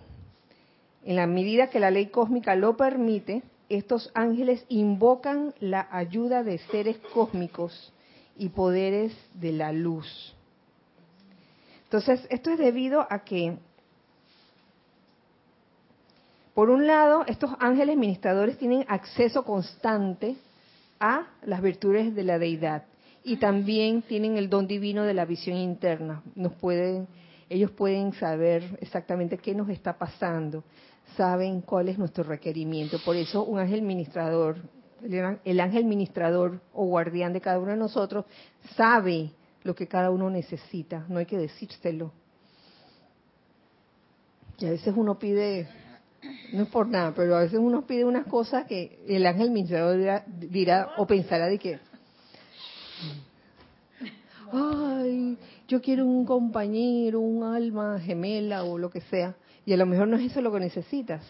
en 1.03 1.15
la 1.15 1.27
medida 1.27 1.69
que 1.69 1.79
la 1.79 1.91
ley 1.91 2.07
cósmica 2.07 2.55
lo 2.55 2.77
permite, 2.77 3.43
estos 3.69 4.11
ángeles 4.13 4.65
invocan 4.69 5.53
la 5.59 5.87
ayuda 5.91 6.43
de 6.43 6.57
seres 6.57 6.97
cósmicos 7.13 7.91
y 8.37 8.49
poderes 8.49 9.15
de 9.33 9.51
la 9.51 9.71
luz. 9.71 10.35
Entonces, 11.85 12.25
esto 12.29 12.51
es 12.51 12.57
debido 12.57 13.07
a 13.09 13.23
que, 13.23 13.57
por 16.53 16.69
un 16.69 16.87
lado, 16.87 17.23
estos 17.27 17.51
ángeles 17.59 17.97
ministradores 17.97 18.57
tienen 18.57 18.85
acceso 18.87 19.43
constante 19.43 20.35
a 20.99 21.27
las 21.43 21.61
virtudes 21.61 22.15
de 22.15 22.23
la 22.23 22.39
deidad 22.39 22.83
y 23.23 23.37
también 23.37 24.01
tienen 24.03 24.37
el 24.37 24.49
don 24.49 24.67
divino 24.67 25.03
de 25.03 25.13
la 25.13 25.25
visión 25.25 25.57
interna. 25.57 26.21
Nos 26.35 26.53
pueden, 26.53 27.07
ellos 27.49 27.71
pueden 27.71 28.13
saber 28.13 28.77
exactamente 28.81 29.37
qué 29.37 29.53
nos 29.53 29.69
está 29.69 29.97
pasando, 29.97 30.63
saben 31.15 31.61
cuál 31.61 31.89
es 31.89 31.97
nuestro 31.97 32.23
requerimiento. 32.23 32.97
Por 33.03 33.15
eso 33.15 33.43
un 33.43 33.59
ángel 33.59 33.81
ministrador, 33.81 34.57
el 35.01 35.59
ángel 35.59 35.85
ministrador 35.85 36.61
o 36.73 36.85
guardián 36.85 37.33
de 37.33 37.41
cada 37.41 37.59
uno 37.59 37.71
de 37.71 37.77
nosotros 37.77 38.25
sabe 38.75 39.31
lo 39.63 39.75
que 39.75 39.87
cada 39.87 40.11
uno 40.11 40.29
necesita, 40.29 41.05
no 41.09 41.19
hay 41.19 41.25
que 41.25 41.37
decírselo. 41.37 42.11
Y 44.57 44.67
a 44.67 44.71
veces 44.71 44.93
uno 44.95 45.19
pide, 45.19 45.67
no 46.53 46.63
es 46.63 46.69
por 46.69 46.87
nada, 46.87 47.13
pero 47.13 47.35
a 47.35 47.41
veces 47.41 47.59
uno 47.59 47.85
pide 47.85 48.05
unas 48.05 48.25
cosas 48.27 48.65
que 48.67 49.03
el 49.07 49.25
ángel 49.25 49.51
ministrador 49.51 50.23
dirá, 50.27 50.93
o 50.97 51.05
pensará 51.05 51.47
de 51.47 51.59
que, 51.59 51.79
ay, 54.51 55.37
yo 55.67 55.81
quiero 55.81 56.05
un 56.05 56.25
compañero, 56.25 57.19
un 57.19 57.43
alma 57.43 57.99
gemela 57.99 58.63
o 58.63 58.77
lo 58.77 58.89
que 58.89 59.01
sea, 59.01 59.35
y 59.65 59.73
a 59.73 59.77
lo 59.77 59.85
mejor 59.85 60.07
no 60.07 60.17
es 60.17 60.31
eso 60.31 60.41
lo 60.41 60.51
que 60.51 60.59
necesitas. 60.59 61.23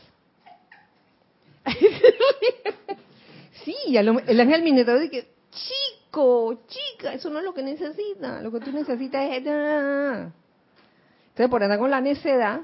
sí, 3.63 3.76
el 3.95 4.39
ángel 4.39 4.61
ministrador 4.61 5.01
dice, 5.01 5.28
chico, 5.51 6.61
chica, 6.68 7.13
eso 7.13 7.30
no 7.30 7.39
es 7.39 7.45
lo 7.45 7.53
que 7.53 7.63
necesita, 7.63 8.41
lo 8.41 8.51
que 8.51 8.59
tú 8.59 8.72
necesitas 8.72 9.30
es... 9.32 9.38
Entonces, 9.38 11.49
por 11.49 11.63
andar 11.63 11.80
con 11.80 11.91
la 11.91 11.99
necedad, 11.99 12.61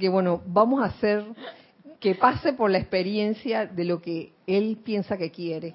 que 0.00 0.08
bueno, 0.08 0.42
vamos 0.46 0.82
a 0.82 0.86
hacer 0.86 1.24
que 2.00 2.14
pase 2.14 2.52
por 2.52 2.70
la 2.70 2.78
experiencia 2.78 3.66
de 3.66 3.84
lo 3.84 4.00
que 4.00 4.32
él 4.46 4.78
piensa 4.82 5.16
que 5.16 5.30
quiere, 5.30 5.74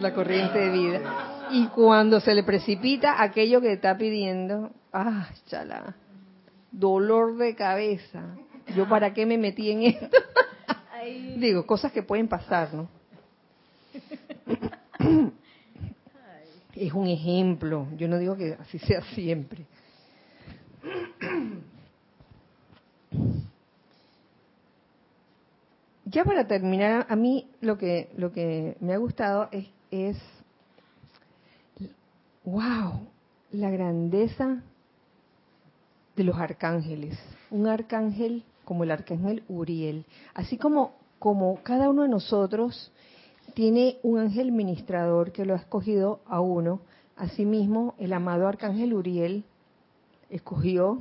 la 0.00 0.14
corriente 0.14 0.58
de 0.58 0.70
vida. 0.70 1.37
Y 1.50 1.66
cuando 1.68 2.20
se 2.20 2.34
le 2.34 2.42
precipita 2.42 3.22
aquello 3.22 3.60
que 3.60 3.72
está 3.72 3.96
pidiendo, 3.96 4.70
ah, 4.92 5.28
chala, 5.46 5.94
dolor 6.70 7.36
de 7.36 7.54
cabeza. 7.54 8.36
¿Yo 8.76 8.88
para 8.88 9.14
qué 9.14 9.24
me 9.24 9.38
metí 9.38 9.70
en 9.70 9.82
esto? 9.84 10.16
Digo, 11.36 11.66
cosas 11.66 11.92
que 11.92 12.02
pueden 12.02 12.28
pasar, 12.28 12.74
¿no? 12.74 12.88
Es 16.74 16.92
un 16.92 17.06
ejemplo. 17.08 17.88
Yo 17.96 18.08
no 18.08 18.18
digo 18.18 18.36
que 18.36 18.56
así 18.60 18.78
sea 18.78 19.02
siempre. 19.14 19.66
Ya 26.04 26.24
para 26.24 26.46
terminar, 26.46 27.06
a 27.08 27.16
mí 27.16 27.48
lo 27.60 27.76
que 27.76 28.10
lo 28.16 28.32
que 28.32 28.76
me 28.80 28.94
ha 28.94 28.96
gustado 28.96 29.48
es, 29.50 29.66
es 29.90 30.16
wow, 32.50 33.08
la 33.52 33.70
grandeza 33.70 34.62
de 36.16 36.24
los 36.24 36.36
arcángeles. 36.36 37.18
Un 37.50 37.66
arcángel 37.66 38.44
como 38.64 38.84
el 38.84 38.90
arcángel 38.90 39.44
Uriel, 39.48 40.04
así 40.34 40.58
como 40.58 40.98
como 41.18 41.62
cada 41.62 41.90
uno 41.90 42.02
de 42.02 42.08
nosotros 42.08 42.92
tiene 43.54 43.98
un 44.02 44.18
ángel 44.18 44.52
ministrador 44.52 45.32
que 45.32 45.44
lo 45.44 45.54
ha 45.54 45.58
escogido 45.58 46.20
a 46.26 46.40
uno. 46.40 46.80
Asimismo, 47.16 47.94
el 47.98 48.12
amado 48.12 48.46
arcángel 48.46 48.94
Uriel 48.94 49.44
escogió 50.30 50.98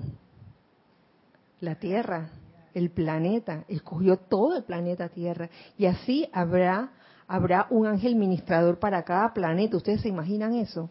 la 1.59 1.75
Tierra, 1.75 2.29
el 2.73 2.89
planeta, 2.89 3.63
escogió 3.67 4.17
todo 4.17 4.57
el 4.57 4.63
planeta 4.63 5.09
Tierra. 5.09 5.49
Y 5.77 5.85
así 5.85 6.27
habrá, 6.33 6.91
habrá 7.27 7.67
un 7.69 7.85
ángel 7.85 8.15
ministrador 8.15 8.79
para 8.79 9.03
cada 9.03 9.33
planeta. 9.33 9.77
¿Ustedes 9.77 10.01
se 10.01 10.09
imaginan 10.09 10.55
eso? 10.55 10.89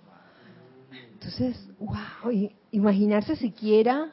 Entonces, 1.16 1.68
wow, 1.78 2.30
imaginarse 2.70 3.36
siquiera 3.36 4.12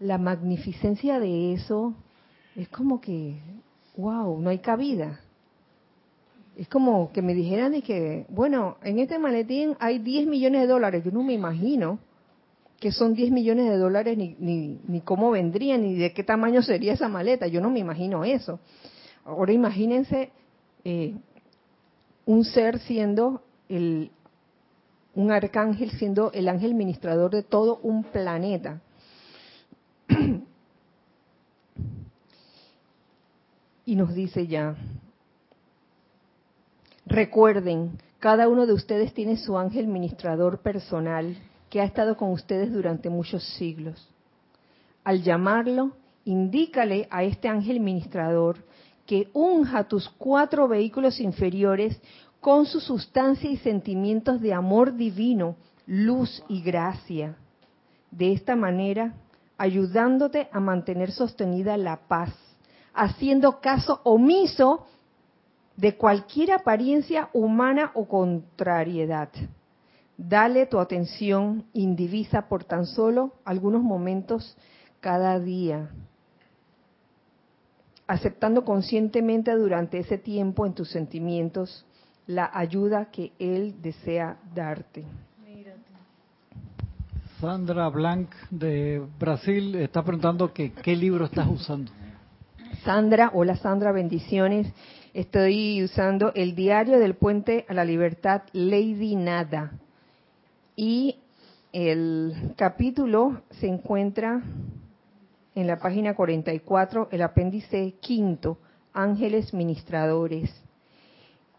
la 0.00 0.18
magnificencia 0.18 1.20
de 1.20 1.52
eso, 1.52 1.94
es 2.56 2.68
como 2.68 3.00
que, 3.00 3.38
wow, 3.96 4.40
no 4.40 4.50
hay 4.50 4.58
cabida 4.58 5.20
es 6.56 6.68
como 6.68 7.12
que 7.12 7.22
me 7.22 7.34
dijeran 7.34 7.72
de 7.72 7.82
que, 7.82 8.26
bueno, 8.28 8.76
en 8.82 8.98
este 8.98 9.18
maletín 9.18 9.76
hay 9.80 9.98
10 9.98 10.26
millones 10.26 10.62
de 10.62 10.66
dólares. 10.66 11.02
Yo 11.04 11.10
no 11.10 11.22
me 11.22 11.32
imagino 11.32 11.98
que 12.78 12.92
son 12.92 13.14
10 13.14 13.30
millones 13.30 13.70
de 13.70 13.78
dólares 13.78 14.18
ni, 14.18 14.36
ni, 14.38 14.78
ni 14.86 15.00
cómo 15.00 15.30
vendrían, 15.30 15.82
ni 15.82 15.94
de 15.94 16.12
qué 16.12 16.24
tamaño 16.24 16.62
sería 16.62 16.92
esa 16.92 17.08
maleta. 17.08 17.46
Yo 17.46 17.60
no 17.60 17.70
me 17.70 17.78
imagino 17.78 18.24
eso. 18.24 18.60
Ahora 19.24 19.52
imagínense 19.52 20.30
eh, 20.84 21.14
un 22.26 22.44
ser 22.44 22.80
siendo 22.80 23.42
el, 23.68 24.10
un 25.14 25.30
arcángel 25.30 25.90
siendo 25.92 26.32
el 26.32 26.48
ángel 26.48 26.74
ministrador 26.74 27.30
de 27.30 27.42
todo 27.42 27.78
un 27.82 28.04
planeta. 28.04 28.80
y 33.86 33.96
nos 33.96 34.14
dice 34.14 34.46
ya, 34.46 34.76
Recuerden, 37.06 37.98
cada 38.20 38.48
uno 38.48 38.66
de 38.66 38.72
ustedes 38.72 39.12
tiene 39.12 39.36
su 39.36 39.58
ángel 39.58 39.86
ministrador 39.88 40.60
personal 40.60 41.36
que 41.68 41.80
ha 41.80 41.84
estado 41.84 42.16
con 42.16 42.30
ustedes 42.30 42.72
durante 42.72 43.10
muchos 43.10 43.42
siglos. 43.56 44.08
Al 45.04 45.22
llamarlo, 45.22 45.92
indícale 46.24 47.08
a 47.10 47.24
este 47.24 47.48
ángel 47.48 47.80
ministrador 47.80 48.64
que 49.04 49.28
unja 49.32 49.88
tus 49.88 50.08
cuatro 50.10 50.68
vehículos 50.68 51.18
inferiores 51.20 52.00
con 52.42 52.66
su 52.66 52.80
sustancia 52.80 53.48
y 53.48 53.56
sentimientos 53.58 54.40
de 54.40 54.52
amor 54.52 54.96
divino, 54.96 55.54
luz 55.86 56.42
y 56.48 56.60
gracia. 56.60 57.36
De 58.10 58.32
esta 58.32 58.56
manera, 58.56 59.14
ayudándote 59.56 60.48
a 60.50 60.58
mantener 60.58 61.12
sostenida 61.12 61.76
la 61.76 62.08
paz, 62.08 62.34
haciendo 62.94 63.60
caso 63.60 64.00
omiso 64.02 64.86
de 65.76 65.96
cualquier 65.96 66.50
apariencia 66.50 67.30
humana 67.32 67.92
o 67.94 68.08
contrariedad. 68.08 69.28
Dale 70.16 70.66
tu 70.66 70.80
atención 70.80 71.64
indivisa 71.72 72.48
por 72.48 72.64
tan 72.64 72.86
solo 72.86 73.34
algunos 73.44 73.84
momentos 73.84 74.56
cada 74.98 75.38
día, 75.38 75.90
aceptando 78.08 78.64
conscientemente 78.64 79.52
durante 79.52 80.00
ese 80.00 80.18
tiempo 80.18 80.66
en 80.66 80.74
tus 80.74 80.90
sentimientos 80.90 81.86
la 82.34 82.50
ayuda 82.52 83.06
que 83.10 83.32
Él 83.38 83.76
desea 83.82 84.36
darte. 84.54 85.04
Sandra 87.40 87.88
Blanc 87.88 88.30
de 88.50 89.02
Brasil 89.18 89.74
está 89.74 90.04
preguntando 90.04 90.52
que 90.52 90.72
qué 90.72 90.94
libro 90.94 91.24
estás 91.24 91.48
usando. 91.48 91.90
Sandra, 92.84 93.32
hola 93.34 93.56
Sandra, 93.56 93.90
bendiciones. 93.90 94.72
Estoy 95.12 95.82
usando 95.82 96.32
el 96.34 96.54
diario 96.54 96.98
del 96.98 97.14
puente 97.14 97.66
a 97.68 97.74
la 97.74 97.84
libertad, 97.84 98.42
Lady 98.52 99.16
Nada. 99.16 99.72
Y 100.76 101.16
el 101.72 102.54
capítulo 102.56 103.42
se 103.50 103.66
encuentra 103.66 104.40
en 105.54 105.66
la 105.66 105.78
página 105.78 106.14
44, 106.14 107.08
el 107.10 107.22
apéndice 107.22 107.94
quinto, 108.00 108.58
Ángeles 108.92 109.52
Ministradores. 109.52 110.61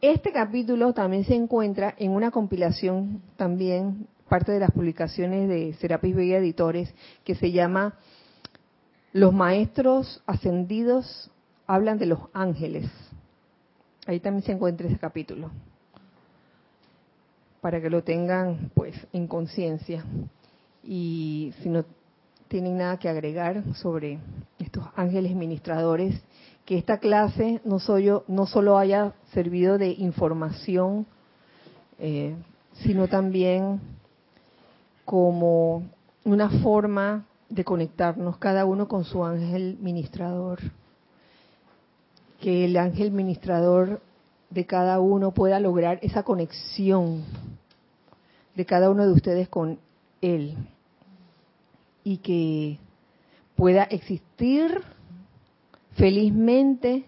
Este 0.04 0.34
capítulo 0.34 0.92
también 0.94 1.24
se 1.24 1.34
encuentra 1.34 1.96
en 1.98 2.12
una 2.12 2.30
compilación, 2.30 3.22
también 3.38 4.06
parte 4.28 4.52
de 4.52 4.60
las 4.60 4.72
publicaciones 4.72 5.48
de 5.48 5.76
Serapis 5.76 6.14
Vega 6.14 6.40
Editores, 6.40 6.94
que 7.24 7.36
se 7.36 7.54
llama 7.54 7.94
Los 9.14 9.32
Maestros 9.32 10.22
Ascendidos 10.26 11.32
hablan 11.68 12.00
de 12.00 12.08
los 12.08 12.20
ángeles. 12.34 12.92
Ahí 14.06 14.20
también 14.20 14.44
se 14.44 14.52
encuentra 14.52 14.88
ese 14.88 14.98
capítulo, 14.98 15.52
para 17.62 17.80
que 17.80 17.90
lo 17.90 18.04
tengan 18.04 18.72
pues 18.74 19.08
en 19.14 19.26
conciencia. 19.26 20.04
Y 20.84 21.54
si 21.62 21.70
no 21.70 21.86
tienen 22.50 22.78
nada 22.78 23.00
que 23.00 23.08
agregar 23.08 23.64
sobre 23.76 24.20
estos 24.60 24.84
ángeles 24.98 25.34
ministradores 25.34 26.22
que 26.66 26.78
esta 26.78 26.98
clase 26.98 27.62
no, 27.66 27.78
no 28.28 28.46
solo 28.46 28.78
haya 28.78 29.14
servido 29.34 29.78
de 29.78 29.90
información, 29.92 31.06
eh, 32.00 32.36
sino 32.74 33.08
también 33.08 33.82
como 35.06 35.84
una 36.24 36.50
forma 36.62 37.26
de 37.50 37.64
conectarnos 37.64 38.38
cada 38.38 38.66
uno 38.66 38.88
con 38.88 39.04
su 39.04 39.24
ángel 39.24 39.78
ministrador. 39.80 40.60
Que 42.40 42.66
el 42.66 42.78
ángel 42.78 43.12
ministrador 43.12 44.02
de 44.50 44.66
cada 44.66 45.00
uno 45.00 45.32
pueda 45.32 45.60
lograr 45.60 46.00
esa 46.02 46.24
conexión 46.24 47.24
de 48.56 48.66
cada 48.66 48.90
uno 48.90 49.06
de 49.06 49.14
ustedes 49.14 49.50
con 49.50 49.80
él 50.22 50.56
y 52.04 52.18
que 52.18 52.80
pueda 53.56 53.84
existir 53.84 54.82
felizmente 55.96 57.06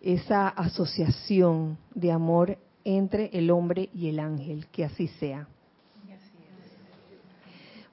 esa 0.00 0.48
asociación 0.48 1.78
de 1.94 2.12
amor 2.12 2.58
entre 2.84 3.30
el 3.32 3.50
hombre 3.50 3.88
y 3.94 4.08
el 4.08 4.18
ángel, 4.18 4.66
que 4.68 4.84
así 4.84 5.08
sea. 5.08 5.48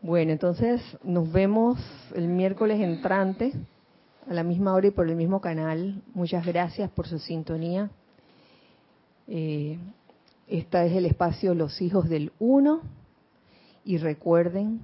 Bueno, 0.02 0.32
entonces 0.32 0.82
nos 1.04 1.30
vemos 1.32 1.78
el 2.16 2.30
miércoles 2.30 2.80
entrante 2.80 3.52
a 4.30 4.34
la 4.34 4.44
misma 4.44 4.74
hora 4.74 4.88
y 4.88 4.92
por 4.92 5.10
el 5.10 5.16
mismo 5.16 5.42
canal. 5.42 6.02
Muchas 6.14 6.46
gracias 6.46 6.90
por 6.90 7.06
su 7.06 7.20
sintonía. 7.20 7.92
Eh, 9.28 9.78
esta 10.48 10.86
es 10.86 10.94
el 10.94 11.06
espacio 11.06 11.54
Los 11.54 11.82
Hijos 11.82 12.08
del 12.08 12.32
Uno. 12.40 12.82
Y 13.84 13.98
recuerden 13.98 14.80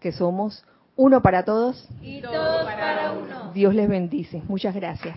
que 0.00 0.12
somos 0.12 0.64
uno 0.98 1.22
para 1.22 1.44
todos 1.44 1.88
y 2.02 2.20
todos 2.20 2.64
para 2.64 3.12
uno. 3.12 3.52
Dios 3.54 3.74
les 3.74 3.88
bendice. 3.88 4.42
Muchas 4.48 4.74
gracias. 4.74 5.16